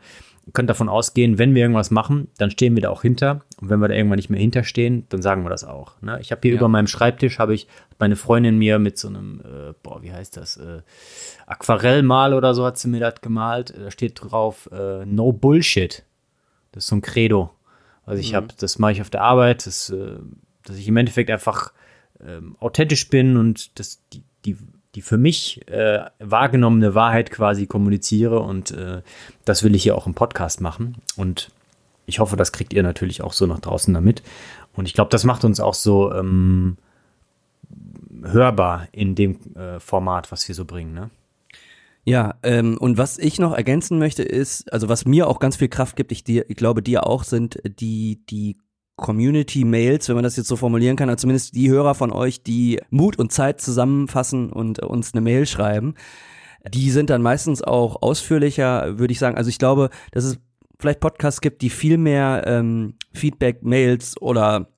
könnt 0.53 0.71
davon 0.71 0.89
ausgehen, 0.89 1.39
wenn 1.39 1.55
wir 1.55 1.63
irgendwas 1.63 1.91
machen, 1.91 2.29
dann 2.39 2.51
stehen 2.51 2.75
wir 2.75 2.83
da 2.83 2.91
auch 2.91 3.03
hinter. 3.03 3.43
Und 3.61 3.71
wenn 3.71 3.81
wir 3.81 3.89
da 3.89 3.95
irgendwann 3.95 4.17
nicht 4.17 4.31
mehr 4.31 4.41
hinterstehen, 4.41 5.07
dann 5.09 5.23
sagen 5.23 5.45
wir 5.45 5.51
das 5.51 5.65
auch. 5.65 6.01
Ne? 6.01 6.19
Ich 6.21 6.33
habe 6.33 6.41
hier 6.43 6.53
ja. 6.53 6.59
über 6.59 6.69
meinem 6.69 6.87
Schreibtisch, 6.87 7.39
habe 7.39 7.55
ich 7.55 7.69
meine 7.99 8.17
Freundin 8.17 8.59
mir 8.59 8.79
mit 8.79 8.99
so 8.99 9.09
einem, 9.09 9.41
äh, 9.41 9.73
boah, 9.83 10.03
wie 10.03 10.13
heißt 10.13 10.37
das, 10.37 10.57
äh, 10.57 10.83
Aquarellmal 11.47 12.35
oder 12.35 12.55
so 12.55 12.65
hat 12.65 12.79
sie 12.79 12.89
mir 12.89 13.01
das 13.01 13.21
gemalt. 13.21 13.75
Da 13.77 13.91
steht 13.91 14.21
drauf, 14.21 14.69
äh, 14.73 15.05
no 15.05 15.33
Bullshit. 15.33 16.05
Das 16.73 16.85
ist 16.85 16.89
so 16.89 16.97
ein 16.97 17.03
Credo. 17.03 17.51
Also 18.07 18.21
ich 18.21 18.33
mhm. 18.33 18.37
habe, 18.37 18.49
das 18.59 18.79
mache 18.79 18.93
ich 18.93 19.01
auf 19.01 19.11
der 19.11 19.23
Arbeit, 19.23 19.67
das, 19.67 19.91
äh, 19.91 20.17
dass 20.65 20.77
ich 20.77 20.89
im 20.89 20.97
Endeffekt 20.97 21.31
einfach 21.31 21.73
ähm, 22.25 22.57
authentisch 22.61 23.09
bin 23.09 23.37
und 23.37 23.79
das, 23.79 24.03
die, 24.13 24.23
die 24.45 24.57
die 24.95 25.03
für 25.03 25.19
mich 25.19 25.67
äh, 25.69 26.05
wahrgenommene 26.19 26.95
Wahrheit 26.95 27.31
quasi 27.31 27.67
kommuniziere 27.67 28.41
und 28.41 28.73
äh, 28.73 29.03
das 29.45 29.63
will 29.63 29.75
ich 29.75 29.83
hier 29.83 29.97
auch 29.97 30.07
im 30.07 30.15
Podcast 30.15 30.61
machen 30.61 30.97
und 31.17 31.51
ich 32.07 32.19
hoffe, 32.19 32.37
das 32.37 32.53
kriegt 32.53 32.73
ihr 32.73 32.83
natürlich 32.83 33.23
auch 33.23 33.33
so 33.33 33.47
nach 33.47 33.61
draußen 33.61 33.95
damit 33.95 34.23
und 34.75 34.87
ich 34.87 34.95
glaube, 34.95 35.11
das 35.11 35.25
macht 35.25 35.45
uns 35.45 35.61
auch 35.61 35.75
so 35.75 36.13
ähm, 36.13 36.77
hörbar 38.23 38.89
in 38.93 39.15
dem 39.15 39.39
äh, 39.55 39.81
Format, 39.81 40.33
was 40.33 40.47
wir 40.49 40.55
so 40.55 40.65
bringen, 40.65 40.95
ne? 40.95 41.11
Ja, 42.05 42.37
ähm, 42.43 42.79
und 42.79 42.97
was 42.97 43.19
ich 43.19 43.39
noch 43.39 43.53
ergänzen 43.53 43.99
möchte 43.99 44.23
ist, 44.23 44.73
also 44.73 44.89
was 44.89 45.05
mir 45.05 45.29
auch 45.29 45.39
ganz 45.39 45.57
viel 45.57 45.69
Kraft 45.69 45.97
gibt, 45.97 46.13
ich, 46.13 46.25
dir, 46.25 46.49
ich 46.49 46.57
glaube 46.57 46.83
dir 46.83 47.07
auch, 47.07 47.25
sind 47.25 47.61
die, 47.63 48.21
die 48.31 48.57
Community-Mails, 49.01 50.09
wenn 50.09 50.15
man 50.15 50.25
das 50.25 50.37
jetzt 50.37 50.49
so 50.49 50.57
formulieren 50.57 50.97
kann, 50.97 51.09
also 51.09 51.23
zumindest 51.23 51.57
die 51.57 51.71
Hörer 51.71 51.95
von 51.95 52.13
euch, 52.13 52.43
die 52.43 52.81
Mut 52.91 53.19
und 53.19 53.33
Zeit 53.33 53.61
zusammenfassen 53.61 54.53
und 54.53 54.79
uns 54.81 55.13
eine 55.13 55.21
Mail 55.21 55.47
schreiben, 55.47 55.95
die 56.73 56.91
sind 56.91 57.11
dann 57.11 57.23
meistens 57.23 57.63
auch 57.63 58.03
ausführlicher, 58.03 58.99
würde 58.99 59.13
ich 59.13 59.19
sagen. 59.19 59.37
Also 59.37 59.49
ich 59.49 59.59
glaube, 59.59 59.91
dass 60.13 60.25
es 60.25 60.39
vielleicht 60.79 61.01
Podcasts 61.01 61.41
gibt, 61.41 61.63
die 61.63 61.71
viel 61.71 61.99
mehr 61.99 62.45
ähm, 62.47 62.95
Feedback-Mails 63.13 64.21
oder 64.21 64.69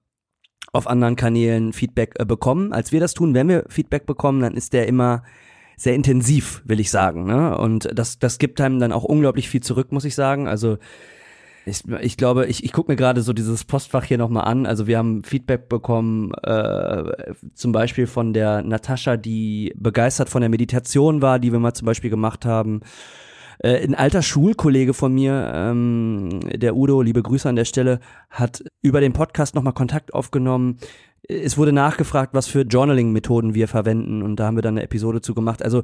auf 0.73 0.87
anderen 0.87 1.17
Kanälen 1.17 1.73
Feedback 1.73 2.15
äh, 2.19 2.25
bekommen, 2.25 2.73
als 2.73 2.93
wir 2.93 3.01
das 3.01 3.15
tun. 3.15 3.35
Wenn 3.35 3.49
wir 3.49 3.65
Feedback 3.69 4.07
bekommen, 4.07 4.41
dann 4.41 4.57
ist 4.57 4.73
der 4.73 4.87
immer 4.87 5.23
sehr 5.77 5.95
intensiv, 5.95 6.63
will 6.65 6.81
ich 6.81 6.91
sagen. 6.91 7.25
Ne? 7.25 7.57
Und 7.57 7.89
das, 7.93 8.19
das 8.19 8.39
gibt 8.39 8.61
einem 8.61 8.79
dann 8.79 8.93
auch 8.93 9.05
unglaublich 9.05 9.49
viel 9.49 9.63
zurück, 9.63 9.93
muss 9.93 10.05
ich 10.05 10.15
sagen. 10.15 10.47
Also 10.47 10.79
ich, 11.65 11.85
ich 12.01 12.17
glaube, 12.17 12.47
ich, 12.47 12.65
ich 12.65 12.73
gucke 12.73 12.91
mir 12.91 12.97
gerade 12.97 13.23
so 13.23 13.33
dieses 13.33 13.65
Postfach 13.65 14.05
hier 14.05 14.19
nochmal 14.19 14.45
an. 14.45 14.67
Also 14.67 14.87
wir 14.87 14.99
haben 14.99 15.23
Feedback 15.23 15.69
bekommen, 15.69 16.33
äh, 16.43 17.35
zum 17.55 17.73
Beispiel 17.73 18.07
von 18.07 18.33
der 18.33 18.63
Natascha, 18.63 19.17
die 19.17 19.73
begeistert 19.77 20.29
von 20.29 20.41
der 20.41 20.51
Meditation 20.51 21.23
war, 21.23 21.39
die 21.39 21.53
wir 21.53 21.59
mal 21.59 21.75
zum 21.75 21.87
Beispiel 21.87 22.11
gemacht 22.11 22.45
haben. 22.45 22.81
Äh, 23.59 23.85
ein 23.85 23.95
alter 23.95 24.23
Schulkollege 24.23 24.93
von 24.93 25.15
mir, 25.15 25.53
ähm, 25.55 26.41
der 26.53 26.75
Udo, 26.75 27.01
liebe 27.01 27.23
Grüße 27.23 27.49
an 27.49 27.57
der 27.57 27.65
Stelle, 27.65 28.01
hat 28.29 28.65
über 28.81 29.01
den 29.01 29.13
Podcast 29.13 29.55
nochmal 29.55 29.75
Kontakt 29.75 30.15
aufgenommen 30.15 30.79
es 31.29 31.57
wurde 31.57 31.73
nachgefragt, 31.73 32.35
was 32.35 32.49
für 32.49 32.63
Journaling-Methoden 32.63 33.55
wir 33.55 33.69
verwenden 33.69 34.23
und 34.23 34.37
da 34.37 34.47
haben 34.47 34.57
wir 34.57 34.63
dann 34.63 34.75
eine 34.75 34.83
Episode 34.83 35.21
zu 35.21 35.35
gemacht. 35.35 35.63
Also 35.63 35.83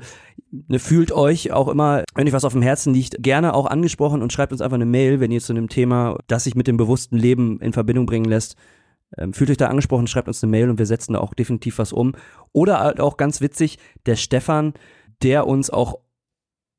ne, 0.51 0.79
fühlt 0.79 1.13
euch 1.13 1.53
auch 1.53 1.69
immer, 1.69 2.03
wenn 2.15 2.27
euch 2.27 2.33
was 2.33 2.45
auf 2.45 2.53
dem 2.53 2.63
Herzen 2.63 2.93
liegt, 2.93 3.23
gerne 3.23 3.55
auch 3.55 3.67
angesprochen 3.67 4.23
und 4.23 4.33
schreibt 4.33 4.53
uns 4.53 4.61
einfach 4.61 4.75
eine 4.75 4.87
Mail, 4.87 5.21
wenn 5.21 5.31
ihr 5.31 5.41
zu 5.41 5.53
einem 5.53 5.69
Thema, 5.69 6.19
das 6.27 6.45
sich 6.45 6.55
mit 6.55 6.67
dem 6.67 6.77
bewussten 6.77 7.17
Leben 7.17 7.61
in 7.61 7.73
Verbindung 7.73 8.07
bringen 8.07 8.25
lässt, 8.25 8.57
ähm, 9.17 9.33
fühlt 9.33 9.51
euch 9.51 9.57
da 9.57 9.69
angesprochen, 9.69 10.07
schreibt 10.07 10.29
uns 10.29 10.43
eine 10.43 10.51
Mail 10.51 10.71
und 10.71 10.79
wir 10.79 10.87
setzen 10.87 11.13
da 11.13 11.21
auch 11.21 11.35
definitiv 11.35 11.79
was 11.79 11.93
um. 11.93 12.15
Oder 12.53 12.81
halt 12.81 13.01
auch 13.01 13.17
ganz 13.17 13.41
witzig, 13.41 13.79
der 14.07 14.17
Stefan, 14.17 14.75
der 15.23 15.47
uns 15.47 15.71
auch 15.71 16.01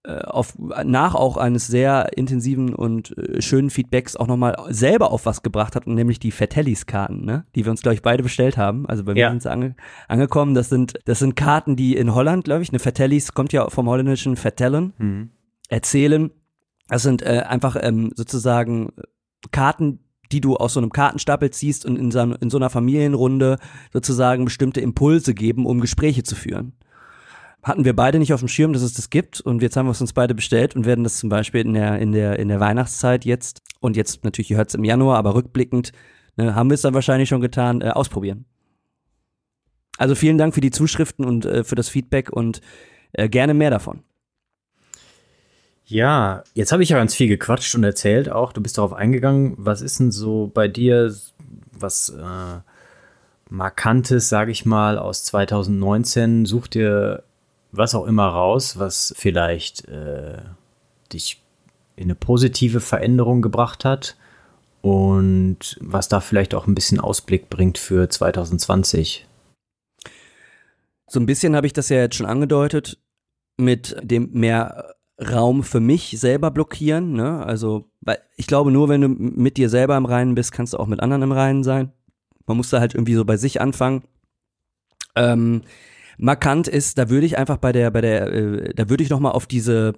auf, 0.07 0.53
nach 0.57 1.13
auch 1.13 1.35
eines 1.35 1.67
sehr 1.67 2.17
intensiven 2.17 2.73
und 2.73 3.17
äh, 3.17 3.41
schönen 3.41 3.69
Feedbacks 3.69 4.15
auch 4.15 4.27
nochmal 4.27 4.55
selber 4.69 5.11
auf 5.11 5.25
was 5.25 5.43
gebracht 5.43 5.75
hat, 5.75 5.87
und 5.87 5.95
nämlich 5.95 6.19
die 6.19 6.31
Fetellis-Karten, 6.31 7.25
ne? 7.25 7.45
die 7.53 7.65
wir 7.65 7.71
uns, 7.71 7.81
glaube 7.81 7.95
ich, 7.95 8.01
beide 8.01 8.23
bestellt 8.23 8.57
haben. 8.57 8.85
Also 8.87 9.03
bei 9.03 9.13
mir 9.13 9.19
ja. 9.19 9.29
sind 9.29 9.43
sie 9.43 9.51
ange 9.51 9.75
angekommen. 10.07 10.53
Das 10.53 10.69
sind, 10.69 10.99
das 11.03 11.19
sind 11.19 11.35
Karten, 11.35 11.75
die 11.75 11.97
in 11.97 12.15
Holland, 12.15 12.45
glaube 12.45 12.63
ich, 12.63 12.69
eine 12.69 12.79
Fetellis 12.79 13.33
kommt 13.33 13.51
ja 13.51 13.69
vom 13.69 13.89
holländischen 13.89 14.37
Vertellen, 14.37 14.93
mhm. 14.97 15.29
erzählen. 15.67 16.31
Das 16.87 17.03
sind 17.03 17.21
äh, 17.21 17.43
einfach 17.45 17.75
ähm, 17.79 18.11
sozusagen 18.15 18.93
Karten, 19.51 19.99
die 20.31 20.39
du 20.39 20.55
aus 20.55 20.73
so 20.73 20.79
einem 20.79 20.91
Kartenstapel 20.91 21.49
ziehst 21.51 21.85
und 21.85 21.97
in 21.97 22.11
so, 22.11 22.19
in 22.19 22.49
so 22.49 22.57
einer 22.57 22.69
Familienrunde 22.69 23.57
sozusagen 23.91 24.45
bestimmte 24.45 24.79
Impulse 24.79 25.33
geben, 25.33 25.65
um 25.65 25.81
Gespräche 25.81 26.23
zu 26.23 26.35
führen 26.35 26.73
hatten 27.63 27.85
wir 27.85 27.95
beide 27.95 28.19
nicht 28.19 28.33
auf 28.33 28.39
dem 28.39 28.47
Schirm, 28.47 28.73
dass 28.73 28.81
es 28.81 28.93
das 28.93 29.09
gibt 29.09 29.41
und 29.41 29.61
jetzt 29.61 29.75
haben 29.75 29.87
wir 29.87 29.91
es 29.91 30.01
uns 30.01 30.13
beide 30.13 30.33
bestellt 30.33 30.75
und 30.75 30.85
werden 30.85 31.03
das 31.03 31.17
zum 31.17 31.29
Beispiel 31.29 31.61
in 31.61 31.73
der, 31.73 31.99
in 31.99 32.11
der, 32.11 32.39
in 32.39 32.47
der 32.47 32.59
Weihnachtszeit 32.59 33.25
jetzt 33.25 33.61
und 33.79 33.97
jetzt 33.97 34.23
natürlich, 34.23 34.51
ihr 34.51 34.57
hört 34.57 34.69
es 34.69 34.75
im 34.75 34.83
Januar, 34.83 35.17
aber 35.17 35.35
rückblickend 35.35 35.91
ne, 36.37 36.55
haben 36.55 36.69
wir 36.69 36.75
es 36.75 36.81
dann 36.81 36.93
wahrscheinlich 36.93 37.29
schon 37.29 37.41
getan, 37.41 37.81
äh, 37.81 37.89
ausprobieren. 37.89 38.45
Also 39.97 40.15
vielen 40.15 40.37
Dank 40.37 40.53
für 40.53 40.61
die 40.61 40.71
Zuschriften 40.71 41.25
und 41.25 41.45
äh, 41.45 41.63
für 41.65 41.75
das 41.75 41.89
Feedback 41.89 42.31
und 42.31 42.61
äh, 43.11 43.27
gerne 43.27 43.53
mehr 43.53 43.69
davon. 43.69 44.03
Ja, 45.85 46.43
jetzt 46.53 46.71
habe 46.71 46.83
ich 46.83 46.89
ja 46.89 46.97
ganz 46.97 47.15
viel 47.15 47.27
gequatscht 47.27 47.73
und 47.75 47.83
erzählt 47.83 48.29
auch. 48.31 48.53
Du 48.53 48.61
bist 48.61 48.77
darauf 48.77 48.93
eingegangen. 48.93 49.55
Was 49.57 49.81
ist 49.81 49.99
denn 49.99 50.11
so 50.11 50.49
bei 50.53 50.67
dir, 50.67 51.13
was 51.71 52.09
äh, 52.09 52.59
Markantes, 53.49 54.29
sage 54.29 54.51
ich 54.51 54.65
mal, 54.65 54.99
aus 54.99 55.23
2019? 55.25 56.45
Such 56.45 56.67
dir 56.67 57.23
was 57.71 57.95
auch 57.95 58.05
immer 58.05 58.27
raus, 58.27 58.79
was 58.79 59.13
vielleicht 59.17 59.87
äh, 59.87 60.37
dich 61.13 61.41
in 61.95 62.05
eine 62.05 62.15
positive 62.15 62.79
Veränderung 62.79 63.41
gebracht 63.41 63.85
hat 63.85 64.15
und 64.81 65.77
was 65.81 66.07
da 66.07 66.21
vielleicht 66.21 66.55
auch 66.55 66.67
ein 66.67 66.75
bisschen 66.75 66.99
Ausblick 66.99 67.49
bringt 67.49 67.77
für 67.77 68.09
2020. 68.09 69.27
So 71.07 71.19
ein 71.19 71.25
bisschen 71.25 71.55
habe 71.55 71.67
ich 71.67 71.73
das 71.73 71.89
ja 71.89 71.97
jetzt 71.97 72.15
schon 72.15 72.25
angedeutet 72.25 72.97
mit 73.57 73.95
dem 74.01 74.31
mehr 74.31 74.95
Raum 75.19 75.63
für 75.63 75.81
mich 75.81 76.17
selber 76.17 76.49
blockieren. 76.51 77.13
Ne? 77.13 77.45
Also, 77.45 77.89
weil 77.99 78.19
ich 78.37 78.47
glaube, 78.47 78.71
nur 78.71 78.87
wenn 78.87 79.01
du 79.01 79.09
mit 79.09 79.57
dir 79.57 79.69
selber 79.69 79.97
im 79.97 80.05
Reinen 80.05 80.35
bist, 80.35 80.53
kannst 80.53 80.73
du 80.73 80.77
auch 80.77 80.87
mit 80.87 81.01
anderen 81.01 81.23
im 81.23 81.31
Reinen 81.31 81.63
sein. 81.63 81.91
Man 82.45 82.57
muss 82.57 82.69
da 82.69 82.79
halt 82.79 82.95
irgendwie 82.95 83.15
so 83.15 83.25
bei 83.25 83.35
sich 83.35 83.59
anfangen. 83.59 84.03
Ähm, 85.15 85.63
markant 86.19 86.67
ist, 86.67 86.97
da 86.97 87.09
würde 87.09 87.25
ich 87.25 87.37
einfach 87.37 87.57
bei 87.57 87.71
der, 87.71 87.89
bei 87.91 88.01
der, 88.01 88.31
äh, 88.31 88.73
da 88.73 88.89
würde 88.89 89.03
ich 89.03 89.09
nochmal 89.09 89.31
auf 89.31 89.47
diese 89.47 89.93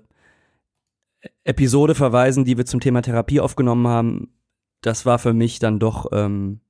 Episode 1.43 1.95
verweisen, 1.95 2.45
die 2.45 2.57
wir 2.57 2.65
zum 2.65 2.79
Thema 2.79 3.01
Therapie 3.01 3.39
aufgenommen 3.39 3.87
haben. 3.87 4.33
Das 4.81 5.05
war 5.05 5.19
für 5.19 5.33
mich 5.33 5.59
dann 5.59 5.79
doch, 5.79 6.07
ähm, 6.11 6.61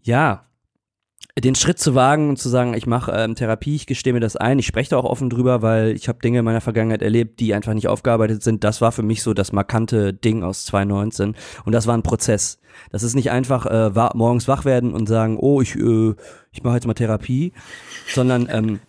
ja, 0.00 0.49
den 1.40 1.54
Schritt 1.54 1.78
zu 1.78 1.94
wagen 1.94 2.28
und 2.28 2.38
zu 2.38 2.48
sagen, 2.48 2.74
ich 2.74 2.86
mache 2.86 3.12
ähm, 3.12 3.34
Therapie, 3.34 3.76
ich 3.76 3.86
gestehe 3.86 4.12
mir 4.12 4.20
das 4.20 4.36
ein, 4.36 4.58
ich 4.58 4.66
spreche 4.66 4.90
da 4.90 4.98
auch 4.98 5.04
offen 5.04 5.30
drüber, 5.30 5.62
weil 5.62 5.92
ich 5.92 6.08
habe 6.08 6.18
Dinge 6.20 6.40
in 6.40 6.44
meiner 6.44 6.60
Vergangenheit 6.60 7.02
erlebt, 7.02 7.40
die 7.40 7.54
einfach 7.54 7.74
nicht 7.74 7.88
aufgearbeitet 7.88 8.42
sind. 8.42 8.64
Das 8.64 8.80
war 8.80 8.92
für 8.92 9.02
mich 9.02 9.22
so 9.22 9.34
das 9.34 9.52
markante 9.52 10.12
Ding 10.12 10.42
aus 10.42 10.64
2019 10.66 11.34
und 11.64 11.72
das 11.72 11.86
war 11.86 11.96
ein 11.96 12.02
Prozess. 12.02 12.58
Das 12.90 13.02
ist 13.02 13.14
nicht 13.14 13.30
einfach 13.30 13.66
äh, 13.66 13.94
wa 13.94 14.12
morgens 14.14 14.48
wach 14.48 14.64
werden 14.64 14.94
und 14.94 15.06
sagen, 15.06 15.38
oh, 15.38 15.60
ich, 15.60 15.76
äh, 15.76 16.14
ich 16.52 16.62
mache 16.62 16.74
jetzt 16.74 16.86
mal 16.86 16.94
Therapie, 16.94 17.52
sondern 18.08 18.48
ähm, 18.50 18.80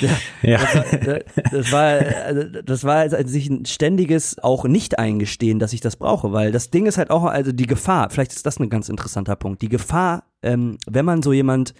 ja. 0.42 0.58
Das, 0.58 1.06
war, 1.06 1.18
das 1.50 1.72
war, 1.72 2.24
also, 2.24 2.42
das 2.62 2.84
war 2.84 3.26
sich 3.28 3.48
ein 3.50 3.66
ständiges 3.66 4.38
auch 4.38 4.64
nicht 4.64 4.98
eingestehen, 4.98 5.58
dass 5.58 5.72
ich 5.72 5.80
das 5.80 5.96
brauche, 5.96 6.32
weil 6.32 6.52
das 6.52 6.70
Ding 6.70 6.86
ist 6.86 6.98
halt 6.98 7.10
auch, 7.10 7.24
also 7.24 7.52
die 7.52 7.66
Gefahr, 7.66 8.10
vielleicht 8.10 8.32
ist 8.32 8.46
das 8.46 8.58
ein 8.58 8.70
ganz 8.70 8.88
interessanter 8.88 9.36
Punkt, 9.36 9.62
die 9.62 9.68
Gefahr, 9.68 10.24
ähm, 10.42 10.78
wenn 10.86 11.04
man 11.04 11.22
so 11.22 11.32
jemand 11.32 11.74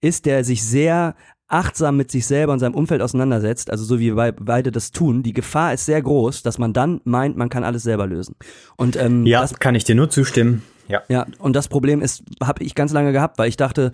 ist, 0.00 0.26
der 0.26 0.44
sich 0.44 0.64
sehr 0.64 1.14
achtsam 1.48 1.96
mit 1.96 2.10
sich 2.10 2.26
selber 2.26 2.52
und 2.52 2.58
seinem 2.58 2.74
Umfeld 2.74 3.00
auseinandersetzt, 3.00 3.70
also 3.70 3.84
so 3.84 3.98
wie 3.98 4.14
wir 4.14 4.32
beide 4.32 4.70
das 4.70 4.90
tun, 4.90 5.22
die 5.22 5.32
Gefahr 5.32 5.72
ist 5.72 5.86
sehr 5.86 6.02
groß, 6.02 6.42
dass 6.42 6.58
man 6.58 6.72
dann 6.72 7.00
meint, 7.04 7.36
man 7.36 7.48
kann 7.48 7.64
alles 7.64 7.82
selber 7.82 8.06
lösen. 8.06 8.36
Und 8.76 8.96
ähm, 8.96 9.24
ja, 9.24 9.40
das 9.40 9.58
kann 9.58 9.74
ich 9.74 9.84
dir 9.84 9.94
nur 9.94 10.10
zustimmen. 10.10 10.62
Ja. 10.88 11.02
Ja, 11.08 11.26
und 11.38 11.54
das 11.56 11.68
Problem 11.68 12.02
ist, 12.02 12.22
habe 12.42 12.62
ich 12.62 12.74
ganz 12.74 12.92
lange 12.92 13.12
gehabt, 13.12 13.38
weil 13.38 13.48
ich 13.48 13.56
dachte, 13.56 13.92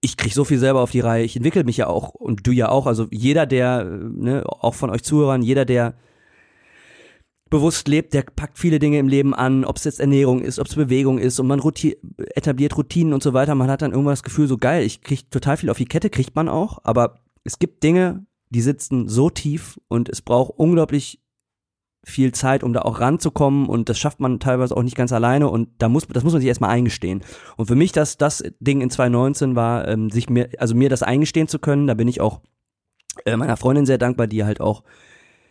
ich 0.00 0.16
kriege 0.16 0.34
so 0.34 0.44
viel 0.44 0.58
selber 0.58 0.80
auf 0.80 0.90
die 0.90 1.00
Reihe, 1.00 1.24
ich 1.24 1.36
entwickle 1.36 1.64
mich 1.64 1.78
ja 1.78 1.86
auch 1.88 2.10
und 2.10 2.46
du 2.46 2.52
ja 2.52 2.68
auch, 2.68 2.86
also 2.86 3.06
jeder, 3.10 3.46
der, 3.46 3.84
ne, 3.84 4.44
auch 4.46 4.74
von 4.74 4.90
euch 4.90 5.02
Zuhörern, 5.02 5.42
jeder, 5.42 5.64
der 5.64 5.94
bewusst 7.48 7.86
lebt, 7.86 8.12
der 8.12 8.22
packt 8.22 8.58
viele 8.58 8.78
Dinge 8.78 8.98
im 8.98 9.08
Leben 9.08 9.34
an, 9.34 9.64
ob 9.64 9.76
es 9.76 9.84
jetzt 9.84 10.00
Ernährung 10.00 10.40
ist, 10.40 10.58
ob 10.58 10.66
es 10.66 10.74
Bewegung 10.74 11.18
ist 11.18 11.38
und 11.38 11.46
man 11.46 11.62
etabliert 12.34 12.76
Routinen 12.76 13.12
und 13.12 13.22
so 13.22 13.34
weiter. 13.34 13.54
Man 13.54 13.70
hat 13.70 13.82
dann 13.82 13.92
irgendwann 13.92 14.12
das 14.12 14.24
Gefühl, 14.24 14.48
so 14.48 14.58
geil, 14.58 14.84
ich 14.84 15.00
krieg 15.02 15.30
total 15.30 15.56
viel 15.56 15.70
auf 15.70 15.78
die 15.78 15.84
Kette, 15.84 16.10
kriegt 16.10 16.34
man 16.34 16.48
auch, 16.48 16.78
aber 16.82 17.20
es 17.44 17.58
gibt 17.58 17.84
Dinge, 17.84 18.26
die 18.50 18.60
sitzen 18.60 19.08
so 19.08 19.30
tief 19.30 19.78
und 19.88 20.08
es 20.08 20.22
braucht 20.22 20.54
unglaublich 20.56 21.20
viel 22.04 22.32
Zeit, 22.32 22.62
um 22.62 22.72
da 22.72 22.82
auch 22.82 23.00
ranzukommen 23.00 23.66
und 23.66 23.88
das 23.88 23.98
schafft 23.98 24.20
man 24.20 24.38
teilweise 24.38 24.76
auch 24.76 24.82
nicht 24.82 24.96
ganz 24.96 25.12
alleine 25.12 25.48
und 25.48 25.68
da 25.78 25.88
muss, 25.88 26.06
das 26.06 26.22
muss 26.22 26.32
man 26.32 26.40
sich 26.40 26.48
erstmal 26.48 26.70
eingestehen. 26.70 27.22
Und 27.56 27.66
für 27.66 27.74
mich 27.74 27.90
das, 27.90 28.16
das 28.16 28.44
Ding 28.60 28.80
in 28.80 28.90
2019 28.90 29.56
war, 29.56 29.88
ähm, 29.88 30.10
sich 30.10 30.30
mir, 30.30 30.48
also 30.58 30.76
mir 30.76 30.88
das 30.88 31.02
eingestehen 31.02 31.48
zu 31.48 31.58
können, 31.58 31.88
da 31.88 31.94
bin 31.94 32.06
ich 32.06 32.20
auch 32.20 32.40
äh, 33.24 33.36
meiner 33.36 33.56
Freundin 33.56 33.86
sehr 33.86 33.98
dankbar, 33.98 34.28
die 34.28 34.44
halt 34.44 34.60
auch 34.60 34.84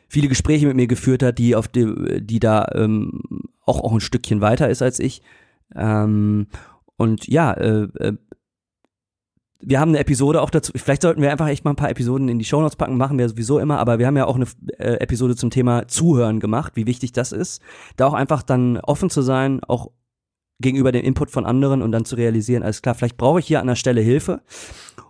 viele 0.08 0.28
Gespräche 0.28 0.68
mit 0.68 0.76
mir 0.76 0.88
geführt 0.88 1.24
hat, 1.24 1.38
die 1.38 1.56
auf 1.56 1.68
die, 1.68 2.22
die 2.22 2.39
da 2.39 2.68
ähm, 2.74 3.22
auch, 3.66 3.82
auch 3.82 3.93
ein 3.93 4.01
Stückchen 4.01 4.41
weiter 4.41 4.70
ist 4.70 4.82
als 4.82 4.99
ich. 4.99 5.22
Ähm, 5.76 6.47
und 6.97 7.28
ja, 7.28 7.53
äh, 7.53 7.88
äh, 7.99 8.14
wir 9.62 9.80
haben 9.80 9.89
eine 9.89 9.99
Episode 9.99 10.41
auch 10.41 10.49
dazu. 10.49 10.72
Vielleicht 10.76 11.01
sollten 11.01 11.22
wir 11.22 11.32
einfach 11.32 11.47
echt 11.47 11.66
mal 11.66 11.72
ein 11.72 11.78
paar 11.78 11.89
Episoden 11.89 12.30
in 12.30 12.38
die 12.38 12.45
Shownotes 12.45 12.76
packen, 12.76 12.97
machen 12.97 13.18
wir 13.18 13.28
sowieso 13.28 13.60
immer, 13.60 13.80
aber 13.80 13.99
wir 13.99 14.06
haben 14.06 14.18
ja 14.18 14.26
auch 14.26 14.36
eine 14.36 14.45
äh, 14.78 14.99
Episode 14.99 15.36
zum 15.36 15.49
Thema 15.49 15.88
Zuhören 15.88 16.39
gemacht, 16.39 16.74
wie 16.76 16.86
wichtig 16.86 17.14
das 17.14 17.32
ist. 17.32 17.62
Da 17.95 18.06
auch 18.06 18.14
einfach 18.14 18.43
dann 18.43 18.78
offen 18.78 19.10
zu 19.10 19.22
sein, 19.22 19.64
auch 19.64 19.91
gegenüber 20.60 20.91
dem 20.91 21.03
Input 21.03 21.32
von 21.32 21.45
anderen 21.45 21.82
und 21.82 21.91
dann 21.91 22.06
zu 22.06 22.16
realisieren, 22.16 22.64
alles 22.64 22.82
klar, 22.82 22.95
vielleicht 22.95 23.18
brauche 23.18 23.39
ich 23.39 23.47
hier 23.47 23.60
an 23.60 23.68
der 23.68 23.76
Stelle 23.76 24.01
Hilfe. 24.01 24.41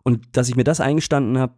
Und 0.03 0.37
dass 0.37 0.49
ich 0.49 0.55
mir 0.55 0.63
das 0.63 0.79
eingestanden 0.79 1.37
habe, 1.37 1.53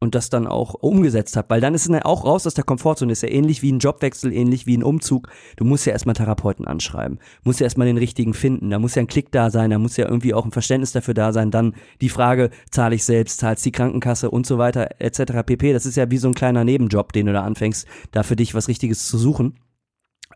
und 0.00 0.14
das 0.14 0.30
dann 0.30 0.46
auch 0.46 0.74
umgesetzt 0.74 1.36
habe, 1.36 1.50
weil 1.50 1.60
dann 1.60 1.74
ist 1.74 1.86
es 1.86 1.92
ja 1.92 2.04
auch 2.06 2.24
raus 2.24 2.46
aus 2.46 2.54
der 2.54 2.64
Komfortzone, 2.64 3.12
ist 3.12 3.22
ja 3.22 3.28
ähnlich 3.28 3.60
wie 3.62 3.70
ein 3.70 3.78
Jobwechsel, 3.78 4.32
ähnlich 4.32 4.66
wie 4.66 4.76
ein 4.76 4.82
Umzug. 4.82 5.28
Du 5.56 5.64
musst 5.64 5.84
ja 5.84 5.92
erstmal 5.92 6.14
Therapeuten 6.14 6.66
anschreiben, 6.66 7.18
musst 7.44 7.60
ja 7.60 7.64
erstmal 7.64 7.86
den 7.86 7.98
richtigen 7.98 8.32
finden, 8.32 8.70
da 8.70 8.78
muss 8.78 8.94
ja 8.94 9.02
ein 9.02 9.06
Klick 9.06 9.30
da 9.30 9.50
sein, 9.50 9.70
da 9.70 9.78
muss 9.78 9.98
ja 9.98 10.06
irgendwie 10.06 10.32
auch 10.32 10.46
ein 10.46 10.52
Verständnis 10.52 10.92
dafür 10.92 11.12
da 11.12 11.32
sein, 11.32 11.50
dann 11.50 11.74
die 12.00 12.08
Frage, 12.08 12.50
zahle 12.70 12.94
ich 12.94 13.04
selbst, 13.04 13.40
zahlst 13.40 13.64
die 13.64 13.72
Krankenkasse 13.72 14.30
und 14.30 14.46
so 14.46 14.56
weiter, 14.56 14.88
etc. 15.00 15.44
pp. 15.44 15.74
Das 15.74 15.84
ist 15.84 15.96
ja 15.96 16.10
wie 16.10 16.18
so 16.18 16.28
ein 16.28 16.34
kleiner 16.34 16.64
Nebenjob, 16.64 17.12
den 17.12 17.26
du 17.26 17.32
da 17.34 17.42
anfängst, 17.42 17.86
da 18.10 18.22
für 18.22 18.36
dich 18.36 18.54
was 18.54 18.68
Richtiges 18.68 19.06
zu 19.06 19.18
suchen. 19.18 19.58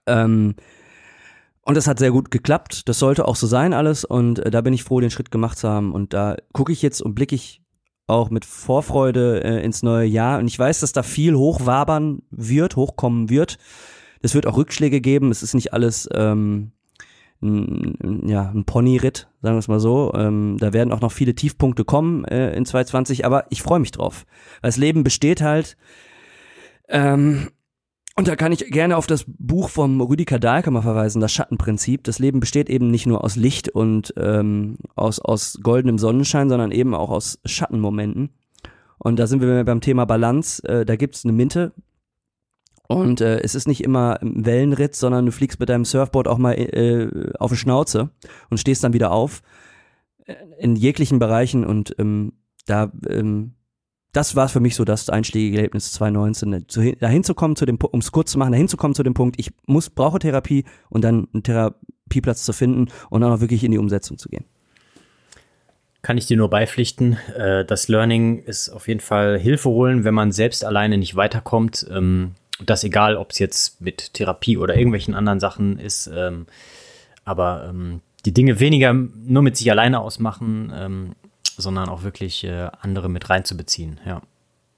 Ähm, 0.06 0.56
und 1.62 1.76
das 1.78 1.86
hat 1.86 1.98
sehr 1.98 2.10
gut 2.10 2.30
geklappt. 2.30 2.88
Das 2.88 2.98
sollte 2.98 3.26
auch 3.26 3.36
so 3.36 3.46
sein 3.46 3.72
alles. 3.72 4.04
Und 4.04 4.38
äh, 4.40 4.50
da 4.50 4.60
bin 4.60 4.74
ich 4.74 4.84
froh, 4.84 5.00
den 5.00 5.10
Schritt 5.10 5.30
gemacht 5.30 5.56
zu 5.56 5.68
haben. 5.68 5.92
Und 5.92 6.12
da 6.12 6.36
gucke 6.52 6.72
ich 6.72 6.82
jetzt 6.82 7.00
und 7.00 7.14
blicke 7.14 7.34
ich 7.34 7.63
auch 8.06 8.30
mit 8.30 8.44
Vorfreude 8.44 9.42
äh, 9.42 9.64
ins 9.64 9.82
neue 9.82 10.06
Jahr. 10.06 10.38
Und 10.38 10.46
ich 10.46 10.58
weiß, 10.58 10.80
dass 10.80 10.92
da 10.92 11.02
viel 11.02 11.34
hochwabern 11.34 12.22
wird, 12.30 12.76
hochkommen 12.76 13.30
wird. 13.30 13.58
Es 14.20 14.34
wird 14.34 14.46
auch 14.46 14.56
Rückschläge 14.56 15.00
geben. 15.00 15.30
Es 15.30 15.42
ist 15.42 15.54
nicht 15.54 15.72
alles 15.72 16.08
ähm, 16.14 16.72
ein, 17.42 18.26
ja, 18.26 18.50
ein 18.50 18.64
Ponyritt, 18.64 19.28
sagen 19.42 19.56
wir 19.56 19.60
es 19.60 19.68
mal 19.68 19.80
so. 19.80 20.12
Ähm, 20.14 20.56
da 20.58 20.72
werden 20.72 20.92
auch 20.92 21.00
noch 21.00 21.12
viele 21.12 21.34
Tiefpunkte 21.34 21.84
kommen 21.84 22.24
äh, 22.24 22.54
in 22.54 22.64
2020, 22.64 23.24
aber 23.24 23.46
ich 23.50 23.62
freue 23.62 23.80
mich 23.80 23.90
drauf. 23.90 24.24
Weil 24.60 24.68
das 24.68 24.76
Leben 24.76 25.04
besteht 25.04 25.40
halt. 25.40 25.76
Ähm, 26.88 27.50
und 28.16 28.28
da 28.28 28.36
kann 28.36 28.52
ich 28.52 28.70
gerne 28.70 28.96
auf 28.96 29.06
das 29.06 29.24
Buch 29.26 29.68
vom 29.68 30.00
Rüdiger 30.00 30.38
Dahlkammer 30.38 30.82
verweisen, 30.82 31.20
das 31.20 31.32
Schattenprinzip. 31.32 32.04
Das 32.04 32.20
Leben 32.20 32.40
besteht 32.40 32.70
eben 32.70 32.88
nicht 32.88 33.06
nur 33.06 33.24
aus 33.24 33.34
Licht 33.34 33.68
und 33.68 34.14
ähm, 34.16 34.76
aus, 34.94 35.18
aus 35.18 35.58
goldenem 35.62 35.98
Sonnenschein, 35.98 36.48
sondern 36.48 36.70
eben 36.70 36.94
auch 36.94 37.10
aus 37.10 37.40
Schattenmomenten. 37.44 38.30
Und 38.98 39.18
da 39.18 39.26
sind 39.26 39.42
wir 39.42 39.64
beim 39.64 39.80
Thema 39.80 40.04
Balance. 40.04 40.62
Äh, 40.66 40.84
da 40.84 40.94
gibt's 40.94 41.24
eine 41.24 41.32
Minte. 41.32 41.72
Und 42.86 43.20
äh, 43.20 43.40
es 43.40 43.54
ist 43.54 43.66
nicht 43.66 43.82
immer 43.82 44.20
ein 44.22 44.44
Wellenritt, 44.44 44.94
sondern 44.94 45.26
du 45.26 45.32
fliegst 45.32 45.58
mit 45.58 45.68
deinem 45.68 45.84
Surfboard 45.84 46.28
auch 46.28 46.38
mal 46.38 46.52
äh, 46.52 47.32
auf 47.38 47.50
die 47.50 47.56
Schnauze 47.56 48.10
und 48.50 48.58
stehst 48.58 48.84
dann 48.84 48.92
wieder 48.92 49.10
auf. 49.10 49.42
Äh, 50.24 50.34
in 50.58 50.76
jeglichen 50.76 51.18
Bereichen 51.18 51.64
und 51.64 51.96
ähm, 51.98 52.34
da 52.66 52.92
ähm, 53.08 53.54
das 54.14 54.36
war 54.36 54.48
für 54.48 54.60
mich 54.60 54.76
so 54.76 54.84
das 54.84 55.10
einschlägige 55.10 55.56
Erlebnis 55.56 55.92
2019, 55.92 56.66
dahin 57.00 57.24
zu 57.24 57.34
kommen 57.34 57.56
zu 57.56 57.66
dem, 57.66 57.76
um 57.76 57.98
es 57.98 58.12
kurz 58.12 58.30
zu 58.30 58.38
machen, 58.38 58.52
dahin 58.52 58.68
zu 58.68 58.76
kommen 58.76 58.94
zu 58.94 59.02
dem 59.02 59.12
Punkt, 59.12 59.38
ich 59.38 59.50
muss, 59.66 59.90
brauche 59.90 60.20
Therapie 60.20 60.64
und 60.88 61.02
dann 61.02 61.28
einen 61.34 61.42
Therapieplatz 61.42 62.44
zu 62.44 62.52
finden 62.52 62.92
und 63.10 63.20
dann 63.20 63.32
auch 63.32 63.40
wirklich 63.40 63.64
in 63.64 63.72
die 63.72 63.78
Umsetzung 63.78 64.16
zu 64.16 64.28
gehen. 64.28 64.44
Kann 66.02 66.16
ich 66.16 66.26
dir 66.26 66.36
nur 66.36 66.48
beipflichten. 66.48 67.18
Äh, 67.36 67.64
das 67.64 67.88
Learning 67.88 68.38
ist 68.38 68.68
auf 68.68 68.86
jeden 68.88 69.00
Fall 69.00 69.38
Hilfe 69.38 69.70
holen, 69.70 70.04
wenn 70.04 70.14
man 70.14 70.30
selbst 70.30 70.64
alleine 70.64 70.96
nicht 70.96 71.16
weiterkommt. 71.16 71.86
Ähm, 71.90 72.32
das 72.64 72.84
egal, 72.84 73.16
ob 73.16 73.32
es 73.32 73.40
jetzt 73.40 73.80
mit 73.80 74.14
Therapie 74.14 74.58
oder 74.58 74.76
irgendwelchen 74.76 75.14
anderen 75.14 75.40
Sachen 75.40 75.78
ist. 75.78 76.08
Ähm, 76.14 76.46
aber 77.24 77.66
ähm, 77.68 78.00
die 78.26 78.32
Dinge 78.34 78.60
weniger 78.60 78.92
nur 78.92 79.42
mit 79.42 79.56
sich 79.56 79.70
alleine 79.70 80.00
ausmachen 80.00 81.14
sondern 81.56 81.88
auch 81.88 82.02
wirklich 82.02 82.44
äh, 82.44 82.68
andere 82.80 83.08
mit 83.08 83.30
reinzubeziehen, 83.30 84.00
ja. 84.06 84.22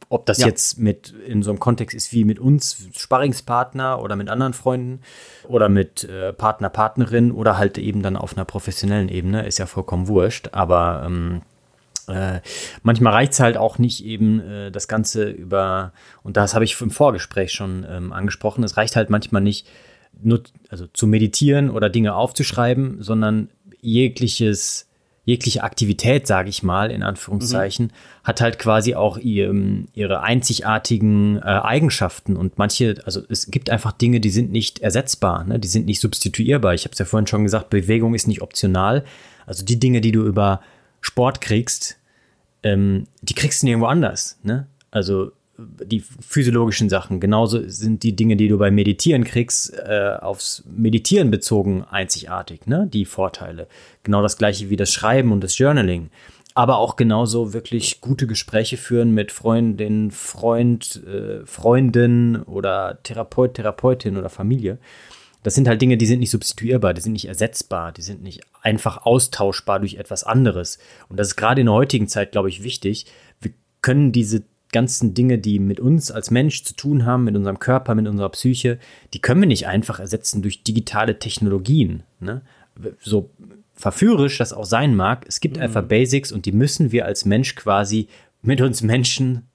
Ob 0.09 0.25
das 0.27 0.39
ja. 0.39 0.47
jetzt 0.47 0.79
mit 0.79 1.13
in 1.27 1.43
so 1.43 1.51
einem 1.51 1.59
Kontext 1.59 1.93
ist 1.97 2.13
wie 2.13 2.25
mit 2.25 2.39
uns 2.39 2.89
Sparringspartner 2.97 4.01
oder 4.01 4.15
mit 4.15 4.29
anderen 4.29 4.53
Freunden 4.53 5.01
oder 5.49 5.69
mit 5.69 6.05
äh, 6.05 6.33
Partner, 6.33 6.69
Partnerin 6.69 7.33
oder 7.33 7.59
halt 7.59 7.77
eben 7.77 8.03
dann 8.03 8.17
auf 8.17 8.37
einer 8.37 8.45
professionellen 8.45 9.09
Ebene, 9.09 9.45
ist 9.47 9.59
ja 9.59 9.67
vollkommen 9.67 10.07
wurscht. 10.07 10.51
Aber 10.53 11.03
ähm, 11.05 11.43
äh, 12.07 12.41
manchmal 12.85 13.15
reicht 13.15 13.33
es 13.33 13.41
halt 13.41 13.57
auch 13.57 13.79
nicht 13.79 14.05
eben 14.05 14.41
äh, 14.41 14.71
das 14.71 14.87
Ganze 14.87 15.29
über, 15.29 15.93
und 16.23 16.37
das 16.37 16.55
habe 16.55 16.65
ich 16.65 16.81
im 16.81 16.91
Vorgespräch 16.91 17.53
schon 17.53 17.85
ähm, 17.89 18.13
angesprochen, 18.13 18.63
es 18.63 18.77
reicht 18.77 18.95
halt 18.95 19.11
manchmal 19.11 19.43
nicht, 19.43 19.67
nur, 20.23 20.43
also 20.69 20.87
zu 20.87 21.07
meditieren 21.09 21.69
oder 21.69 21.91
Dinge 21.91 22.15
aufzuschreiben, 22.15 23.03
sondern 23.03 23.51
jegliches 23.81 24.89
jegliche 25.27 25.65
Aktivität, 25.65 26.27
sage 26.27 26.49
ich 26.49 26.63
mal, 26.63 26.91
in 26.91 27.03
Anführungszeichen, 27.03 27.87
mhm. 27.87 27.91
hat 28.25 28.41
halt 28.41 28.59
quasi 28.59 28.95
auch 28.95 29.19
ihr, 29.19 29.53
ihre 29.93 30.23
einzigartigen 30.23 31.39
äh, 31.39 31.43
Eigenschaften 31.43 32.37
und 32.37 32.59
manche, 32.59 32.95
also 33.05 33.23
es 33.29 33.51
gibt 33.51 33.69
einfach 33.69 33.91
Dinge, 33.93 34.21
die 34.21 34.31
sind 34.31 34.53
nicht 34.53 34.79
ersetzbar, 34.79 35.45
ne? 35.45 35.59
die 35.59 35.69
sind 35.69 35.85
nicht 35.85 36.01
substituierbar. 36.01 36.75
Ich 36.75 36.85
habe 36.85 36.93
es 36.93 37.01
ja 37.01 37.05
vorhin 37.05 37.27
schon 37.27 37.43
gesagt, 37.43 37.71
Bewegung 37.71 38.15
ist 38.15 38.29
nicht 38.29 38.41
optional. 38.41 39.05
Also 39.47 39.65
die 39.65 39.81
Dinge, 39.81 40.01
die 40.01 40.13
du 40.13 40.25
über 40.25 40.61
Sport 41.01 41.41
kriegst, 41.41 41.99
ähm, 42.63 43.09
die 43.21 43.35
kriegst 43.35 43.63
du 43.63 43.67
nirgendwo 43.67 43.89
anders. 43.89 44.39
Ne? 44.45 44.69
Also 44.93 45.33
die 45.59 46.01
physiologischen 46.01 46.89
Sachen. 46.89 47.21
Genauso 47.21 47.69
sind 47.69 48.03
die 48.03 48.15
Dinge, 48.15 48.37
die 48.37 48.49
du 48.49 48.59
beim 48.59 48.75
Meditieren 48.75 49.25
kriegst, 49.25 49.73
äh, 49.75 50.17
aufs 50.21 50.65
Meditieren 50.67 51.31
bezogen 51.31 51.85
einzigartig, 51.85 52.67
ne? 52.67 52.89
Die 52.93 53.05
Vorteile. 53.05 53.67
Genau 54.03 54.23
das 54.23 54.37
gleiche 54.37 54.71
wie 54.71 54.77
das 54.77 54.93
Schreiben 54.93 55.33
und 55.33 55.43
das 55.43 55.57
Journaling. 55.59 56.11
Aber 56.55 56.79
auch 56.79 56.97
genauso 56.97 57.53
wirklich 57.53 58.01
gute 58.01 58.27
Gespräche 58.27 58.77
führen 58.77 59.13
mit 59.13 59.31
Freundin, 59.31 60.11
Freund, 60.11 61.03
äh, 61.07 61.45
Freundin 61.45 62.37
oder 62.43 62.99
Therapeut, 63.03 63.55
Therapeutin 63.55 64.17
oder 64.17 64.31
Familie. 64.31 64.79
Das 65.43 65.55
sind 65.55 65.69
halt 65.69 65.81
Dinge, 65.81 65.97
die 65.97 66.07
sind 66.07 66.21
nicht 66.21 66.31
substituierbar, 66.31 66.93
die 66.93 67.03
sind 67.03 67.13
nicht 67.13 67.29
ersetzbar, 67.29 67.93
die 67.93 68.03
sind 68.03 68.23
nicht 68.23 68.41
einfach 68.63 69.07
austauschbar 69.07 69.79
durch 69.79 69.95
etwas 69.95 70.25
anderes. 70.25 70.79
Und 71.09 71.21
das 71.21 71.29
ist 71.29 71.37
gerade 71.37 71.61
in 71.61 71.67
der 71.67 71.75
heutigen 71.75 72.09
Zeit, 72.09 72.33
glaube 72.33 72.49
ich, 72.49 72.65
wichtig. 72.65 73.07
Wir 73.41 73.53
können 73.81 74.11
diese 74.11 74.43
ganzen 74.77 75.15
Dinge, 75.15 75.39
die 75.39 75.59
mit 75.59 75.81
uns 75.81 76.11
als 76.11 76.31
Mensch 76.31 76.63
zu 76.63 76.75
tun 76.75 77.07
haben, 77.07 77.25
mit 77.25 77.35
unserem 77.35 77.59
Körper, 77.59 77.95
mit 77.95 78.07
unserer 78.07 78.29
Psyche, 78.29 78.79
die 79.15 79.21
können 79.21 79.41
wir 79.41 79.49
nicht 79.49 79.67
einfach 79.67 79.99
ersetzen 79.99 80.43
durch 80.43 80.63
digitale 80.63 81.19
Technologien. 81.19 82.03
Ne? 82.21 82.43
So 83.01 83.31
verführerisch 83.75 84.39
das 84.39 84.53
auch 84.53 84.67
sein 84.67 84.95
mag, 84.95 85.25
es 85.27 85.41
gibt 85.41 85.57
mhm. 85.57 85.63
einfach 85.63 85.83
Basics 85.83 86.31
und 86.31 86.45
die 86.47 86.53
müssen 86.53 86.93
wir 86.93 87.07
als 87.07 87.25
Mensch 87.25 87.55
quasi 87.55 88.09
mit 88.43 88.61
uns 88.61 88.83
Menschen 88.83 89.47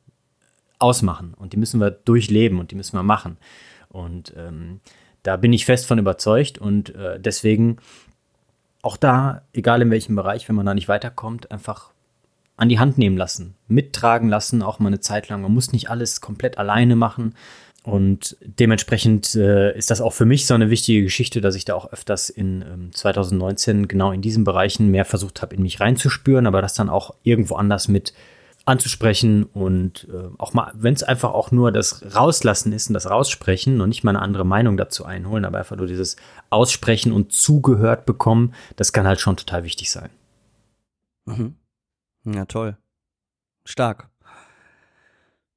ausmachen 0.80 1.36
und 1.38 1.54
die 1.54 1.58
müssen 1.58 1.80
wir 1.80 1.92
durchleben 1.92 2.60
und 2.60 2.72
die 2.72 2.76
müssen 2.76 2.98
wir 2.98 3.04
machen. 3.04 3.38
Und 3.90 4.34
ähm, 4.36 4.80
da 5.24 5.38
bin 5.38 5.54
ich 5.54 5.66
fest 5.66 5.86
von 5.86 6.00
überzeugt 6.00 6.58
und 6.58 6.96
äh, 6.96 7.20
deswegen 7.20 7.78
auch 8.82 8.98
da, 8.98 9.44
egal 9.54 9.82
in 9.84 9.92
welchem 9.92 10.16
Bereich, 10.16 10.50
wenn 10.50 10.56
man 10.56 10.66
da 10.66 10.74
nicht 10.74 10.88
weiterkommt, 10.88 11.52
einfach 11.52 11.91
an 12.62 12.70
die 12.70 12.78
Hand 12.78 13.00
nehmen 13.00 13.18
lassen, 13.18 13.56
mittragen 13.68 14.30
lassen, 14.30 14.62
auch 14.62 14.78
mal 14.78 14.90
eine 14.90 15.00
Zeit 15.00 15.30
lang. 15.30 15.42
Man 15.42 15.52
muss 15.52 15.72
nicht 15.72 15.90
alles 15.90 16.22
komplett 16.22 16.60
alleine 16.60 16.96
machen. 16.96 17.34
Und 17.84 18.38
dementsprechend 18.44 19.34
äh, 19.34 19.76
ist 19.76 19.90
das 19.90 20.00
auch 20.00 20.14
für 20.14 20.26
mich 20.26 20.46
so 20.46 20.54
eine 20.54 20.70
wichtige 20.70 21.02
Geschichte, 21.02 21.42
dass 21.42 21.56
ich 21.56 21.66
da 21.66 21.74
auch 21.74 21.92
öfters 21.92 22.30
in 22.30 22.62
ähm, 22.62 22.92
2019 22.94 23.88
genau 23.88 24.12
in 24.12 24.22
diesen 24.22 24.44
Bereichen 24.44 24.92
mehr 24.92 25.06
versucht 25.06 25.42
habe, 25.42 25.56
in 25.56 25.64
mich 25.64 25.80
reinzuspüren, 25.80 26.46
aber 26.46 26.62
das 26.62 26.76
dann 26.76 26.90
auch 26.90 27.16
irgendwo 27.24 27.56
anders 27.56 27.88
mit 27.88 28.14
anzusprechen 28.66 29.46
und 29.46 30.08
äh, 30.14 30.30
auch 30.38 30.54
mal, 30.54 30.72
wenn 30.76 30.94
es 30.94 31.02
einfach 31.02 31.34
auch 31.34 31.50
nur 31.50 31.72
das 31.72 32.16
Rauslassen 32.16 32.74
ist 32.74 32.92
und 32.92 32.94
das 32.94 33.10
Raussprechen 33.10 33.82
und 33.82 33.90
nicht 33.90 34.04
mal 34.04 34.12
eine 34.12 34.22
andere 34.22 34.46
Meinung 34.46 34.78
dazu 34.78 35.04
einholen, 35.04 35.46
aber 35.46 35.58
einfach 35.58 35.78
nur 35.78 35.88
dieses 35.88 36.16
Aussprechen 36.52 37.12
und 37.12 37.32
zugehört 37.32 38.06
bekommen, 38.06 38.54
das 38.76 38.94
kann 38.94 39.08
halt 39.08 39.20
schon 39.20 39.36
total 39.36 39.64
wichtig 39.64 39.90
sein. 39.90 40.12
Mhm. 41.26 41.56
Ja, 42.26 42.46
toll. 42.46 42.78
Stark. 43.66 44.10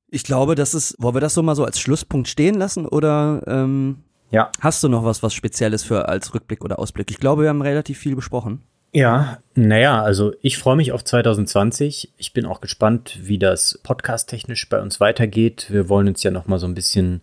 Ich 0.08 0.24
glaube, 0.24 0.54
das 0.54 0.74
ist, 0.74 0.96
wollen 0.98 1.16
wir 1.16 1.20
das 1.20 1.34
so 1.34 1.42
mal 1.42 1.56
so 1.56 1.64
als 1.64 1.80
Schlusspunkt 1.80 2.28
stehen 2.28 2.54
lassen 2.54 2.86
oder 2.86 3.42
ähm, 3.46 4.04
ja. 4.30 4.50
hast 4.60 4.82
du 4.82 4.88
noch 4.88 5.04
was, 5.04 5.22
was 5.22 5.34
Spezielles 5.34 5.82
für 5.82 6.08
als 6.08 6.34
Rückblick 6.34 6.64
oder 6.64 6.78
Ausblick? 6.78 7.10
Ich 7.10 7.18
glaube, 7.18 7.42
wir 7.42 7.48
haben 7.48 7.62
relativ 7.62 7.98
viel 7.98 8.14
besprochen. 8.14 8.62
Ja, 8.92 9.38
naja, 9.56 10.00
also 10.02 10.34
ich 10.40 10.56
freue 10.56 10.76
mich 10.76 10.92
auf 10.92 11.02
2020. 11.02 12.12
Ich 12.16 12.32
bin 12.32 12.46
auch 12.46 12.60
gespannt, 12.60 13.18
wie 13.22 13.40
das 13.40 13.80
podcast-technisch 13.82 14.68
bei 14.68 14.80
uns 14.80 15.00
weitergeht. 15.00 15.66
Wir 15.68 15.88
wollen 15.88 16.06
uns 16.06 16.22
ja 16.22 16.30
noch 16.30 16.46
mal 16.46 16.60
so 16.60 16.68
ein 16.68 16.74
bisschen 16.74 17.20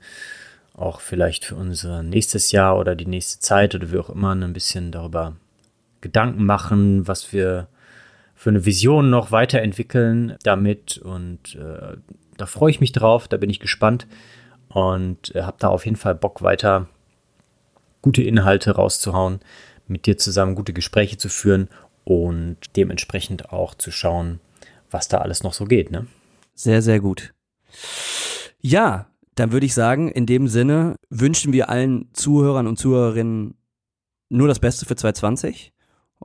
auch 0.73 0.99
vielleicht 0.99 1.45
für 1.45 1.55
unser 1.55 2.03
nächstes 2.03 2.51
Jahr 2.51 2.77
oder 2.77 2.95
die 2.95 3.05
nächste 3.05 3.39
Zeit 3.39 3.73
oder 3.73 3.89
wie 3.89 3.99
auch 3.99 4.09
immer 4.09 4.35
ein 4.35 4.51
bisschen 4.51 4.91
darüber 4.91 5.37
Gedanken 6.01 6.45
machen, 6.45 7.07
was 7.07 7.31
wir 7.31 7.67
für 8.41 8.49
eine 8.49 8.65
Vision 8.65 9.11
noch 9.11 9.31
weiterentwickeln 9.31 10.35
damit 10.41 10.97
und 10.97 11.53
äh, 11.57 11.95
da 12.37 12.45
freue 12.47 12.71
ich 12.71 12.79
mich 12.79 12.91
drauf, 12.91 13.27
da 13.27 13.37
bin 13.37 13.51
ich 13.51 13.59
gespannt. 13.59 14.07
und 14.69 15.35
äh, 15.35 15.43
habe 15.43 15.57
da 15.59 15.67
auf 15.67 15.85
jeden 15.85 15.95
Fall 15.95 16.15
Bock 16.15 16.41
weiter 16.41 16.87
gute 18.01 18.23
Inhalte 18.23 18.71
rauszuhauen, 18.71 19.41
mit 19.85 20.07
dir 20.07 20.17
zusammen 20.17 20.55
gute 20.55 20.73
Gespräche 20.73 21.17
zu 21.17 21.29
führen 21.29 21.69
und 22.03 22.57
dementsprechend 22.75 23.53
auch 23.53 23.75
zu 23.75 23.91
schauen, 23.91 24.39
was 24.89 25.07
da 25.07 25.19
alles 25.19 25.43
noch 25.43 25.53
so 25.53 25.65
geht. 25.65 25.91
Ne? 25.91 26.07
Sehr, 26.55 26.81
sehr 26.81 26.99
gut. 26.99 27.35
Ja, 28.59 29.05
dann 29.35 29.51
würde 29.51 29.67
ich 29.67 29.75
sagen, 29.75 30.09
in 30.09 30.25
dem 30.25 30.47
Sinne 30.47 30.95
wünschen 31.11 31.53
wir 31.53 31.69
allen 31.69 32.09
Zuhörern 32.13 32.65
und 32.65 32.79
Zuhörerinnen 32.79 33.53
nur 34.29 34.47
das 34.47 34.57
Beste 34.57 34.87
für 34.87 34.95
2020. 34.95 35.73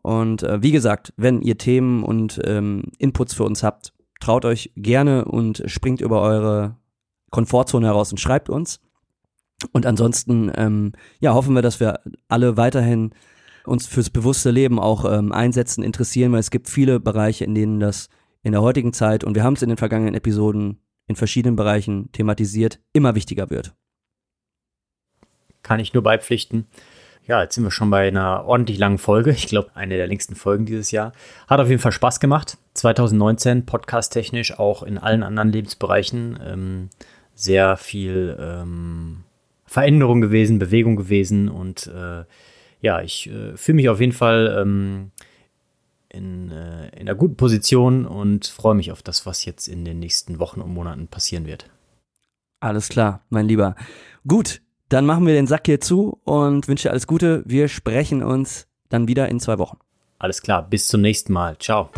Und 0.03 0.43
äh, 0.43 0.63
wie 0.63 0.73
gesagt, 0.73 1.13
wenn 1.17 1.43
ihr 1.43 1.59
Themen 1.59 2.03
und 2.03 2.41
ähm, 2.45 2.85
Inputs 2.99 3.35
für 3.35 3.45
uns 3.45 3.63
habt, 3.63 3.93
traut 4.21 4.45
euch 4.45 4.73
gerne 4.77 5.25
und 5.25 5.63
springt 5.67 6.01
über 6.01 6.23
eure 6.23 6.77
Komfortzone 7.31 7.87
heraus 7.87 8.11
und 8.13 8.19
schreibt 8.19 8.49
uns. 8.49 8.81
Und 9.73 9.87
ansonsten, 9.87 10.53
ähm, 10.57 10.93
ja, 11.21 11.35
hoffen 11.35 11.55
wir, 11.55 11.63
dass 11.63 11.81
wir 11.81 12.01
alle 12.29 12.57
weiterhin 12.57 13.13
uns 13.65 13.87
fürs 13.87 14.11
bewusste 14.11 14.51
Leben 14.51 14.79
auch 14.79 15.05
ähm, 15.11 15.33
einsetzen, 15.33 15.83
interessieren, 15.83 16.33
weil 16.33 16.41
es 16.41 16.51
gibt 16.51 16.69
viele 16.69 17.01
Bereiche, 17.01 17.45
in 17.45 17.55
denen 17.55 17.81
das 17.81 18.09
in 18.43 18.53
der 18.53 18.63
heutigen 18.63 18.93
Zeit, 18.93 19.25
und 19.25 19.35
wir 19.35 19.43
haben 19.43 19.55
es 19.55 19.63
in 19.63 19.69
den 19.69 19.79
vergangenen 19.79 20.15
Episoden 20.15 20.81
in 21.09 21.17
verschiedenen 21.17 21.57
Bereichen 21.57 22.11
thematisiert, 22.13 22.81
immer 22.93 23.15
wichtiger 23.15 23.51
wird. 23.51 23.75
Kann 25.63 25.81
ich 25.81 25.95
nur 25.95 26.03
beipflichten. 26.03 26.67
Ja, 27.27 27.43
jetzt 27.43 27.57
sind 27.57 27.65
wir 27.65 27.73
schon 27.73 27.91
bei 27.91 28.07
einer 28.07 28.45
ordentlich 28.45 28.79
langen 28.79 28.99
Folge. 28.99 29.31
Ich 29.33 29.47
glaube, 29.49 29.71
eine 29.75 29.97
der 29.97 30.07
längsten 30.07 30.37
Folgen 30.37 30.65
dieses 30.65 30.93
Jahr. 30.93 31.13
Hat 31.49 31.59
auf 31.59 31.69
jeden 31.69 31.81
Fall 31.81 31.93
Spaß 31.93 32.21
gemacht. 32.21 32.57
2019, 32.75 33.67
podcast-technisch, 33.67 34.59
auch 34.59 34.85
in 34.85 34.97
allen 34.97 35.25
anderen 35.25 35.51
Lebensbereichen. 35.51 36.39
Ähm, 36.45 36.91
sehr 37.35 37.77
viel 37.77 38.37
ähm, 38.39 39.25
Veränderung 39.65 40.21
gewesen, 40.21 40.61
Bewegung 40.61 40.95
gewesen. 40.95 41.49
Und 41.49 41.89
äh, 41.89 42.25
ja, 42.81 43.03
ich 43.03 43.29
äh, 43.29 43.57
fühle 43.57 43.77
mich 43.77 43.89
auf 43.89 44.01
jeden 44.01 44.13
Fall 44.13 44.57
ähm, 44.61 45.11
in, 46.09 46.53
äh, 46.53 46.91
in 46.91 47.09
einer 47.09 47.17
guten 47.17 47.37
Position 47.37 48.07
und 48.07 48.47
freue 48.47 48.77
mich 48.77 48.93
auf 48.93 49.03
das, 49.03 49.27
was 49.27 49.45
jetzt 49.45 49.67
in 49.67 49.85
den 49.85 49.99
nächsten 49.99 50.39
Wochen 50.39 50.61
und 50.61 50.73
Monaten 50.73 51.09
passieren 51.09 51.47
wird. 51.47 51.69
Alles 52.61 52.89
klar, 52.89 53.23
mein 53.31 53.47
Lieber. 53.47 53.75
Gut, 54.27 54.61
dann 54.89 55.07
machen 55.07 55.27
wir 55.27 55.35
den 55.35 55.47
Sack 55.47 55.67
hier 55.67 55.81
zu 55.81 56.21
und 56.25 56.69
wünsche 56.69 56.91
alles 56.91 57.07
Gute. 57.07 57.43
Wir 57.47 57.69
sprechen 57.69 58.23
uns 58.23 58.67
dann 58.89 59.09
wieder 59.09 59.29
in 59.29 59.41
zwei 59.41 59.59
Wochen. 59.59 59.79
Alles 60.19 60.43
klar, 60.43 60.67
bis 60.69 60.89
zum 60.89 61.03
nächsten 61.03 61.33
Mal. 61.33 61.59
Ciao. 61.59 61.91